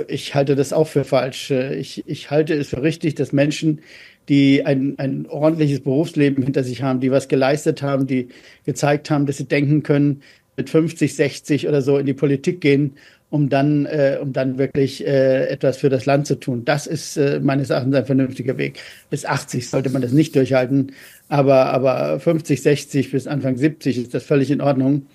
ich 0.08 0.36
halte 0.36 0.56
das 0.56 0.72
auch 0.72 0.88
für 0.88 1.04
falsch. 1.04 1.50
Ich, 1.50 2.08
ich 2.08 2.30
halte 2.30 2.54
es 2.54 2.70
für 2.70 2.84
richtig, 2.84 3.16
dass 3.16 3.34
Menschen, 3.34 3.82
die 4.30 4.66
ein, 4.68 5.00
ein 5.00 5.26
ordentliches 5.28 5.80
Berufsleben 5.82 6.44
hinter 6.44 6.64
sich 6.64 6.84
haben, 6.84 7.00
die 7.00 7.10
was 7.10 7.28
geleistet 7.28 7.82
haben, 7.82 8.06
die 8.06 8.28
gezeigt 8.66 9.10
haben, 9.10 9.26
dass 9.26 9.38
sie 9.38 9.48
denken 9.48 9.82
können, 9.82 10.22
mit 10.58 10.70
50, 10.70 11.16
60 11.16 11.68
oder 11.68 11.82
so 11.82 11.98
in 11.98 12.06
die 12.06 12.14
Politik 12.14 12.62
gehen, 12.62 12.96
um 13.30 13.50
dann, 13.50 13.86
äh, 13.86 14.18
um 14.22 14.34
dann 14.34 14.58
wirklich 14.58 15.06
äh, 15.06 15.48
etwas 15.48 15.78
für 15.78 15.90
das 15.90 16.06
Land 16.06 16.28
zu 16.28 16.36
tun. 16.36 16.66
Das 16.66 16.86
ist 16.86 17.18
äh, 17.18 17.40
meines 17.40 17.70
Erachtens 17.70 17.96
ein 17.96 18.06
vernünftiger 18.06 18.58
Weg. 18.58 18.80
Bis 19.10 19.26
80 19.26 19.70
sollte 19.70 19.90
man 19.90 20.02
das 20.02 20.12
nicht 20.12 20.36
durchhalten, 20.36 20.92
aber, 21.30 21.68
aber 21.68 22.20
50, 22.20 22.62
60 22.62 23.12
bis 23.12 23.28
Anfang 23.28 23.58
70 23.58 23.98
ist 23.98 24.14
das 24.14 24.24
völlig 24.24 24.52
in 24.52 24.62
Ordnung. 24.62 25.08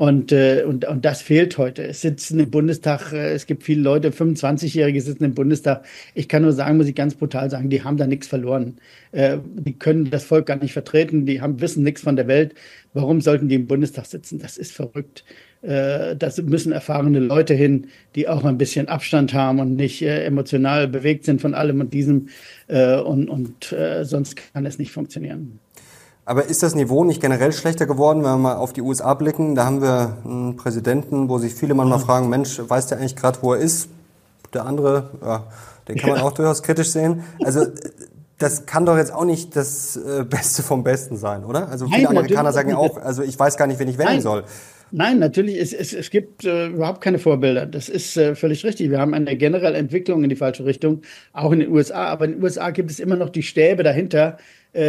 Und, 0.00 0.32
äh, 0.32 0.64
und, 0.66 0.86
und 0.86 1.04
das 1.04 1.20
fehlt 1.20 1.58
heute. 1.58 1.82
Es 1.82 2.00
sitzen 2.00 2.40
im 2.40 2.50
Bundestag, 2.50 3.12
äh, 3.12 3.34
es 3.34 3.44
gibt 3.44 3.64
viele 3.64 3.82
Leute, 3.82 4.12
25-Jährige 4.12 4.98
sitzen 4.98 5.24
im 5.24 5.34
Bundestag. 5.34 5.84
Ich 6.14 6.26
kann 6.26 6.40
nur 6.40 6.54
sagen, 6.54 6.78
muss 6.78 6.86
ich 6.86 6.94
ganz 6.94 7.14
brutal 7.14 7.50
sagen, 7.50 7.68
die 7.68 7.84
haben 7.84 7.98
da 7.98 8.06
nichts 8.06 8.26
verloren. 8.26 8.78
Äh, 9.12 9.36
die 9.44 9.74
können 9.74 10.08
das 10.08 10.24
Volk 10.24 10.46
gar 10.46 10.56
nicht 10.56 10.72
vertreten, 10.72 11.26
die 11.26 11.42
haben, 11.42 11.60
wissen 11.60 11.82
nichts 11.82 12.00
von 12.00 12.16
der 12.16 12.28
Welt. 12.28 12.54
Warum 12.94 13.20
sollten 13.20 13.50
die 13.50 13.56
im 13.56 13.66
Bundestag 13.66 14.06
sitzen? 14.06 14.38
Das 14.38 14.56
ist 14.56 14.72
verrückt. 14.72 15.22
Äh, 15.60 16.16
das 16.16 16.40
müssen 16.40 16.72
erfahrene 16.72 17.18
Leute 17.18 17.52
hin, 17.52 17.88
die 18.14 18.26
auch 18.26 18.46
ein 18.46 18.56
bisschen 18.56 18.88
Abstand 18.88 19.34
haben 19.34 19.60
und 19.60 19.76
nicht 19.76 20.00
äh, 20.00 20.24
emotional 20.24 20.88
bewegt 20.88 21.26
sind 21.26 21.42
von 21.42 21.52
allem 21.52 21.78
und 21.78 21.92
diesem. 21.92 22.28
Äh, 22.68 22.96
und 22.96 23.28
und 23.28 23.70
äh, 23.72 24.06
sonst 24.06 24.38
kann 24.54 24.64
es 24.64 24.78
nicht 24.78 24.92
funktionieren. 24.92 25.60
Aber 26.24 26.44
ist 26.44 26.62
das 26.62 26.74
Niveau 26.74 27.04
nicht 27.04 27.20
generell 27.20 27.52
schlechter 27.52 27.86
geworden, 27.86 28.18
wenn 28.18 28.30
wir 28.30 28.36
mal 28.36 28.56
auf 28.56 28.72
die 28.72 28.82
USA 28.82 29.14
blicken? 29.14 29.54
Da 29.54 29.64
haben 29.64 29.82
wir 29.82 30.18
einen 30.24 30.56
Präsidenten, 30.56 31.28
wo 31.28 31.38
sich 31.38 31.54
viele 31.54 31.74
manchmal 31.74 31.98
ja. 31.98 32.04
fragen, 32.04 32.28
Mensch, 32.28 32.60
weiß 32.64 32.86
der 32.88 32.98
eigentlich 32.98 33.16
gerade, 33.16 33.38
wo 33.42 33.54
er 33.54 33.60
ist? 33.60 33.88
Der 34.52 34.66
andere, 34.66 35.10
ja, 35.22 35.44
den 35.88 35.96
kann 35.96 36.10
man 36.10 36.20
auch 36.20 36.32
durchaus 36.32 36.62
kritisch 36.62 36.90
sehen. 36.90 37.24
Also 37.42 37.66
das 38.38 38.66
kann 38.66 38.86
doch 38.86 38.96
jetzt 38.96 39.12
auch 39.12 39.24
nicht 39.24 39.54
das 39.54 39.96
äh, 39.96 40.24
Beste 40.24 40.62
vom 40.62 40.82
Besten 40.82 41.16
sein, 41.16 41.44
oder? 41.44 41.68
Also 41.68 41.86
viele 41.86 42.04
Nein, 42.04 42.16
Amerikaner 42.16 42.52
sagen 42.52 42.70
ja 42.70 42.76
auch, 42.76 42.96
also 42.96 43.22
ich 43.22 43.38
weiß 43.38 43.56
gar 43.56 43.66
nicht, 43.66 43.78
wen 43.78 43.88
ich 43.88 43.98
wählen 43.98 44.08
Nein. 44.08 44.20
soll. 44.20 44.44
Nein, 44.92 45.20
natürlich, 45.20 45.56
es, 45.56 45.72
es, 45.72 45.92
es 45.92 46.10
gibt 46.10 46.44
äh, 46.44 46.68
überhaupt 46.68 47.00
keine 47.00 47.18
Vorbilder. 47.18 47.66
Das 47.66 47.88
ist 47.88 48.16
äh, 48.16 48.34
völlig 48.34 48.64
richtig. 48.64 48.90
Wir 48.90 48.98
haben 48.98 49.14
eine 49.14 49.36
generelle 49.36 49.78
Entwicklung 49.78 50.24
in 50.24 50.30
die 50.30 50.36
falsche 50.36 50.64
Richtung, 50.64 51.02
auch 51.32 51.52
in 51.52 51.60
den 51.60 51.70
USA. 51.70 52.06
Aber 52.06 52.24
in 52.24 52.32
den 52.32 52.42
USA 52.42 52.70
gibt 52.70 52.90
es 52.90 52.98
immer 52.98 53.14
noch 53.16 53.28
die 53.28 53.44
Stäbe 53.44 53.84
dahinter, 53.84 54.38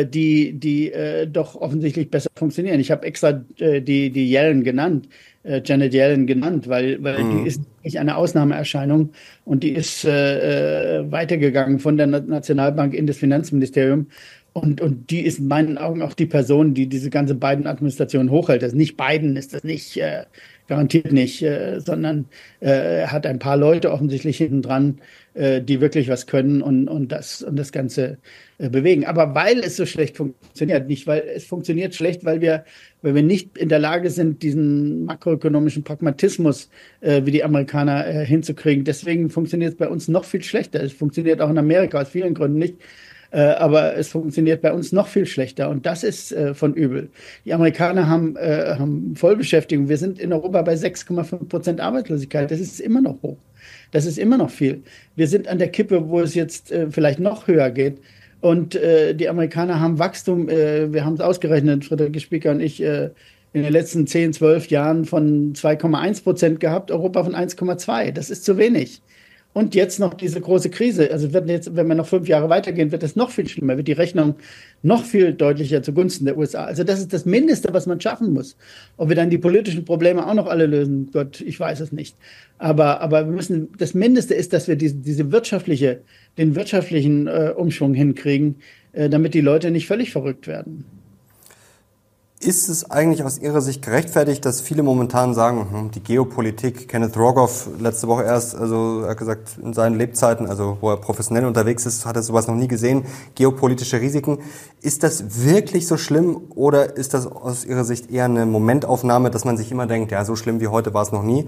die, 0.06 0.54
die 0.54 0.92
äh, 0.92 1.28
doch 1.28 1.56
offensichtlich 1.56 2.10
besser 2.10 2.30
funktionieren. 2.36 2.80
Ich 2.80 2.92
habe 2.92 3.06
extra 3.06 3.44
äh, 3.58 3.82
die, 3.82 4.12
die 4.12 4.32
Yellen 4.32 4.64
genannt, 4.64 5.08
äh, 5.44 5.62
Janet 5.64 5.94
Yellen 5.94 6.28
genannt, 6.28 6.68
weil, 6.68 7.04
weil 7.04 7.24
mhm. 7.24 7.44
die 7.44 7.48
ist 7.48 7.62
nicht 7.84 8.00
eine 8.00 8.16
Ausnahmeerscheinung 8.16 9.10
und 9.46 9.64
die 9.64 9.72
ist 9.72 10.06
äh, 10.06 11.00
äh, 11.00 11.12
weitergegangen 11.12 11.80
von 11.80 11.98
der 11.98 12.08
Nationalbank 12.08 12.94
in 12.94 13.08
das 13.08 13.18
Finanzministerium. 13.18 14.08
Und, 14.54 14.82
und 14.82 15.10
die 15.10 15.22
ist 15.22 15.40
in 15.40 15.48
meinen 15.48 15.78
Augen 15.78 16.02
auch 16.02 16.14
die 16.14 16.26
Person, 16.26 16.74
die 16.74 16.88
diese 16.88 17.10
ganze 17.10 17.36
beiden 17.36 17.68
Administrationen 17.68 18.30
hochhält. 18.30 18.62
Das 18.62 18.74
ist 18.74 18.78
nicht 18.78 18.98
Biden, 18.98 19.38
ist 19.38 19.54
das 19.54 19.64
nicht, 19.64 19.96
äh, 19.96 20.26
garantiert 20.72 21.12
nicht, 21.12 21.42
äh, 21.42 21.82
sondern 21.82 22.28
äh, 22.62 23.06
hat 23.08 23.26
ein 23.26 23.40
paar 23.40 23.58
Leute 23.58 23.92
offensichtlich 23.92 24.38
hinten 24.38 24.62
dran, 24.62 25.02
äh, 25.34 25.62
die 25.62 25.82
wirklich 25.82 26.08
was 26.08 26.28
können 26.28 26.62
und, 26.62 26.88
und, 26.88 27.12
das, 27.12 27.42
und 27.42 27.58
das 27.58 27.74
Ganze 27.74 28.20
äh, 28.58 28.70
bewegen. 28.70 29.06
Aber 29.06 29.36
weil 29.36 29.60
es 29.60 29.76
so 29.76 29.86
schlecht 29.86 30.16
funktioniert, 30.16 30.88
nicht 30.88 31.08
weil 31.08 31.24
es 31.36 31.44
funktioniert 31.44 31.94
schlecht, 31.94 32.24
weil 32.24 32.40
wir, 32.40 32.64
weil 33.02 33.16
wir 33.16 33.22
nicht 33.22 33.58
in 33.58 33.68
der 33.68 33.80
Lage 33.80 34.10
sind, 34.10 34.44
diesen 34.44 35.04
makroökonomischen 35.04 35.84
Pragmatismus 35.84 36.70
äh, 37.02 37.26
wie 37.26 37.32
die 37.32 37.44
Amerikaner 37.44 38.08
äh, 38.08 38.26
hinzukriegen. 38.26 38.86
Deswegen 38.86 39.30
funktioniert 39.30 39.74
es 39.74 39.78
bei 39.78 39.90
uns 39.90 40.08
noch 40.08 40.24
viel 40.24 40.42
schlechter. 40.42 40.82
Es 40.82 40.94
funktioniert 40.94 41.42
auch 41.42 41.50
in 41.50 41.58
Amerika 41.58 42.00
aus 42.00 42.08
vielen 42.08 42.34
Gründen 42.34 42.60
nicht. 42.60 42.76
Äh, 43.32 43.40
aber 43.40 43.96
es 43.96 44.10
funktioniert 44.10 44.62
bei 44.62 44.74
uns 44.74 44.92
noch 44.92 45.08
viel 45.08 45.26
schlechter 45.26 45.70
und 45.70 45.86
das 45.86 46.04
ist 46.04 46.34
äh, 46.34 46.54
von 46.54 46.74
übel. 46.74 47.10
Die 47.46 47.54
Amerikaner 47.54 48.08
haben, 48.08 48.36
äh, 48.36 48.76
haben 48.78 49.16
Vollbeschäftigung. 49.16 49.88
Wir 49.88 49.98
sind 49.98 50.20
in 50.20 50.34
Europa 50.34 50.62
bei 50.62 50.74
6,5 50.74 51.48
Prozent 51.48 51.80
Arbeitslosigkeit. 51.80 52.52
Das 52.52 52.60
ist 52.60 52.82
immer 52.82 53.02
noch 53.02 53.22
hoch. 53.24 53.38
Das 53.92 54.06
ist 54.06 54.18
immer 54.18 54.38
noch 54.38 54.50
viel. 54.50 54.84
Wir 55.16 55.28
sind 55.28 55.48
an 55.48 55.60
der 55.60 55.70
Kippe, 55.70 56.10
wo 56.10 56.20
es 56.20 56.34
jetzt 56.34 56.74
vielleicht 56.92 57.20
noch 57.20 57.48
höher 57.48 57.70
geht. 57.72 57.98
Und 58.40 58.74
die 58.74 59.30
Amerikaner 59.30 59.82
haben 59.82 60.00
Wachstum, 60.00 60.48
wir 60.48 61.06
haben 61.06 61.16
es 61.16 61.20
ausgerechnet, 61.20 61.84
Friederike 61.84 62.22
Spieker 62.22 62.52
und 62.52 62.62
ich, 62.62 62.82
in 62.82 63.12
den 63.54 63.72
letzten 63.72 64.08
10, 64.08 64.32
12 64.32 64.68
Jahren 64.68 65.06
von 65.06 65.54
2,1 65.54 66.24
Prozent 66.24 66.60
gehabt, 66.62 66.90
Europa 66.90 67.26
von 67.26 67.36
1,2. 67.36 68.12
Das 68.12 68.30
ist 68.30 68.46
zu 68.46 68.58
wenig. 68.58 69.02
Und 69.54 69.76
jetzt 69.76 70.00
noch 70.00 70.14
diese 70.14 70.40
große 70.40 70.70
Krise. 70.70 71.12
Also 71.12 71.34
wird 71.34 71.50
jetzt, 71.50 71.76
wenn 71.76 71.88
wir 71.88 71.96
noch 71.96 72.08
fünf 72.08 72.28
Jahre 72.28 72.48
weitergehen, 72.50 72.92
wird 72.94 73.04
es 73.04 73.18
noch 73.18 73.32
viel 73.32 73.50
schlimmer, 73.50 73.76
wird 73.76 73.88
die 73.88 73.94
Rechnung 73.94 74.36
noch 74.82 75.04
viel 75.04 75.34
deutlicher 75.34 75.84
zugunsten 75.84 76.24
der 76.24 76.38
USA. 76.38 76.64
Also 76.64 76.86
das 76.86 77.00
ist 77.00 77.12
das 77.12 77.26
Mindeste, 77.26 77.74
was 77.74 77.86
man 77.86 78.00
schaffen 78.00 78.32
muss. 78.32 78.56
Ob 78.96 79.10
wir 79.10 79.16
dann 79.16 79.30
die 79.30 79.38
politischen 79.38 79.84
Probleme 79.84 80.26
auch 80.26 80.34
noch 80.36 80.48
alle 80.48 80.68
lösen, 80.68 81.10
Gott, 81.12 81.42
ich 81.42 81.60
weiß 81.60 81.82
es 81.82 81.92
nicht. 81.92 82.16
Aber, 82.60 83.02
aber 83.02 83.26
wir 83.26 83.34
müssen, 83.34 83.70
das 83.78 83.94
Mindeste 83.94 84.36
ist, 84.36 84.54
dass 84.54 84.70
wir 84.70 84.78
diese, 84.78 84.96
diese 84.96 85.32
wirtschaftliche, 85.34 86.02
den 86.38 86.56
wirtschaftlichen 86.56 87.28
äh, 87.28 87.54
Umschwung 87.56 87.94
hinkriegen, 87.94 88.56
äh, 88.94 89.10
damit 89.10 89.34
die 89.34 89.42
Leute 89.42 89.70
nicht 89.70 89.88
völlig 89.88 90.12
verrückt 90.12 90.48
werden. 90.48 90.86
Ist 92.44 92.70
es 92.70 92.90
eigentlich 92.90 93.24
aus 93.24 93.38
Ihrer 93.38 93.62
Sicht 93.62 93.84
gerechtfertigt, 93.84 94.44
dass 94.46 94.62
viele 94.62 94.82
momentan 94.82 95.36
sagen, 95.36 95.68
hm, 95.72 95.92
die 95.92 96.00
Geopolitik, 96.00 96.88
Kenneth 96.88 97.16
Rogoff 97.16 97.70
letzte 97.78 98.08
Woche 98.08 98.24
erst, 98.24 98.56
also 98.56 99.02
er 99.04 99.12
hat 99.12 99.18
gesagt, 99.18 99.60
in 99.62 99.74
seinen 99.74 99.96
Lebzeiten, 99.96 100.48
also 100.48 100.76
wo 100.82 100.90
er 100.90 100.98
professionell 100.98 101.46
unterwegs 101.46 101.86
ist, 101.86 102.04
hat 102.04 102.16
er 102.16 102.24
sowas 102.24 102.48
noch 102.48 102.56
nie 102.56 102.68
gesehen, 102.68 103.06
geopolitische 103.36 104.02
Risiken. 104.02 104.40
Ist 104.82 105.04
das 105.04 105.46
wirklich 105.46 105.86
so 105.86 105.98
schlimm 105.98 106.42
oder 106.56 106.98
ist 106.98 107.14
das 107.14 107.28
aus 107.28 107.64
Ihrer 107.64 107.84
Sicht 107.84 108.10
eher 108.10 108.26
eine 108.26 108.48
Momentaufnahme, 108.48 109.30
dass 109.30 109.46
man 109.46 109.56
sich 109.56 109.72
immer 109.72 109.86
denkt, 109.86 110.12
ja, 110.12 110.26
so 110.26 110.36
schlimm 110.36 110.60
wie 110.62 110.68
heute 110.68 110.96
war 110.96 111.04
es 111.04 111.12
noch 111.12 111.22
nie? 111.22 111.48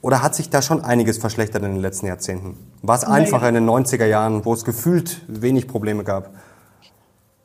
Oder 0.00 0.22
hat 0.22 0.36
sich 0.36 0.48
da 0.48 0.62
schon 0.62 0.80
einiges 0.80 1.18
verschlechtert 1.18 1.64
in 1.64 1.72
den 1.72 1.82
letzten 1.82 2.06
Jahrzehnten? 2.06 2.56
War 2.82 2.96
es 2.96 3.02
einfacher 3.02 3.48
in 3.48 3.56
den 3.56 3.68
90er 3.68 4.06
Jahren, 4.06 4.44
wo 4.44 4.54
es 4.54 4.64
gefühlt 4.64 5.22
wenig 5.26 5.66
Probleme 5.66 6.04
gab? 6.04 6.30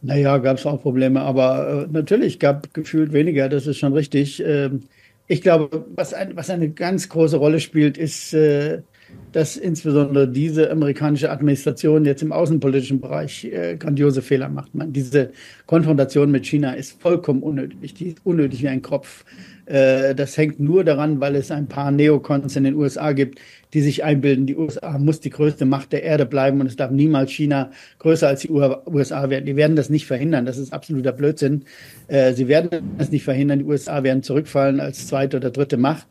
Naja, 0.05 0.37
gab 0.37 0.57
es 0.57 0.65
auch 0.67 0.81
Probleme, 0.81 1.21
aber 1.21 1.87
äh, 1.87 1.91
natürlich 1.91 2.39
gab 2.39 2.73
gefühlt 2.75 3.11
weniger, 3.11 3.49
das 3.49 3.65
ist 3.65 3.79
schon 3.79 3.93
richtig. 3.93 4.41
Ähm, 4.45 4.81
ich 5.27 5.41
glaube, 5.41 5.85
was, 5.95 6.13
ein, 6.13 6.35
was 6.35 6.51
eine 6.51 6.69
ganz 6.69 7.09
große 7.09 7.37
Rolle 7.37 7.59
spielt, 7.59 7.97
ist, 7.97 8.31
äh, 8.33 8.83
dass 9.31 9.57
insbesondere 9.57 10.27
diese 10.27 10.69
amerikanische 10.69 11.31
Administration 11.31 12.05
jetzt 12.05 12.21
im 12.21 12.31
außenpolitischen 12.31 13.01
Bereich 13.01 13.45
äh, 13.45 13.77
grandiose 13.77 14.21
Fehler 14.21 14.47
macht. 14.47 14.75
Man, 14.75 14.93
diese 14.93 15.31
Konfrontation 15.65 16.29
mit 16.29 16.45
China 16.45 16.73
ist 16.73 17.01
vollkommen 17.01 17.41
unnötig, 17.41 17.95
die 17.95 18.09
ist 18.09 18.19
unnötig 18.23 18.61
wie 18.61 18.69
ein 18.69 18.83
Kropf. 18.83 19.25
Äh, 19.65 20.15
das 20.15 20.37
hängt 20.37 20.59
nur 20.59 20.83
daran, 20.83 21.19
weil 21.19 21.35
es 21.35 21.51
ein 21.51 21.67
paar 21.67 21.91
Neokons 21.91 22.55
in 22.55 22.63
den 22.63 22.75
USA 22.75 23.13
gibt, 23.13 23.39
die 23.73 23.81
sich 23.81 24.03
einbilden, 24.03 24.45
die 24.45 24.55
USA 24.55 24.97
muss 24.97 25.19
die 25.19 25.29
größte 25.29 25.65
Macht 25.65 25.91
der 25.91 26.03
Erde 26.03 26.25
bleiben 26.25 26.61
und 26.61 26.67
es 26.67 26.75
darf 26.75 26.91
niemals 26.91 27.31
China 27.31 27.71
größer 27.99 28.27
als 28.27 28.41
die 28.41 28.51
USA 28.51 29.29
werden. 29.29 29.45
Die 29.45 29.55
werden 29.55 29.75
das 29.75 29.89
nicht 29.89 30.05
verhindern. 30.05 30.45
Das 30.45 30.57
ist 30.57 30.71
absoluter 30.71 31.11
Blödsinn. 31.11 31.65
Äh, 32.07 32.33
sie 32.33 32.47
werden 32.47 32.95
das 32.97 33.11
nicht 33.11 33.23
verhindern. 33.23 33.59
Die 33.59 33.65
USA 33.65 34.03
werden 34.03 34.23
zurückfallen 34.23 34.79
als 34.79 35.07
zweite 35.07 35.37
oder 35.37 35.49
dritte 35.49 35.77
Macht. 35.77 36.07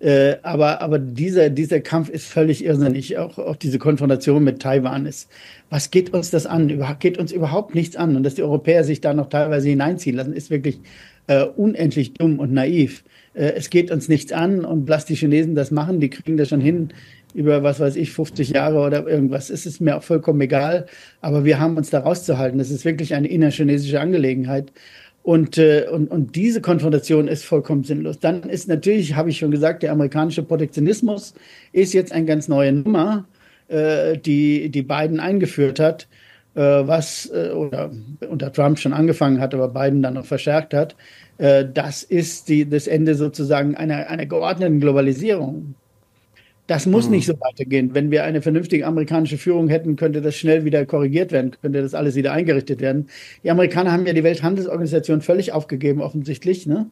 Äh, 0.00 0.36
aber 0.42 0.82
aber 0.82 0.98
dieser, 0.98 1.50
dieser 1.50 1.80
Kampf 1.80 2.08
ist 2.08 2.26
völlig 2.26 2.64
irrsinnig. 2.64 3.16
Auch, 3.16 3.38
auch 3.38 3.56
diese 3.56 3.78
Konfrontation 3.78 4.42
mit 4.42 4.60
Taiwan 4.60 5.06
ist. 5.06 5.30
Was 5.70 5.90
geht 5.90 6.12
uns 6.12 6.30
das 6.30 6.46
an? 6.46 6.68
Über, 6.68 6.96
geht 6.98 7.16
uns 7.18 7.32
überhaupt 7.32 7.74
nichts 7.74 7.96
an. 7.96 8.16
Und 8.16 8.22
dass 8.24 8.34
die 8.34 8.42
Europäer 8.42 8.82
sich 8.84 9.00
da 9.00 9.14
noch 9.14 9.28
teilweise 9.28 9.68
hineinziehen 9.68 10.16
lassen, 10.16 10.32
ist 10.32 10.50
wirklich 10.50 10.80
äh, 11.26 11.44
unendlich 11.44 12.14
dumm 12.14 12.38
und 12.38 12.52
naiv. 12.52 13.04
Äh, 13.34 13.52
es 13.56 13.70
geht 13.70 13.90
uns 13.90 14.08
nichts 14.08 14.32
an 14.32 14.64
und 14.64 14.88
lass 14.88 15.04
die 15.04 15.16
Chinesen 15.16 15.54
das 15.54 15.70
machen, 15.70 16.00
die 16.00 16.10
kriegen 16.10 16.36
das 16.36 16.48
schon 16.48 16.60
hin 16.60 16.92
über, 17.34 17.62
was 17.62 17.80
weiß 17.80 17.96
ich, 17.96 18.12
50 18.12 18.50
Jahre 18.50 18.78
oder 18.78 19.06
irgendwas. 19.06 19.50
Es 19.50 19.66
ist 19.66 19.80
mir 19.80 19.96
auch 19.96 20.02
vollkommen 20.02 20.40
egal, 20.40 20.86
aber 21.20 21.44
wir 21.44 21.58
haben 21.58 21.76
uns 21.76 21.90
da 21.90 21.98
rauszuhalten. 21.98 22.58
Das 22.58 22.70
ist 22.70 22.84
wirklich 22.84 23.14
eine 23.14 23.28
innerchinesische 23.28 24.00
Angelegenheit. 24.00 24.72
Und, 25.24 25.58
äh, 25.58 25.86
und, 25.90 26.10
und 26.10 26.36
diese 26.36 26.60
Konfrontation 26.60 27.28
ist 27.28 27.44
vollkommen 27.44 27.82
sinnlos. 27.82 28.20
Dann 28.20 28.42
ist 28.42 28.68
natürlich, 28.68 29.16
habe 29.16 29.30
ich 29.30 29.38
schon 29.38 29.50
gesagt, 29.50 29.82
der 29.82 29.90
amerikanische 29.90 30.42
Protektionismus 30.42 31.34
ist 31.72 31.94
jetzt 31.94 32.12
eine 32.12 32.26
ganz 32.26 32.46
neue 32.46 32.72
Nummer, 32.72 33.26
äh, 33.68 34.18
die, 34.18 34.68
die 34.68 34.82
Biden 34.82 35.20
eingeführt 35.20 35.80
hat, 35.80 36.06
was 36.60 37.30
äh, 37.32 37.50
oder 37.50 37.90
unter 38.28 38.52
Trump 38.52 38.78
schon 38.78 38.92
angefangen 38.92 39.40
hat, 39.40 39.54
aber 39.54 39.68
Biden 39.68 40.02
dann 40.02 40.14
noch 40.14 40.24
verstärkt 40.24 40.74
hat. 40.74 40.96
Äh, 41.38 41.64
das 41.72 42.02
ist 42.02 42.48
die, 42.48 42.68
das 42.68 42.86
Ende 42.86 43.14
sozusagen 43.14 43.74
einer, 43.74 44.08
einer 44.08 44.26
geordneten 44.26 44.80
Globalisierung. 44.80 45.74
Das 46.66 46.86
muss 46.86 47.06
mhm. 47.06 47.16
nicht 47.16 47.26
so 47.26 47.34
weitergehen. 47.40 47.94
Wenn 47.94 48.10
wir 48.10 48.24
eine 48.24 48.40
vernünftige 48.40 48.86
amerikanische 48.86 49.36
Führung 49.36 49.68
hätten, 49.68 49.96
könnte 49.96 50.22
das 50.22 50.36
schnell 50.36 50.64
wieder 50.64 50.86
korrigiert 50.86 51.30
werden, 51.30 51.50
könnte 51.60 51.82
das 51.82 51.94
alles 51.94 52.14
wieder 52.14 52.32
eingerichtet 52.32 52.80
werden. 52.80 53.08
Die 53.42 53.50
Amerikaner 53.50 53.92
haben 53.92 54.06
ja 54.06 54.14
die 54.14 54.24
Welthandelsorganisation 54.24 55.20
völlig 55.20 55.52
aufgegeben, 55.52 56.00
offensichtlich. 56.00 56.66
Ne? 56.66 56.86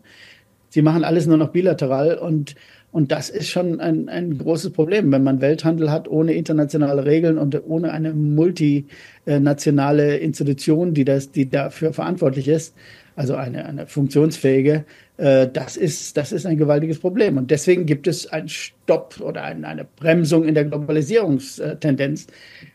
Sie 0.69 0.83
machen 0.83 1.05
alles 1.05 1.27
nur 1.27 1.39
noch 1.39 1.53
bilateral 1.53 2.19
und, 2.19 2.55
und 2.93 3.11
das 3.11 3.31
ist 3.31 3.49
schon 3.49 3.81
ein, 3.81 4.09
ein 4.09 4.39
großes 4.39 4.73
Problem, 4.73 5.11
wenn 5.11 5.25
man 5.25 5.41
Welthandel 5.41 5.91
hat 5.91 6.07
ohne 6.09 6.35
internationale 6.35 7.05
Regeln 7.05 7.39
und 7.39 7.61
ohne 7.67 7.91
eine 7.91 8.13
multinationale 8.13 10.19
Institution, 10.19 10.95
die, 10.95 11.05
das, 11.05 11.33
die 11.33 11.51
dafür 11.51 11.93
verantwortlich 11.93 12.47
ist 12.49 12.75
also 13.17 13.35
eine, 13.35 13.67
eine 13.67 13.87
funktionsfähige, 13.87 14.85
äh, 15.17 15.49
das, 15.53 15.77
ist, 15.77 16.17
das 16.17 16.33
ist 16.33 16.47
ein 16.47 16.57
gewaltiges 16.57 16.99
Problem. 16.99 17.37
Und 17.37 17.51
deswegen 17.51 17.87
gibt 17.87 18.07
es 18.07 18.27
einen 18.27 18.49
Stopp 18.49 19.21
oder 19.21 19.45
ein, 19.45 19.65
eine 19.65 19.85
Bremsung 19.85 20.45
in 20.45 20.55
der 20.55 20.65
Globalisierungstendenz, 20.65 22.27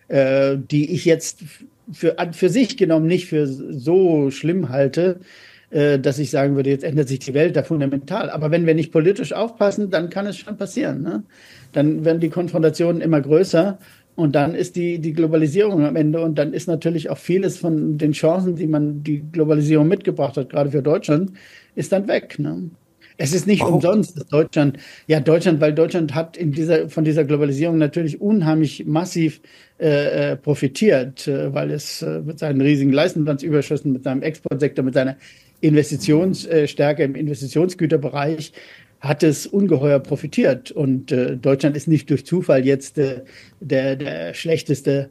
äh, 0.07 0.57
die 0.57 0.91
ich 0.91 1.05
jetzt 1.05 1.43
für, 1.91 2.15
für 2.31 2.49
sich 2.49 2.77
genommen 2.77 3.07
nicht 3.07 3.27
für 3.27 3.47
so 3.47 4.29
schlimm 4.29 4.69
halte, 4.69 5.19
dass 5.69 6.17
ich 6.17 6.31
sagen 6.31 6.55
würde, 6.55 6.69
jetzt 6.69 6.83
ändert 6.83 7.09
sich 7.09 7.19
die 7.19 7.33
Welt 7.33 7.55
da 7.55 7.63
fundamental. 7.63 8.29
Aber 8.29 8.51
wenn 8.51 8.65
wir 8.65 8.73
nicht 8.73 8.91
politisch 8.91 9.33
aufpassen, 9.33 9.89
dann 9.89 10.09
kann 10.09 10.25
es 10.25 10.37
schon 10.37 10.57
passieren. 10.57 11.01
Ne? 11.01 11.23
Dann 11.73 12.05
werden 12.05 12.21
die 12.21 12.29
Konfrontationen 12.29 13.01
immer 13.01 13.19
größer 13.19 13.77
und 14.15 14.35
dann 14.35 14.55
ist 14.55 14.75
die, 14.75 14.99
die 14.99 15.13
Globalisierung 15.13 15.85
am 15.85 15.95
Ende 15.95 16.21
und 16.21 16.39
dann 16.39 16.53
ist 16.53 16.67
natürlich 16.67 17.09
auch 17.09 17.17
vieles 17.17 17.57
von 17.57 17.97
den 17.97 18.13
Chancen, 18.13 18.55
die 18.55 18.67
man 18.67 19.03
die 19.03 19.23
Globalisierung 19.31 19.87
mitgebracht 19.87 20.37
hat, 20.37 20.49
gerade 20.49 20.71
für 20.71 20.81
Deutschland, 20.81 21.33
ist 21.75 21.91
dann 21.91 22.07
weg. 22.07 22.39
Ne? 22.39 22.71
Es 23.17 23.33
ist 23.33 23.45
nicht 23.45 23.61
Warum? 23.61 23.75
umsonst, 23.75 24.17
dass 24.17 24.27
Deutschland, 24.27 24.77
ja 25.07 25.19
Deutschland, 25.19 25.59
weil 25.59 25.73
Deutschland 25.73 26.15
hat 26.15 26.37
in 26.37 26.51
dieser, 26.51 26.89
von 26.89 27.03
dieser 27.03 27.25
Globalisierung 27.25 27.77
natürlich 27.77 28.21
unheimlich 28.21 28.85
massiv 28.85 29.41
äh, 29.79 30.31
äh 30.31 30.35
profitiert, 30.35 31.27
äh, 31.27 31.53
weil 31.53 31.71
es 31.71 32.05
mit 32.25 32.39
seinen 32.39 32.61
riesigen 32.61 32.91
Leistungsüberschüssen, 32.91 33.93
mit 33.93 34.03
seinem 34.03 34.21
Exportsektor, 34.21 34.83
mit 34.83 34.93
seiner 34.93 35.17
Investitionsstärke 35.61 37.03
im 37.03 37.15
Investitionsgüterbereich 37.15 38.53
hat 38.99 39.23
es 39.23 39.45
ungeheuer 39.45 39.99
profitiert. 39.99 40.71
Und 40.71 41.11
Deutschland 41.11 41.75
ist 41.75 41.87
nicht 41.87 42.09
durch 42.09 42.25
Zufall 42.25 42.65
jetzt 42.65 42.97
der, 42.97 43.95
der 43.95 44.33
schlechteste 44.33 45.09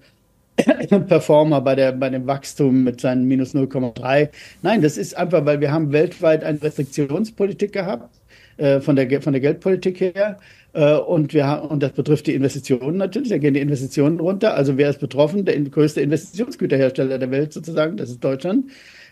Performer 1.09 1.61
bei, 1.61 1.75
der, 1.75 1.93
bei 1.93 2.11
dem 2.11 2.27
Wachstum 2.27 2.85
mit 2.85 3.01
seinen 3.01 3.27
minus 3.27 3.55
0,3. 3.55 4.29
Nein, 4.63 4.83
das 4.83 4.97
ist 4.97 5.17
einfach, 5.17 5.45
weil 5.45 5.61
wir 5.61 5.73
haben 5.73 5.93
weltweit 5.93 6.45
eine 6.45 6.63
Restriktionspolitik 6.63 7.73
gehabt, 7.73 8.11
äh, 8.57 8.81
von, 8.81 8.97
der, 8.97 9.23
von 9.23 9.33
der 9.33 9.41
Geldpolitik 9.41 10.01
her. 10.01 10.39
Äh, 10.77 10.99
und, 10.99 11.33
wir 11.33 11.67
und 11.71 11.83
das 11.83 11.93
betrifft 11.93 12.27
die 12.27 12.35
Investitionen 12.35 12.99
natürlich, 12.99 13.31
da 13.31 13.39
gehen 13.39 13.55
die 13.55 13.61
Investitionen 13.61 14.21
runter. 14.21 14.55
Also 14.55 14.77
wer 14.77 14.91
ist 14.91 15.01
betroffen? 15.01 15.47
Der 15.47 15.59
größte 15.59 16.03
Investitionsgüterhersteller 16.03 17.19
der 17.19 17.31
Welt 17.31 17.55
sozusagen, 17.55 17.97
das 17.97 18.11
ist 18.11 18.23
Deutschland. 18.23 18.67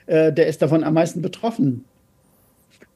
Äh, 0.06 0.30
der 0.32 0.46
ist 0.46 0.60
davon 0.60 0.84
am 0.84 0.92
meisten 0.92 1.22
betroffen. 1.22 1.86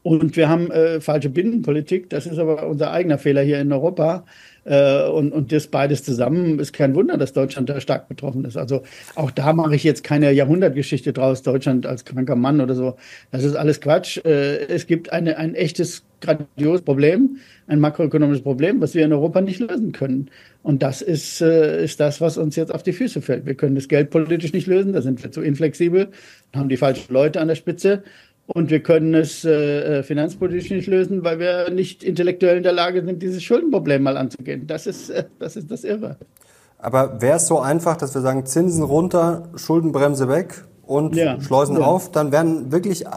Und 0.09 0.37
wir 0.37 0.49
haben 0.49 0.71
äh, 0.71 1.03
falsche 1.03 1.29
Binnenpolitik. 1.29 2.09
Das 2.09 2.25
ist 2.25 2.39
aber 2.39 2.67
unser 2.67 2.93
eigener 2.93 3.19
Fehler 3.19 3.43
hier 3.43 3.61
in 3.61 3.71
Europa. 3.71 4.25
Äh, 4.65 5.07
und, 5.07 5.33
und 5.33 5.53
das 5.53 5.67
beides 5.67 6.03
zusammen 6.03 6.59
ist 6.59 6.73
kein 6.73 6.95
Wunder, 6.95 7.19
dass 7.19 7.35
Deutschland 7.35 7.69
da 7.69 7.79
stark 7.79 8.09
betroffen 8.09 8.47
ist. 8.47 8.57
Also 8.57 8.85
auch 9.17 9.31
da 9.31 9.53
mache 9.53 9.75
ich 9.75 9.85
jetzt 9.85 10.05
keine 10.05 10.33
Jahrhundertgeschichte 10.33 11.13
draus, 11.13 11.43
Deutschland 11.43 11.85
als 11.85 12.07
kranker 12.07 12.37
Mann 12.37 12.63
oder 12.63 12.75
so. 12.75 12.97
Das 13.33 13.45
ist 13.45 13.55
alles 13.55 13.83
Quatsch. 13.83 14.17
Äh, 14.25 14.69
es 14.69 14.87
gibt 14.87 15.13
eine, 15.13 15.37
ein 15.37 15.55
echtes, 15.55 16.05
grandioses 16.21 16.83
Problem, 16.83 17.37
ein 17.67 17.79
makroökonomisches 17.79 18.43
Problem, 18.43 18.81
was 18.81 18.95
wir 18.95 19.05
in 19.05 19.13
Europa 19.13 19.41
nicht 19.41 19.61
lösen 19.61 19.93
können. 19.93 20.31
Und 20.63 20.83
das 20.83 21.03
ist, 21.03 21.41
äh, 21.41 21.85
ist 21.85 22.01
das, 22.01 22.21
was 22.21 22.39
uns 22.39 22.57
jetzt 22.57 22.75
auf 22.75 22.83
die 22.83 22.93
Füße 22.93 23.23
fällt. 23.23 23.47
Wir 23.47 23.55
können 23.55 23.75
das 23.75 23.89
geldpolitisch 23.89 24.53
nicht 24.53 24.67
lösen, 24.67 24.93
da 24.93 25.03
sind 25.03 25.23
wir 25.23 25.31
zu 25.31 25.43
inflexibel, 25.43 26.09
haben 26.55 26.69
die 26.69 26.77
falschen 26.77 27.13
Leute 27.13 27.41
an 27.41 27.49
der 27.49 27.55
Spitze. 27.55 28.03
Und 28.51 28.71
wir 28.71 28.81
können 28.81 29.13
es 29.13 29.45
äh, 29.45 29.99
äh, 29.99 30.03
finanzpolitisch 30.03 30.71
nicht 30.71 30.87
lösen, 30.87 31.23
weil 31.23 31.39
wir 31.39 31.69
nicht 31.69 32.03
intellektuell 32.03 32.57
in 32.57 32.63
der 32.63 32.73
Lage 32.73 33.05
sind, 33.05 33.23
dieses 33.23 33.43
Schuldenproblem 33.43 34.03
mal 34.03 34.17
anzugehen. 34.17 34.67
Das 34.67 34.87
ist, 34.87 35.11
äh, 35.11 35.25
das, 35.39 35.57
ist 35.57 35.71
das 35.71 35.85
Irre. 35.85 36.17
Aber 36.79 37.21
wäre 37.21 37.37
es 37.37 37.47
so 37.47 37.59
einfach, 37.61 37.99
dass 37.99 38.15
wir 38.15 38.23
sagen, 38.23 38.47
Zinsen 38.47 38.83
runter, 38.83 39.51
Schuldenbremse 39.55 40.31
weg 40.31 40.65
und 40.87 41.15
ja, 41.15 41.39
Schleusen 41.43 41.77
ja. 41.77 41.83
auf, 41.83 42.11
dann 42.11 42.33
wären 42.33 42.73
wirklich 42.73 43.05
äh, 43.05 43.09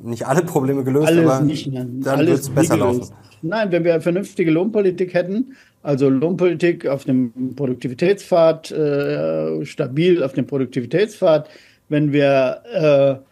nicht 0.00 0.26
alle 0.26 0.42
Probleme 0.42 0.82
gelöst, 0.82 1.06
Alles 1.06 1.24
aber 1.24 1.44
nicht, 1.44 1.72
dann 1.72 2.18
würde 2.18 2.32
es 2.32 2.50
besser 2.50 2.76
laufen. 2.76 3.06
Nein, 3.42 3.70
wenn 3.70 3.84
wir 3.84 3.94
eine 3.94 4.02
vernünftige 4.02 4.50
Lohnpolitik 4.50 5.14
hätten, 5.14 5.54
also 5.84 6.08
Lohnpolitik 6.08 6.88
auf 6.88 7.04
dem 7.04 7.54
Produktivitätspfad, 7.54 8.72
äh, 8.72 9.64
stabil 9.64 10.24
auf 10.24 10.32
dem 10.32 10.48
Produktivitätspfad, 10.48 11.48
wenn 11.88 12.12
wir 12.12 12.62
äh, 12.72 13.27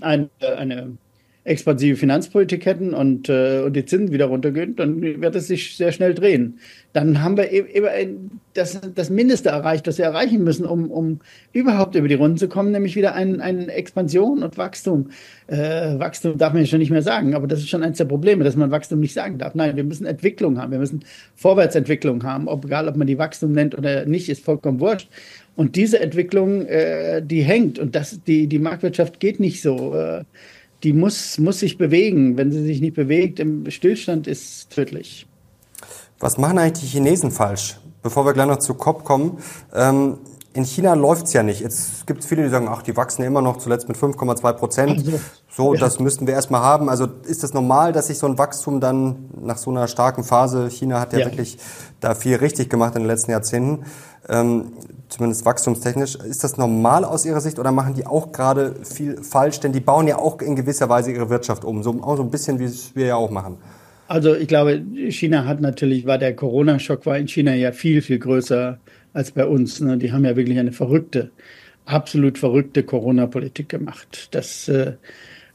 eine, 0.00 0.28
eine 0.40 0.96
expansive 1.46 1.96
Finanzpolitik 1.96 2.66
hätten 2.66 2.92
und, 2.92 3.28
äh, 3.28 3.62
und 3.64 3.74
die 3.74 3.84
Zinsen 3.84 4.12
wieder 4.12 4.26
runtergehen, 4.26 4.74
dann 4.76 5.00
wird 5.00 5.34
es 5.36 5.46
sich 5.46 5.76
sehr 5.76 5.92
schnell 5.92 6.12
drehen. 6.12 6.58
Dann 6.92 7.22
haben 7.22 7.36
wir 7.36 7.52
eben 7.52 8.40
das, 8.54 8.80
das 8.94 9.10
Mindeste 9.10 9.50
erreicht, 9.50 9.86
das 9.86 9.98
wir 9.98 10.06
erreichen 10.06 10.42
müssen, 10.42 10.66
um, 10.66 10.90
um 10.90 11.20
überhaupt 11.52 11.94
über 11.94 12.08
die 12.08 12.14
Runden 12.14 12.36
zu 12.36 12.48
kommen, 12.48 12.72
nämlich 12.72 12.96
wieder 12.96 13.14
eine 13.14 13.40
ein 13.42 13.68
Expansion 13.68 14.42
und 14.42 14.58
Wachstum. 14.58 15.10
Äh, 15.46 15.98
Wachstum 15.98 16.36
darf 16.36 16.52
man 16.52 16.62
ja 16.62 16.68
schon 16.68 16.80
nicht 16.80 16.90
mehr 16.90 17.02
sagen, 17.02 17.34
aber 17.34 17.46
das 17.46 17.60
ist 17.60 17.68
schon 17.68 17.82
eines 17.82 17.98
der 17.98 18.06
Probleme, 18.06 18.42
dass 18.42 18.56
man 18.56 18.70
Wachstum 18.70 18.98
nicht 18.98 19.14
sagen 19.14 19.38
darf. 19.38 19.54
Nein, 19.54 19.76
wir 19.76 19.84
müssen 19.84 20.06
Entwicklung 20.06 20.58
haben, 20.58 20.72
wir 20.72 20.78
müssen 20.78 21.04
Vorwärtsentwicklung 21.36 22.24
haben, 22.24 22.48
ob, 22.48 22.64
egal 22.64 22.88
ob 22.88 22.96
man 22.96 23.06
die 23.06 23.18
Wachstum 23.18 23.52
nennt 23.52 23.76
oder 23.76 24.06
nicht, 24.06 24.28
ist 24.28 24.44
vollkommen 24.44 24.80
wurscht. 24.80 25.08
Und 25.56 25.74
diese 25.74 26.00
Entwicklung, 26.00 26.66
äh, 26.66 27.22
die 27.22 27.42
hängt 27.42 27.78
und 27.78 27.94
das, 27.94 28.20
die, 28.26 28.46
die 28.46 28.58
Marktwirtschaft 28.58 29.18
geht 29.18 29.40
nicht 29.40 29.62
so. 29.62 29.94
Äh, 29.94 30.24
die 30.82 30.92
muss, 30.92 31.38
muss 31.38 31.60
sich 31.60 31.78
bewegen. 31.78 32.36
Wenn 32.36 32.52
sie 32.52 32.62
sich 32.62 32.80
nicht 32.80 32.94
bewegt, 32.94 33.40
im 33.40 33.68
Stillstand 33.70 34.26
ist 34.26 34.70
tödlich. 34.70 35.26
Was 36.20 36.38
machen 36.38 36.58
eigentlich 36.58 36.84
die 36.84 36.96
Chinesen 36.98 37.30
falsch? 37.30 37.78
Bevor 38.02 38.24
wir 38.26 38.34
gleich 38.34 38.46
noch 38.46 38.58
zu 38.58 38.74
COP 38.74 39.04
kommen. 39.04 39.38
Ähm, 39.74 40.18
in 40.56 40.64
China 40.64 40.94
läuft's 40.94 41.34
ja 41.34 41.42
nicht. 41.42 41.60
Jetzt 41.60 42.06
gibt 42.06 42.20
es 42.20 42.26
viele, 42.26 42.42
die 42.42 42.48
sagen, 42.48 42.66
ach, 42.70 42.80
die 42.80 42.96
wachsen 42.96 43.20
ja 43.20 43.28
immer 43.28 43.42
noch 43.42 43.58
zuletzt 43.58 43.88
mit 43.88 43.98
5,2 43.98 44.52
Prozent. 44.54 44.90
Also, 45.06 45.20
so, 45.50 45.74
das 45.74 46.00
müssten 46.00 46.26
wir 46.26 46.32
erstmal 46.32 46.62
haben. 46.62 46.88
Also 46.88 47.06
ist 47.26 47.42
das 47.42 47.52
normal, 47.52 47.92
dass 47.92 48.06
sich 48.06 48.18
so 48.18 48.26
ein 48.26 48.38
Wachstum 48.38 48.80
dann 48.80 49.28
nach 49.38 49.58
so 49.58 49.70
einer 49.70 49.86
starken 49.86 50.24
Phase, 50.24 50.70
China 50.70 50.98
hat 50.98 51.12
ja, 51.12 51.20
ja. 51.20 51.26
wirklich 51.26 51.58
da 52.00 52.14
viel 52.14 52.36
richtig 52.36 52.70
gemacht 52.70 52.94
in 52.94 53.02
den 53.02 53.08
letzten 53.08 53.32
Jahrzehnten, 53.32 53.84
ähm, 54.30 54.72
zumindest 55.10 55.44
wachstumstechnisch. 55.44 56.16
Ist 56.16 56.42
das 56.42 56.56
normal 56.56 57.04
aus 57.04 57.26
Ihrer 57.26 57.42
Sicht 57.42 57.58
oder 57.58 57.70
machen 57.70 57.92
die 57.92 58.06
auch 58.06 58.32
gerade 58.32 58.76
viel 58.82 59.22
falsch? 59.22 59.60
Denn 59.60 59.72
die 59.72 59.80
bauen 59.80 60.08
ja 60.08 60.16
auch 60.16 60.40
in 60.40 60.56
gewisser 60.56 60.88
Weise 60.88 61.12
ihre 61.12 61.28
Wirtschaft 61.28 61.66
um, 61.66 61.82
so, 61.82 62.02
auch 62.02 62.16
so 62.16 62.22
ein 62.22 62.30
bisschen, 62.30 62.58
wie 62.58 62.64
es 62.64 62.96
wir 62.96 63.06
ja 63.06 63.16
auch 63.16 63.30
machen. 63.30 63.58
Also 64.08 64.34
ich 64.34 64.48
glaube, 64.48 64.82
China 65.10 65.44
hat 65.44 65.60
natürlich, 65.60 66.06
war 66.06 66.16
der 66.16 66.34
Corona-Schock 66.34 67.04
war 67.06 67.18
in 67.18 67.28
China 67.28 67.54
ja 67.54 67.72
viel, 67.72 68.00
viel 68.02 68.18
größer 68.18 68.78
als 69.16 69.32
bei 69.32 69.46
uns. 69.46 69.80
Ne? 69.80 69.96
Die 69.96 70.12
haben 70.12 70.24
ja 70.24 70.36
wirklich 70.36 70.58
eine 70.58 70.72
verrückte, 70.72 71.30
absolut 71.86 72.38
verrückte 72.38 72.82
Corona-Politik 72.82 73.68
gemacht. 73.68 74.28
Das 74.32 74.68
äh, 74.68 74.92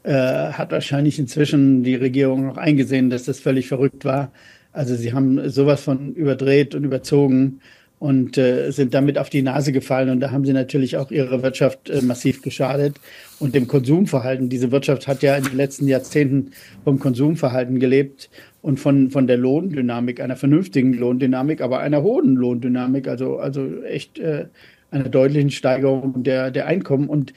äh, 0.02 0.12
hat 0.52 0.72
wahrscheinlich 0.72 1.18
inzwischen 1.18 1.84
die 1.84 1.94
Regierung 1.94 2.50
auch 2.50 2.56
eingesehen, 2.56 3.08
dass 3.08 3.24
das 3.24 3.38
völlig 3.38 3.68
verrückt 3.68 4.04
war. 4.04 4.32
Also 4.72 4.96
sie 4.96 5.12
haben 5.12 5.48
sowas 5.48 5.82
von 5.82 6.14
überdreht 6.14 6.74
und 6.74 6.82
überzogen 6.82 7.60
und 8.02 8.36
äh, 8.36 8.72
sind 8.72 8.94
damit 8.94 9.16
auf 9.16 9.30
die 9.30 9.42
Nase 9.42 9.70
gefallen. 9.70 10.10
Und 10.10 10.18
da 10.18 10.32
haben 10.32 10.44
sie 10.44 10.52
natürlich 10.52 10.96
auch 10.96 11.12
ihre 11.12 11.44
Wirtschaft 11.44 11.88
äh, 11.88 12.02
massiv 12.02 12.42
geschadet 12.42 12.96
und 13.38 13.54
dem 13.54 13.68
Konsumverhalten. 13.68 14.48
Diese 14.48 14.72
Wirtschaft 14.72 15.06
hat 15.06 15.22
ja 15.22 15.36
in 15.36 15.44
den 15.44 15.56
letzten 15.56 15.86
Jahrzehnten 15.86 16.50
vom 16.82 16.98
Konsumverhalten 16.98 17.78
gelebt. 17.78 18.28
und 18.60 18.80
von, 18.80 19.12
von 19.12 19.28
der 19.28 19.36
Lohndynamik, 19.36 20.20
einer 20.20 20.34
vernünftigen 20.34 20.94
Lohndynamik, 20.94 21.60
aber 21.60 21.78
einer 21.78 22.02
hohen 22.02 22.34
Lohndynamik, 22.34 23.06
also, 23.06 23.38
also 23.38 23.84
echt 23.84 24.18
äh, 24.18 24.46
einer 24.90 25.08
deutlichen 25.08 25.52
Steigerung 25.52 26.24
der, 26.24 26.50
der 26.50 26.66
Einkommen. 26.66 27.08
Und 27.08 27.32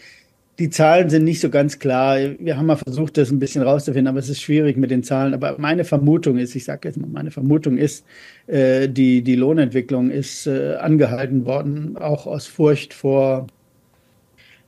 die 0.59 0.69
Zahlen 0.69 1.09
sind 1.09 1.25
nicht 1.25 1.41
so 1.41 1.49
ganz 1.49 1.79
klar. 1.79 2.17
Wir 2.39 2.57
haben 2.57 2.67
mal 2.67 2.77
versucht, 2.77 3.17
das 3.17 3.29
ein 3.29 3.39
bisschen 3.39 3.61
rauszufinden, 3.61 4.07
aber 4.07 4.19
es 4.19 4.29
ist 4.29 4.41
schwierig 4.41 4.77
mit 4.77 4.89
den 4.89 5.03
Zahlen. 5.03 5.33
Aber 5.33 5.55
meine 5.57 5.83
Vermutung 5.83 6.37
ist, 6.37 6.55
ich 6.55 6.63
sage 6.63 6.87
jetzt 6.87 6.97
mal, 6.97 7.09
meine 7.09 7.31
Vermutung 7.31 7.77
ist, 7.77 8.05
äh, 8.47 8.87
die, 8.87 9.21
die 9.21 9.35
Lohnentwicklung 9.35 10.11
ist 10.11 10.47
äh, 10.47 10.75
angehalten 10.75 11.45
worden, 11.45 11.97
auch 11.97 12.25
aus 12.25 12.47
Furcht 12.47 12.93
vor 12.93 13.47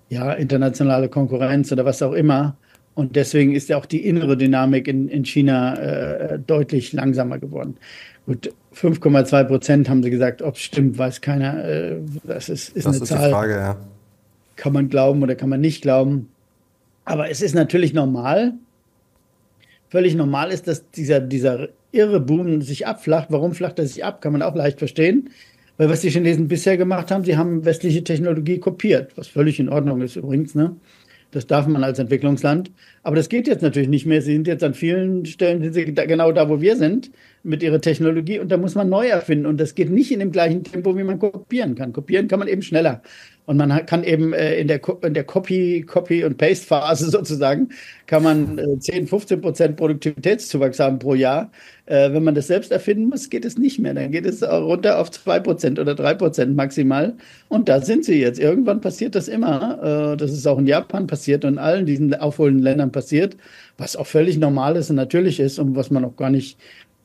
ja, 0.10 0.34
internationale 0.34 1.08
Konkurrenz 1.08 1.72
oder 1.72 1.86
was 1.86 2.02
auch 2.02 2.14
immer. 2.14 2.58
Und 2.94 3.16
deswegen 3.16 3.56
ist 3.56 3.70
ja 3.70 3.78
auch 3.78 3.86
die 3.86 4.06
innere 4.06 4.36
Dynamik 4.36 4.88
in, 4.88 5.08
in 5.08 5.24
China 5.24 5.76
äh, 5.76 6.40
deutlich 6.40 6.94
langsamer 6.94 7.38
geworden. 7.38 7.78
Gut, 8.26 8.52
5,2 8.76 9.44
Prozent 9.46 9.90
haben 9.90 10.04
sie 10.04 10.10
gesagt, 10.10 10.42
ob 10.42 10.56
es 10.56 10.62
stimmt, 10.62 10.98
weiß 10.98 11.22
keiner. 11.22 11.64
Äh, 11.64 11.98
das 12.24 12.50
ist, 12.50 12.76
ist 12.76 12.86
das 12.86 12.96
eine 12.96 13.04
ist 13.04 13.10
Zahl. 13.10 13.28
Die 13.28 13.34
Frage, 13.34 13.54
ja. 13.54 13.78
Kann 14.58 14.74
man 14.74 14.90
glauben 14.90 15.24
oder 15.24 15.36
kann 15.36 15.50
man 15.50 15.62
nicht 15.62 15.82
glauben. 15.82 16.28
Aber 17.06 17.30
es 17.30 17.42
ist 17.42 17.56
natürlich 17.56 17.94
normal, 17.94 18.56
völlig 19.90 20.16
normal 20.16 20.52
ist, 20.52 20.68
dass 20.68 20.92
dieser, 20.92 21.22
dieser 21.22 21.70
irre 21.92 22.20
Boom 22.20 22.62
sich 22.62 22.86
abflacht. 22.86 23.28
Warum 23.30 23.54
flacht 23.54 23.80
er 23.80 23.88
sich 23.88 24.04
ab, 24.04 24.22
kann 24.22 24.34
man 24.34 24.42
auch 24.42 24.56
leicht 24.56 24.80
verstehen. 24.80 25.30
Weil 25.78 25.90
was 25.90 26.02
die 26.02 26.10
Chinesen 26.10 26.48
bisher 26.48 26.76
gemacht 26.76 27.12
haben, 27.12 27.24
sie 27.24 27.38
haben 27.38 27.64
westliche 27.64 28.04
Technologie 28.04 28.58
kopiert, 28.58 29.16
was 29.16 29.28
völlig 29.28 29.60
in 29.60 29.70
Ordnung 29.70 30.02
ist 30.02 30.16
übrigens. 30.16 30.56
Ne? 30.56 30.76
Das 31.32 31.46
darf 31.46 31.68
man 31.68 31.84
als 31.84 32.00
Entwicklungsland. 32.00 32.72
Aber 33.04 33.16
das 33.16 33.30
geht 33.30 33.48
jetzt 33.48 33.62
natürlich 33.62 33.90
nicht 33.90 34.06
mehr. 34.06 34.22
Sie 34.22 34.34
sind 34.34 34.48
jetzt 34.48 34.64
an 34.64 34.74
vielen 34.74 35.26
Stellen 35.26 35.62
sind 35.62 35.74
sie 35.74 35.94
da, 35.94 36.06
genau 36.06 36.32
da, 36.32 36.50
wo 36.50 36.62
wir 36.62 36.78
sind, 36.78 37.12
mit 37.44 37.62
ihrer 37.62 37.80
Technologie. 37.80 38.40
Und 38.40 38.52
da 38.52 38.58
muss 38.58 38.76
man 38.76 38.90
neu 38.90 39.08
erfinden. 39.08 39.46
Und 39.46 39.60
das 39.60 39.76
geht 39.76 39.92
nicht 39.92 40.12
in 40.12 40.20
dem 40.20 40.32
gleichen 40.32 40.64
Tempo, 40.64 40.98
wie 40.98 41.04
man 41.04 41.20
kopieren 41.20 41.76
kann. 41.76 41.94
Kopieren 41.94 42.28
kann 42.28 42.40
man 42.40 42.48
eben 42.48 42.64
schneller. 42.64 43.02
Und 43.48 43.56
man 43.56 43.86
kann 43.86 44.04
eben 44.04 44.34
äh, 44.34 44.60
in 44.60 44.68
der, 44.68 44.82
in 45.04 45.14
der 45.14 45.24
Copy, 45.24 45.82
Copy 45.88 46.26
und 46.26 46.38
Paste 46.38 46.66
Phase 46.66 47.10
sozusagen, 47.12 47.70
kann 48.06 48.22
man 48.22 48.58
äh, 48.58 48.78
10, 48.78 49.08
15 49.08 49.40
Prozent 49.42 49.78
Produktivitätszuwachs 49.78 50.80
haben 50.80 51.00
pro 51.00 51.16
Jahr. 51.16 51.50
Äh, 51.86 52.12
wenn 52.12 52.26
man 52.26 52.36
das 52.36 52.48
selbst 52.48 52.74
erfinden 52.74 53.08
muss, 53.08 53.30
geht 53.30 53.46
es 53.46 53.58
nicht 53.58 53.80
mehr. 53.80 53.94
Dann 53.94 54.12
geht 54.12 54.26
es 54.26 54.44
runter 54.44 55.00
auf 55.00 55.12
2 55.12 55.40
Prozent 55.40 55.80
oder 55.80 55.96
3 55.96 56.16
Prozent 56.16 56.58
maximal. 56.58 57.16
Und 57.48 57.70
da 57.70 57.82
sind 57.82 58.04
sie 58.04 58.20
jetzt. 58.20 58.38
Irgendwann 58.38 58.82
passiert 58.82 59.16
das 59.16 59.30
immer. 59.30 60.12
Äh, 60.14 60.18
das 60.18 60.34
ist 60.34 60.46
auch 60.46 60.60
in 60.60 60.68
Japan 60.68 61.08
passiert 61.08 61.46
und 61.46 61.54
in 61.54 61.60
allen 61.60 61.86
diesen 61.86 62.14
aufholenden 62.16 62.64
Ländern 62.64 62.92
passiert, 62.92 63.38
was 63.78 63.96
auch 63.96 64.08
völlig 64.08 64.38
normal 64.38 64.76
ist 64.76 64.90
und 64.90 64.98
natürlich 64.98 65.40
ist 65.40 65.58
und 65.58 65.74
was 65.78 65.90
man 65.90 66.04
auch 66.04 66.18
gar 66.18 66.30
nicht, 66.32 66.60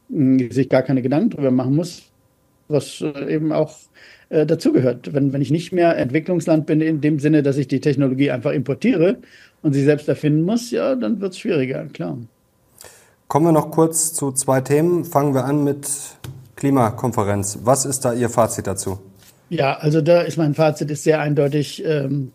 mh, 0.09 0.53
sich 0.53 0.69
gar 0.69 0.83
keine 0.83 1.03
Gedanken 1.03 1.31
drüber 1.31 1.53
machen 1.53 1.77
muss. 1.77 2.12
Was 2.73 3.01
äh, 3.01 3.35
eben 3.35 3.53
auch 3.53 3.77
äh, 4.33 4.47
dazugehört. 4.47 5.13
Wenn, 5.13 5.33
wenn 5.33 5.43
ich 5.43 5.51
nicht 5.51 5.73
mehr 5.73 5.97
Entwicklungsland 5.97 6.67
bin, 6.67 6.81
in 6.81 7.01
dem 7.01 7.19
Sinne, 7.19 7.43
dass 7.43 7.59
ich 7.59 7.69
die 7.69 7.81
Technologie 7.81 8.31
einfach 8.31 8.53
importiere 8.53 9.19
und 9.63 9.75
sie 9.75 9.85
selbst 9.85 10.09
erfinden 10.09 10.43
muss, 10.43 10.71
ja, 10.71 10.95
dann 10.95 11.21
wird 11.21 11.33
es 11.33 11.39
schwieriger, 11.39 11.85
klar. 11.93 12.19
Kommen 13.29 13.47
wir 13.47 13.53
noch 13.53 13.71
kurz 13.71 14.13
zu 14.13 14.33
zwei 14.33 14.61
Themen. 14.61 15.05
Fangen 15.05 15.35
wir 15.35 15.45
an 15.45 15.65
mit 15.65 15.89
Klimakonferenz. 16.57 17.61
Was 17.65 17.85
ist 17.85 18.05
da 18.05 18.13
Ihr 18.13 18.29
Fazit 18.29 18.67
dazu? 18.67 18.99
Ja, 19.51 19.77
also 19.79 20.01
da 20.01 20.23
ist 20.23 20.39
mein 20.39 20.55
Fazit 20.55 20.91
ist 20.91 21.05
sehr 21.05 21.21
eindeutig. 21.21 21.85
Ähm, 21.85 22.33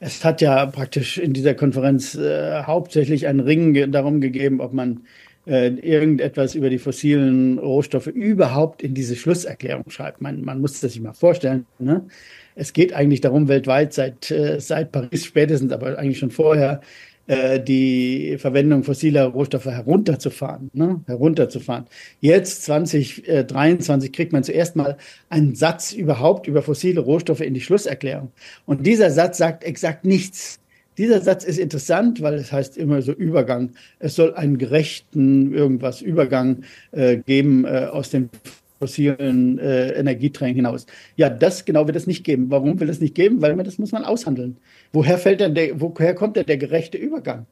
es 0.00 0.24
hat 0.24 0.40
ja 0.40 0.66
praktisch 0.66 1.18
in 1.18 1.32
dieser 1.32 1.54
Konferenz 1.54 2.14
äh, 2.14 2.62
hauptsächlich 2.62 3.26
einen 3.26 3.40
Ring 3.40 3.90
darum 3.92 4.20
gegeben, 4.20 4.60
ob 4.60 4.72
man 4.72 5.00
äh, 5.46 5.68
irgendetwas 5.68 6.54
über 6.54 6.70
die 6.70 6.78
fossilen 6.78 7.58
Rohstoffe 7.58 8.06
überhaupt 8.06 8.82
in 8.82 8.94
diese 8.94 9.16
Schlusserklärung 9.16 9.90
schreibt. 9.90 10.20
Man, 10.20 10.42
man 10.42 10.60
muss 10.60 10.80
das 10.80 10.92
sich 10.92 11.02
mal 11.02 11.12
vorstellen. 11.12 11.66
Ne? 11.78 12.06
Es 12.54 12.72
geht 12.72 12.92
eigentlich 12.92 13.20
darum, 13.20 13.48
weltweit 13.48 13.92
seit, 13.92 14.30
äh, 14.30 14.60
seit 14.60 14.92
Paris 14.92 15.24
spätestens, 15.24 15.72
aber 15.72 15.98
eigentlich 15.98 16.18
schon 16.18 16.30
vorher, 16.30 16.80
äh, 17.26 17.58
die 17.58 18.36
Verwendung 18.38 18.84
fossiler 18.84 19.24
Rohstoffe 19.24 19.64
herunterzufahren, 19.64 20.70
ne? 20.74 21.02
herunterzufahren. 21.06 21.86
Jetzt 22.20 22.64
2023 22.64 24.12
kriegt 24.12 24.32
man 24.32 24.44
zuerst 24.44 24.76
mal 24.76 24.98
einen 25.30 25.54
Satz 25.54 25.92
überhaupt 25.92 26.46
über 26.46 26.60
fossile 26.60 27.00
Rohstoffe 27.00 27.40
in 27.40 27.54
die 27.54 27.62
Schlusserklärung. 27.62 28.32
Und 28.66 28.86
dieser 28.86 29.10
Satz 29.10 29.38
sagt 29.38 29.64
exakt 29.64 30.04
nichts 30.04 30.60
dieser 30.98 31.20
Satz 31.20 31.44
ist 31.44 31.58
interessant, 31.58 32.22
weil 32.22 32.34
es 32.34 32.52
heißt 32.52 32.76
immer 32.76 33.02
so 33.02 33.12
Übergang. 33.12 33.70
Es 33.98 34.14
soll 34.14 34.34
einen 34.34 34.58
gerechten 34.58 35.52
irgendwas 35.52 36.00
Übergang 36.00 36.64
äh, 36.92 37.16
geben 37.16 37.64
äh, 37.64 37.88
aus 37.90 38.10
den 38.10 38.30
fossilen 38.78 39.58
äh, 39.58 39.90
Energieträgern 39.92 40.56
hinaus. 40.56 40.86
Ja, 41.16 41.30
das 41.30 41.64
genau 41.64 41.86
wird 41.86 41.96
es 41.96 42.06
nicht 42.06 42.24
geben. 42.24 42.50
Warum 42.50 42.78
will 42.80 42.90
es 42.90 43.00
nicht 43.00 43.14
geben? 43.14 43.40
Weil 43.40 43.56
man 43.56 43.64
das 43.64 43.78
muss 43.78 43.92
man 43.92 44.04
aushandeln. 44.04 44.56
Woher 44.92 45.18
fällt 45.18 45.40
denn 45.40 45.54
der, 45.54 45.80
woher 45.80 46.14
kommt 46.14 46.36
denn 46.36 46.46
der 46.46 46.58
gerechte 46.58 46.98
Übergang? 46.98 47.46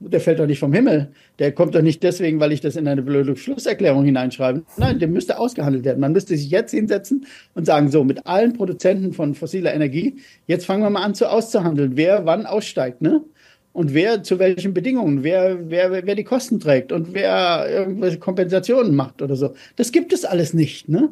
Der 0.00 0.20
fällt 0.20 0.38
doch 0.38 0.46
nicht 0.46 0.60
vom 0.60 0.72
Himmel. 0.72 1.08
Der 1.38 1.52
kommt 1.52 1.74
doch 1.74 1.82
nicht 1.82 2.02
deswegen, 2.02 2.38
weil 2.40 2.52
ich 2.52 2.60
das 2.60 2.76
in 2.76 2.86
eine 2.86 3.02
blöde 3.02 3.36
Schlusserklärung 3.36 4.04
hineinschreibe. 4.04 4.62
Nein, 4.76 4.98
der 4.98 5.08
müsste 5.08 5.38
ausgehandelt 5.38 5.84
werden. 5.84 6.00
Man 6.00 6.12
müsste 6.12 6.36
sich 6.36 6.50
jetzt 6.50 6.70
hinsetzen 6.70 7.26
und 7.54 7.66
sagen, 7.66 7.90
so, 7.90 8.04
mit 8.04 8.26
allen 8.26 8.52
Produzenten 8.52 9.12
von 9.12 9.34
fossiler 9.34 9.74
Energie, 9.74 10.16
jetzt 10.46 10.66
fangen 10.66 10.82
wir 10.82 10.90
mal 10.90 11.02
an 11.02 11.14
zu 11.14 11.30
auszuhandeln, 11.30 11.96
wer 11.96 12.26
wann 12.26 12.46
aussteigt, 12.46 13.02
ne? 13.02 13.22
Und 13.72 13.94
wer 13.94 14.22
zu 14.22 14.38
welchen 14.38 14.74
Bedingungen, 14.74 15.22
wer, 15.22 15.70
wer, 15.70 15.92
wer 15.92 16.14
die 16.14 16.24
Kosten 16.24 16.58
trägt 16.58 16.90
und 16.90 17.14
wer 17.14 17.66
irgendwelche 17.68 18.18
Kompensationen 18.18 18.94
macht 18.94 19.22
oder 19.22 19.36
so. 19.36 19.54
Das 19.76 19.92
gibt 19.92 20.12
es 20.12 20.24
alles 20.24 20.54
nicht, 20.54 20.88
ne? 20.88 21.10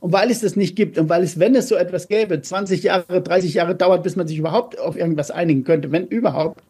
Und 0.00 0.12
weil 0.12 0.30
es 0.30 0.40
das 0.40 0.54
nicht 0.54 0.76
gibt 0.76 0.98
und 0.98 1.08
weil 1.08 1.22
es, 1.22 1.38
wenn 1.38 1.54
es 1.54 1.68
so 1.68 1.76
etwas 1.76 2.08
gäbe, 2.08 2.40
20 2.40 2.82
Jahre, 2.82 3.22
30 3.22 3.54
Jahre 3.54 3.74
dauert, 3.74 4.02
bis 4.02 4.16
man 4.16 4.28
sich 4.28 4.38
überhaupt 4.38 4.78
auf 4.78 4.98
irgendwas 4.98 5.30
einigen 5.30 5.64
könnte, 5.64 5.92
wenn 5.92 6.06
überhaupt, 6.06 6.62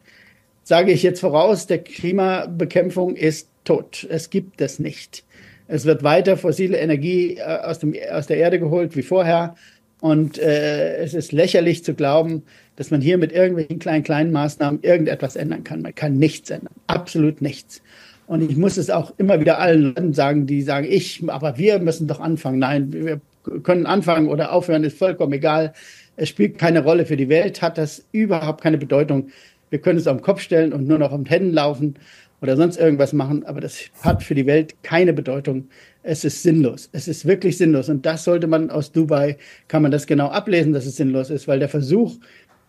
sage 0.64 0.90
ich 0.90 1.02
jetzt 1.02 1.20
voraus, 1.20 1.66
der 1.66 1.78
Klimabekämpfung 1.78 3.14
ist 3.14 3.48
tot. 3.64 4.06
Es 4.10 4.30
gibt 4.30 4.60
es 4.60 4.78
nicht. 4.78 5.24
Es 5.68 5.84
wird 5.84 6.02
weiter 6.02 6.36
fossile 6.36 6.78
Energie 6.78 7.36
äh, 7.36 7.42
aus, 7.42 7.78
dem, 7.78 7.94
aus 8.10 8.26
der 8.26 8.38
Erde 8.38 8.58
geholt 8.58 8.96
wie 8.96 9.02
vorher. 9.02 9.54
Und 10.00 10.38
äh, 10.38 10.96
es 10.96 11.14
ist 11.14 11.32
lächerlich 11.32 11.84
zu 11.84 11.94
glauben, 11.94 12.42
dass 12.76 12.90
man 12.90 13.00
hier 13.00 13.16
mit 13.16 13.32
irgendwelchen 13.32 13.78
kleinen, 13.78 14.02
kleinen 14.02 14.32
Maßnahmen 14.32 14.82
irgendetwas 14.82 15.36
ändern 15.36 15.64
kann. 15.64 15.82
Man 15.82 15.94
kann 15.94 16.18
nichts 16.18 16.50
ändern. 16.50 16.74
Absolut 16.88 17.40
nichts. 17.40 17.80
Und 18.26 18.50
ich 18.50 18.56
muss 18.56 18.76
es 18.76 18.90
auch 18.90 19.12
immer 19.18 19.40
wieder 19.40 19.58
allen 19.58 19.94
Leuten 19.94 20.12
sagen, 20.12 20.46
die 20.46 20.62
sagen, 20.62 20.86
ich, 20.90 21.22
aber 21.26 21.56
wir 21.58 21.78
müssen 21.78 22.06
doch 22.06 22.20
anfangen. 22.20 22.58
Nein, 22.58 22.92
wir 22.92 23.20
können 23.62 23.86
anfangen 23.86 24.28
oder 24.28 24.52
aufhören, 24.52 24.84
ist 24.84 24.98
vollkommen 24.98 25.34
egal. 25.34 25.72
Es 26.16 26.28
spielt 26.28 26.58
keine 26.58 26.82
Rolle 26.82 27.06
für 27.06 27.16
die 27.16 27.28
Welt, 27.28 27.60
hat 27.60 27.76
das 27.76 28.04
überhaupt 28.12 28.62
keine 28.62 28.78
Bedeutung 28.78 29.28
wir 29.74 29.80
können 29.80 29.98
es 29.98 30.04
den 30.04 30.22
Kopf 30.22 30.40
stellen 30.40 30.72
und 30.72 30.86
nur 30.86 31.00
noch 31.00 31.10
den 31.10 31.26
Händen 31.26 31.52
laufen 31.52 31.96
oder 32.40 32.56
sonst 32.56 32.78
irgendwas 32.78 33.12
machen, 33.12 33.44
aber 33.44 33.60
das 33.60 33.90
hat 34.02 34.22
für 34.22 34.36
die 34.36 34.46
Welt 34.46 34.76
keine 34.84 35.12
Bedeutung. 35.12 35.66
Es 36.04 36.24
ist 36.24 36.44
sinnlos. 36.44 36.88
Es 36.92 37.08
ist 37.08 37.26
wirklich 37.26 37.58
sinnlos. 37.58 37.88
Und 37.88 38.06
das 38.06 38.22
sollte 38.22 38.46
man 38.46 38.70
aus 38.70 38.92
Dubai, 38.92 39.36
kann 39.66 39.82
man 39.82 39.90
das 39.90 40.06
genau 40.06 40.28
ablesen, 40.28 40.72
dass 40.72 40.86
es 40.86 40.94
sinnlos 40.94 41.28
ist, 41.28 41.48
weil 41.48 41.58
der 41.58 41.68
Versuch, 41.68 42.14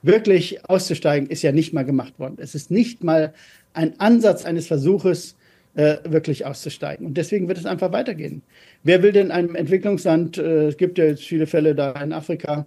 wirklich 0.01 0.67
auszusteigen, 0.67 1.29
ist 1.29 1.43
ja 1.43 1.51
nicht 1.51 1.73
mal 1.73 1.85
gemacht 1.85 2.17
worden. 2.17 2.37
Es 2.39 2.55
ist 2.55 2.71
nicht 2.71 3.03
mal 3.03 3.35
ein 3.73 3.99
Ansatz 3.99 4.43
eines 4.43 4.65
Versuches, 4.65 5.35
äh, 5.75 5.97
wirklich 6.05 6.43
auszusteigen. 6.47 7.05
Und 7.05 7.17
deswegen 7.17 7.47
wird 7.47 7.59
es 7.59 7.67
einfach 7.67 7.91
weitergehen. 7.91 8.41
Wer 8.81 9.03
will 9.03 9.11
denn 9.11 9.29
einem 9.29 9.53
Entwicklungsland, 9.53 10.39
äh, 10.39 10.69
es 10.69 10.77
gibt 10.77 10.97
ja 10.97 11.05
jetzt 11.05 11.23
viele 11.23 11.45
Fälle 11.45 11.75
da 11.75 11.91
in 12.01 12.13
Afrika, 12.13 12.65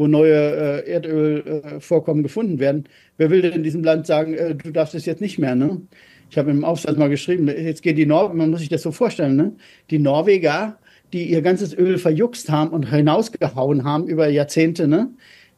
wo 0.00 0.06
neue 0.06 0.82
äh, 0.82 0.90
Erdölvorkommen 0.90 2.22
äh, 2.22 2.24
gefunden 2.24 2.58
werden. 2.58 2.84
Wer 3.20 3.28
will 3.28 3.42
denn 3.42 3.52
in 3.52 3.62
diesem 3.62 3.84
Land 3.84 4.06
sagen, 4.06 4.32
äh, 4.32 4.54
du 4.54 4.70
darfst 4.70 4.94
es 4.94 5.04
jetzt 5.04 5.20
nicht 5.20 5.38
mehr? 5.38 5.54
Ne? 5.54 5.82
Ich 6.30 6.38
habe 6.38 6.50
im 6.50 6.64
Aufsatz 6.64 6.96
mal 6.96 7.10
geschrieben, 7.10 7.48
jetzt 7.48 7.82
gehen 7.82 7.94
die 7.94 8.06
Norweger, 8.06 8.34
man 8.34 8.48
muss 8.48 8.60
sich 8.60 8.70
das 8.70 8.80
so 8.80 8.92
vorstellen, 8.92 9.36
ne? 9.36 9.52
die 9.90 9.98
Norweger, 9.98 10.78
die 11.12 11.24
ihr 11.24 11.42
ganzes 11.42 11.76
Öl 11.76 11.98
verjuckst 11.98 12.48
haben 12.48 12.70
und 12.70 12.88
hinausgehauen 12.88 13.84
haben 13.84 14.08
über 14.08 14.26
Jahrzehnte, 14.30 14.88
ne? 14.88 15.10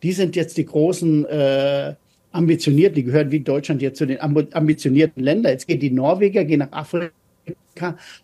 die 0.02 0.10
sind 0.10 0.34
jetzt 0.34 0.56
die 0.56 0.66
großen 0.66 1.24
äh, 1.26 1.94
ambitionierten, 2.32 2.96
die 2.96 3.04
gehören 3.04 3.30
wie 3.30 3.38
Deutschland 3.38 3.80
jetzt 3.80 3.98
zu 3.98 4.06
den 4.06 4.20
ambitionierten 4.20 5.22
Ländern. 5.22 5.52
Jetzt 5.52 5.68
gehen 5.68 5.78
die 5.78 5.92
Norweger, 5.92 6.44
gehen 6.44 6.58
nach 6.58 6.72
Afrika 6.72 7.12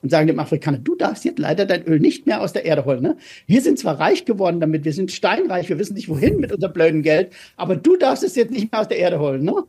und 0.03 0.11
sagen 0.11 0.27
dem 0.27 0.39
Afrikaner, 0.39 0.79
du 0.79 0.95
darfst 0.97 1.25
jetzt 1.25 1.39
leider 1.39 1.67
dein 1.67 1.85
Öl 1.85 2.01
nicht 2.01 2.27
mehr 2.27 2.41
aus 2.41 2.53
der 2.53 2.65
Erde 2.65 2.85
holen. 2.85 3.03
Ne? 3.03 3.17
Wir 3.47 3.63
sind 3.63 3.79
zwar 3.79 3.99
reich 3.99 4.25
geworden 4.25 4.61
damit, 4.61 4.85
wir 4.85 4.93
sind 4.93 5.11
steinreich, 5.11 5.69
wir 5.69 5.79
wissen 5.79 5.95
nicht 5.95 6.09
wohin 6.09 6.39
mit 6.39 6.53
unserem 6.53 6.73
blöden 6.73 7.03
Geld, 7.03 7.33
aber 7.57 7.77
du 7.77 7.97
darfst 7.97 8.25
es 8.25 8.35
jetzt 8.35 8.51
nicht 8.51 8.71
mehr 8.73 8.81
aus 8.81 8.89
der 8.89 8.99
Erde 8.99 9.19
holen. 9.19 9.43
Ne? 9.43 9.65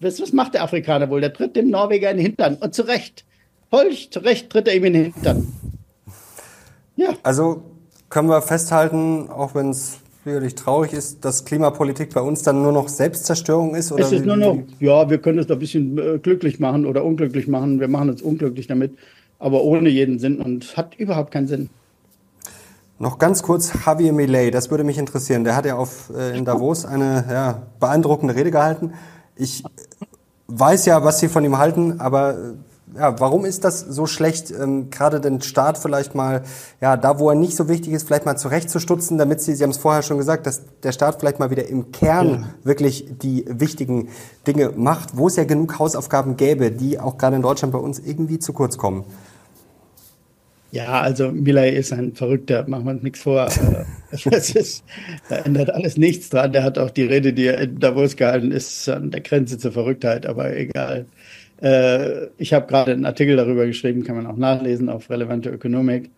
Was, 0.00 0.20
was 0.20 0.32
macht 0.32 0.54
der 0.54 0.62
Afrikaner 0.62 1.08
wohl? 1.10 1.20
Der 1.20 1.32
tritt 1.32 1.56
dem 1.56 1.70
Norweger 1.70 2.10
in 2.10 2.18
den 2.18 2.26
Hintern 2.26 2.56
und 2.56 2.74
zu 2.74 2.82
Recht. 2.82 3.24
Voll 3.70 3.92
zu 4.10 4.20
Recht 4.20 4.50
tritt 4.50 4.68
er 4.68 4.74
ihm 4.74 4.84
in 4.84 4.92
den 4.92 5.12
Hintern. 5.12 5.52
Ja. 6.96 7.14
Also 7.22 7.62
können 8.08 8.28
wir 8.28 8.42
festhalten, 8.42 9.28
auch 9.28 9.54
wenn 9.54 9.70
es 9.70 9.98
sicherlich 10.24 10.54
traurig 10.54 10.92
ist, 10.92 11.24
dass 11.24 11.44
Klimapolitik 11.44 12.14
bei 12.14 12.20
uns 12.20 12.42
dann 12.42 12.62
nur 12.62 12.72
noch 12.72 12.88
Selbstzerstörung 12.88 13.74
ist? 13.74 13.92
Oder 13.92 14.04
es 14.04 14.12
ist 14.12 14.24
nur 14.24 14.36
noch, 14.36 14.58
ja, 14.80 15.08
wir 15.10 15.18
können 15.18 15.38
es 15.38 15.50
ein 15.50 15.58
bisschen 15.58 15.98
äh, 15.98 16.18
glücklich 16.18 16.58
machen 16.60 16.86
oder 16.86 17.04
unglücklich 17.04 17.46
machen. 17.46 17.80
Wir 17.80 17.88
machen 17.88 18.10
uns 18.10 18.22
unglücklich 18.22 18.66
damit. 18.66 18.96
aber 19.38 19.62
ohne 19.62 19.90
jeden 19.90 20.18
Sinn 20.18 20.40
und 20.40 20.76
hat 20.76 20.94
überhaupt 20.94 21.30
keinen 21.30 21.46
Sinn. 21.46 21.68
Noch 22.98 23.18
ganz 23.18 23.42
kurz 23.42 23.72
Javier 23.84 24.12
Millet, 24.12 24.54
das 24.54 24.70
würde 24.70 24.84
mich 24.84 24.98
interessieren. 24.98 25.44
Der 25.44 25.56
hat 25.56 25.66
ja 25.66 25.76
auf, 25.76 26.10
äh, 26.16 26.36
in 26.36 26.44
Davos 26.44 26.86
eine 26.86 27.24
ja, 27.28 27.62
beeindruckende 27.80 28.34
Rede 28.34 28.50
gehalten. 28.50 28.92
Ich 29.36 29.62
weiß 30.46 30.86
ja, 30.86 31.04
was 31.04 31.18
Sie 31.20 31.28
von 31.28 31.44
ihm 31.44 31.58
halten, 31.58 32.00
aber 32.00 32.34
äh, 32.34 32.36
ja, 32.96 33.18
warum 33.20 33.44
ist 33.44 33.64
das 33.64 33.80
so 33.80 34.06
schlecht, 34.06 34.50
ähm, 34.50 34.90
gerade 34.90 35.20
den 35.20 35.40
Staat 35.40 35.78
vielleicht 35.78 36.14
mal, 36.14 36.42
ja, 36.80 36.96
da 36.96 37.18
wo 37.18 37.28
er 37.28 37.34
nicht 37.34 37.56
so 37.56 37.68
wichtig 37.68 37.92
ist, 37.92 38.06
vielleicht 38.06 38.26
mal 38.26 38.36
zurechtzustutzen, 38.36 39.18
damit 39.18 39.40
Sie, 39.40 39.54
Sie 39.54 39.62
haben 39.62 39.70
es 39.70 39.78
vorher 39.78 40.02
schon 40.02 40.18
gesagt, 40.18 40.46
dass 40.46 40.62
der 40.82 40.92
Staat 40.92 41.20
vielleicht 41.20 41.38
mal 41.38 41.50
wieder 41.50 41.68
im 41.68 41.92
Kern 41.92 42.28
ja. 42.28 42.48
wirklich 42.62 43.06
die 43.22 43.44
wichtigen 43.48 44.08
Dinge 44.46 44.72
macht, 44.76 45.16
wo 45.16 45.26
es 45.26 45.36
ja 45.36 45.44
genug 45.44 45.78
Hausaufgaben 45.78 46.36
gäbe, 46.36 46.70
die 46.70 47.00
auch 47.00 47.18
gerade 47.18 47.36
in 47.36 47.42
Deutschland 47.42 47.72
bei 47.72 47.78
uns 47.78 47.98
irgendwie 47.98 48.38
zu 48.38 48.52
kurz 48.52 48.78
kommen. 48.78 49.04
Ja, 50.74 51.00
also 51.02 51.30
Milley 51.30 51.70
ist 51.76 51.92
ein 51.92 52.16
Verrückter, 52.16 52.68
machen 52.68 52.84
wir 52.84 52.90
uns 52.90 53.02
nichts 53.04 53.20
vor. 53.20 53.48
das 54.24 54.50
ist, 54.50 54.82
da 55.28 55.36
ändert 55.36 55.70
alles 55.70 55.96
nichts 55.96 56.30
dran. 56.30 56.52
Der 56.52 56.64
hat 56.64 56.78
auch 56.78 56.90
die 56.90 57.04
Rede, 57.04 57.32
die 57.32 57.46
er 57.46 57.60
in 57.60 57.78
Davos 57.78 58.16
gehalten 58.16 58.50
ist, 58.50 58.88
an 58.88 59.12
der 59.12 59.20
Grenze 59.20 59.56
zur 59.56 59.70
Verrücktheit, 59.70 60.26
aber 60.26 60.56
egal. 60.56 61.06
Äh, 61.64 62.28
ich 62.36 62.52
habe 62.52 62.66
gerade 62.66 62.92
einen 62.92 63.06
Artikel 63.06 63.36
darüber 63.36 63.66
geschrieben, 63.66 64.04
kann 64.04 64.16
man 64.16 64.26
auch 64.26 64.36
nachlesen 64.36 64.90
auf 64.90 65.08
relevante 65.08 65.48
Ökonomik. 65.48 66.10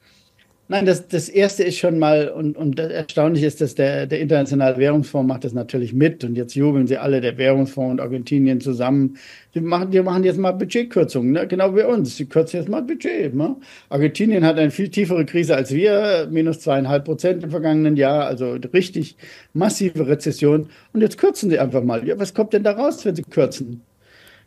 Nein, 0.68 0.84
das, 0.84 1.06
das 1.06 1.28
erste 1.28 1.62
ist 1.62 1.78
schon 1.78 2.00
mal, 2.00 2.28
und, 2.28 2.56
und 2.56 2.80
erstaunlich 2.80 3.44
ist, 3.44 3.60
dass 3.60 3.76
der, 3.76 4.08
der 4.08 4.18
Internationale 4.18 4.76
Währungsfonds 4.78 5.28
macht 5.28 5.44
das 5.44 5.52
natürlich 5.52 5.92
mit 5.92 6.24
und 6.24 6.34
jetzt 6.34 6.56
jubeln 6.56 6.88
sie 6.88 6.96
alle, 6.96 7.20
der 7.20 7.38
Währungsfonds 7.38 7.92
und 7.92 8.00
Argentinien 8.00 8.60
zusammen. 8.60 9.16
Die 9.54 9.60
machen, 9.60 9.92
die 9.92 10.02
machen 10.02 10.24
jetzt 10.24 10.38
mal 10.38 10.50
Budgetkürzungen, 10.50 11.30
ne? 11.30 11.46
genau 11.46 11.76
wie 11.76 11.84
uns. 11.84 12.16
Die 12.16 12.26
kürzen 12.26 12.58
jetzt 12.58 12.68
mal 12.68 12.82
Budget. 12.82 13.32
Ne? 13.32 13.54
Argentinien 13.90 14.44
hat 14.44 14.58
eine 14.58 14.72
viel 14.72 14.88
tiefere 14.88 15.24
Krise 15.24 15.54
als 15.54 15.72
wir, 15.72 16.26
minus 16.32 16.58
zweieinhalb 16.58 17.04
Prozent 17.04 17.44
im 17.44 17.50
vergangenen 17.52 17.96
Jahr, 17.96 18.26
also 18.26 18.58
richtig 18.74 19.16
massive 19.52 20.08
Rezession. 20.08 20.68
Und 20.92 21.00
jetzt 21.00 21.18
kürzen 21.18 21.48
sie 21.50 21.60
einfach 21.60 21.84
mal. 21.84 22.04
Ja, 22.04 22.18
was 22.18 22.34
kommt 22.34 22.52
denn 22.52 22.64
da 22.64 22.72
raus, 22.72 23.04
wenn 23.04 23.14
sie 23.14 23.22
kürzen? 23.22 23.82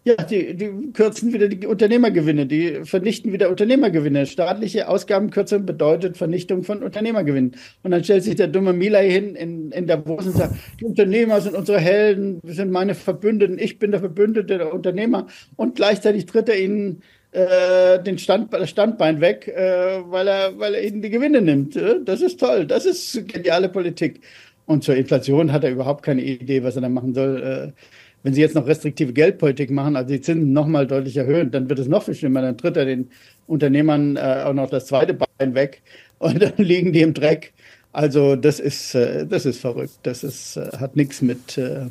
Ja, 0.06 0.16
die, 0.16 0.56
die 0.56 0.91
kürzen 0.93 1.34
wieder 1.34 1.50
die 1.50 1.68
Unternehmergewinne, 1.68 2.45
die 2.45 2.86
vernichten 2.86 3.34
wieder 3.34 3.50
Unternehmergewinne. 3.50 4.26
Staatliche 4.26 4.88
Ausgabenkürzung 4.88 5.66
bedeutet 5.66 6.16
Vernichtung 6.16 6.64
von 6.64 6.84
Unternehmergewinnen. 6.84 7.56
Und 7.84 7.91
dann 7.91 8.04
stellt 8.04 8.24
sich 8.24 8.36
der 8.36 8.47
dumme 8.47 8.72
Milay 8.72 9.12
hin 9.12 9.36
in, 9.36 9.72
in 9.72 9.88
Davos 9.88 10.26
und 10.26 10.38
sagt, 10.38 10.56
die 10.80 10.86
Unternehmer 10.86 11.41
sind 11.41 11.56
unsere 11.56 11.80
Helden, 11.80 12.39
sind 12.45 12.72
meine 12.72 12.95
Verbündeten, 12.95 13.60
ich 13.60 13.78
bin 13.78 13.91
der 13.91 14.00
Verbündete 14.00 14.58
der 14.58 14.74
Unternehmer. 14.74 15.28
Und 15.58 15.76
gleichzeitig 15.76 16.26
tritt 16.26 16.47
er 16.47 16.60
ihnen 16.60 17.02
äh, 17.32 18.02
den 18.02 18.18
Stand, 18.18 18.56
Standbein 18.70 19.20
weg, 19.20 19.50
äh, 19.50 20.00
weil, 20.10 20.28
er, 20.30 20.58
weil 20.58 20.76
er 20.76 20.84
ihnen 20.84 21.02
die 21.02 21.10
Gewinne 21.10 21.41
nimmt. 21.41 21.78
Das 22.06 22.22
ist 22.22 22.39
toll, 22.39 22.66
das 22.66 22.86
ist 22.86 23.28
geniale 23.28 23.68
Politik. 23.68 24.22
Und 24.66 24.84
zur 24.84 24.95
Inflation 24.95 25.52
hat 25.52 25.64
er 25.64 25.72
überhaupt 25.72 26.04
keine 26.04 26.22
Idee, 26.22 26.64
was 26.64 26.76
er 26.76 26.84
da 26.84 26.89
machen 26.89 27.14
soll. 27.14 27.74
Äh, 27.76 27.82
wenn 28.24 28.34
Sie 28.34 28.42
jetzt 28.42 28.56
noch 28.56 28.68
restriktive 28.68 29.14
Geldpolitik 29.14 29.72
machen, 29.72 29.96
also 29.96 30.10
die 30.10 30.22
Zinsen 30.22 30.54
nochmal 30.54 30.88
deutlich 30.88 31.18
erhöhen, 31.18 31.52
dann 31.52 31.70
wird 31.70 31.80
es 31.80 31.88
noch 31.88 32.04
viel 32.04 32.16
schlimmer. 32.16 32.42
Dann 32.42 32.58
tritt 32.58 32.78
er 32.78 32.86
den 32.86 33.10
Unternehmern 33.48 34.18
äh, 34.18 34.44
auch 34.46 34.54
noch 34.54 34.70
das 34.70 34.88
zweite 34.88 35.14
Bein 35.14 35.56
weg 35.56 35.82
und 36.20 36.42
dann 36.42 36.54
liegen 36.58 36.94
die 36.94 37.02
im 37.02 37.14
Dreck. 37.14 37.54
Also 37.92 38.36
das 38.36 38.60
ist, 38.60 38.94
äh, 38.96 39.26
das 39.26 39.46
ist 39.46 39.60
verrückt. 39.60 40.00
Das 40.04 40.24
ist, 40.24 40.58
äh, 40.58 40.70
hat 40.78 40.96
nichts 40.96 41.22
mit 41.22 41.58
äh, 41.58 41.88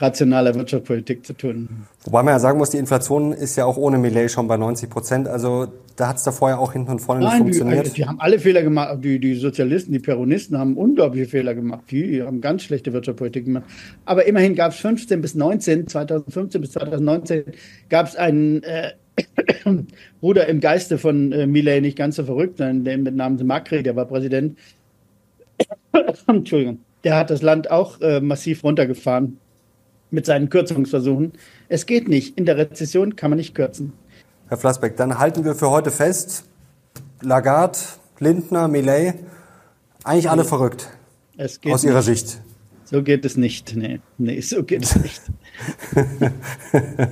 rationaler 0.00 0.54
Wirtschaftspolitik 0.54 1.26
zu 1.26 1.34
tun. 1.34 1.86
Wobei 2.04 2.22
man 2.22 2.34
ja 2.34 2.38
sagen 2.38 2.58
muss, 2.58 2.70
die 2.70 2.78
Inflation 2.78 3.32
ist 3.32 3.56
ja 3.56 3.66
auch 3.66 3.76
ohne 3.76 3.98
Millet 3.98 4.30
schon 4.30 4.48
bei 4.48 4.56
90 4.56 4.88
Prozent. 4.88 5.28
Also 5.28 5.68
da 5.96 6.08
hat 6.08 6.16
es 6.16 6.22
da 6.22 6.32
vorher 6.32 6.58
auch 6.58 6.72
hinten 6.72 6.92
und 6.92 6.98
vorne 7.00 7.20
Nein, 7.20 7.32
nicht 7.32 7.38
funktioniert. 7.40 7.86
Die, 7.88 7.92
die, 7.92 8.06
haben 8.06 8.18
alle 8.18 8.38
Fehler 8.38 8.62
gemacht. 8.62 9.04
Die, 9.04 9.18
die 9.18 9.34
Sozialisten, 9.34 9.92
die 9.92 9.98
Peronisten 9.98 10.58
haben 10.58 10.76
unglaubliche 10.76 11.26
Fehler 11.26 11.54
gemacht. 11.54 11.82
Die 11.90 12.22
haben 12.22 12.40
ganz 12.40 12.62
schlechte 12.62 12.92
Wirtschaftspolitik 12.92 13.44
gemacht. 13.44 13.64
Aber 14.06 14.26
immerhin 14.26 14.54
gab 14.54 14.72
es 14.72 14.78
15 14.78 15.20
bis 15.20 15.34
19, 15.34 15.86
2015 15.86 16.60
bis 16.60 16.72
2019 16.72 17.44
gab 17.90 18.06
es 18.06 18.16
einen 18.16 18.62
äh, 18.62 18.92
Bruder 20.20 20.46
im 20.46 20.60
Geiste 20.60 20.96
von 20.96 21.32
äh, 21.32 21.46
Millet, 21.46 21.82
nicht 21.82 21.98
ganz 21.98 22.16
so 22.16 22.24
verrückt, 22.24 22.56
sondern 22.56 22.84
der 22.84 22.96
mit 22.96 23.14
Namen 23.14 23.46
Macri, 23.46 23.82
der 23.82 23.96
war 23.96 24.06
Präsident. 24.06 24.58
Entschuldigung. 26.26 26.78
Der 27.04 27.16
hat 27.16 27.30
das 27.30 27.42
Land 27.42 27.70
auch 27.70 28.00
äh, 28.00 28.20
massiv 28.20 28.64
runtergefahren 28.64 29.38
mit 30.10 30.26
seinen 30.26 30.50
Kürzungsversuchen. 30.50 31.32
Es 31.68 31.86
geht 31.86 32.08
nicht. 32.08 32.36
In 32.38 32.46
der 32.46 32.56
Rezession 32.56 33.16
kann 33.16 33.30
man 33.30 33.38
nicht 33.38 33.54
kürzen. 33.54 33.92
Herr 34.48 34.56
Flassbeck, 34.56 34.96
dann 34.96 35.18
halten 35.18 35.44
wir 35.44 35.54
für 35.54 35.70
heute 35.70 35.90
fest, 35.90 36.44
Lagarde, 37.22 37.78
Lindner, 38.18 38.68
Millet, 38.68 39.14
eigentlich 40.04 40.28
alle 40.30 40.44
verrückt. 40.44 40.88
aus 41.38 41.60
nicht. 41.64 41.84
Ihrer 41.84 42.02
Sicht. 42.02 42.40
So 42.84 43.04
geht 43.04 43.24
es 43.24 43.36
nicht. 43.36 43.76
Nee, 43.76 44.00
nee 44.18 44.40
so 44.40 44.64
geht 44.64 44.82
es 44.82 44.96
nicht. 44.96 45.22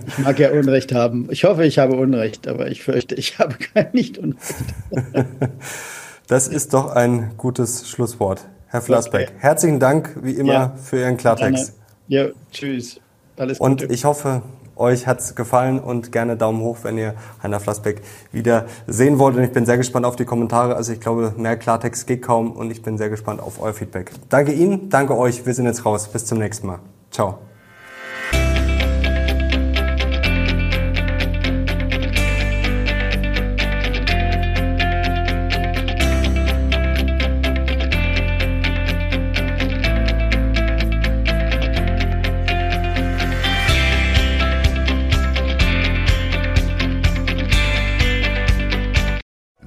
ich 0.08 0.18
mag 0.18 0.36
ja 0.40 0.50
Unrecht 0.50 0.92
haben. 0.92 1.28
Ich 1.30 1.44
hoffe, 1.44 1.64
ich 1.64 1.78
habe 1.78 1.94
Unrecht, 1.94 2.48
aber 2.48 2.68
ich 2.68 2.82
fürchte, 2.82 3.14
ich 3.14 3.38
habe 3.38 3.54
kein 3.54 3.90
nicht 3.92 4.18
Unrecht. 4.18 4.64
das 6.26 6.48
ist 6.48 6.74
doch 6.74 6.90
ein 6.90 7.34
gutes 7.36 7.88
Schlusswort. 7.88 8.48
Herr 8.66 8.82
Flassbeck, 8.82 9.28
okay. 9.28 9.38
herzlichen 9.38 9.78
Dank 9.78 10.18
wie 10.20 10.32
immer 10.32 10.52
ja. 10.52 10.76
für 10.82 10.98
Ihren 10.98 11.16
Klartext. 11.16 11.74
Ja, 12.08 12.28
tschüss. 12.52 13.00
Alles 13.36 13.58
Gute. 13.58 13.86
Und 13.86 13.92
ich 13.92 14.04
hoffe, 14.04 14.42
euch 14.76 15.06
hat's 15.06 15.34
gefallen 15.34 15.78
und 15.78 16.12
gerne 16.12 16.36
Daumen 16.36 16.60
hoch, 16.60 16.78
wenn 16.82 16.98
ihr 16.98 17.14
Heiner 17.42 17.60
Flassbeck 17.60 18.02
wieder 18.32 18.66
sehen 18.86 19.18
wollt. 19.18 19.36
Und 19.36 19.42
ich 19.44 19.52
bin 19.52 19.66
sehr 19.66 19.76
gespannt 19.76 20.06
auf 20.06 20.16
die 20.16 20.24
Kommentare. 20.24 20.76
Also 20.76 20.92
ich 20.92 21.00
glaube, 21.00 21.34
mehr 21.36 21.56
Klartext 21.56 22.06
geht 22.06 22.22
kaum 22.22 22.52
und 22.52 22.70
ich 22.70 22.82
bin 22.82 22.98
sehr 22.98 23.10
gespannt 23.10 23.40
auf 23.40 23.60
euer 23.60 23.74
Feedback. 23.74 24.12
Danke 24.28 24.52
Ihnen, 24.52 24.88
danke 24.88 25.16
euch. 25.16 25.44
Wir 25.44 25.54
sind 25.54 25.66
jetzt 25.66 25.84
raus. 25.84 26.08
Bis 26.08 26.26
zum 26.26 26.38
nächsten 26.38 26.66
Mal. 26.66 26.78
Ciao. 27.10 27.38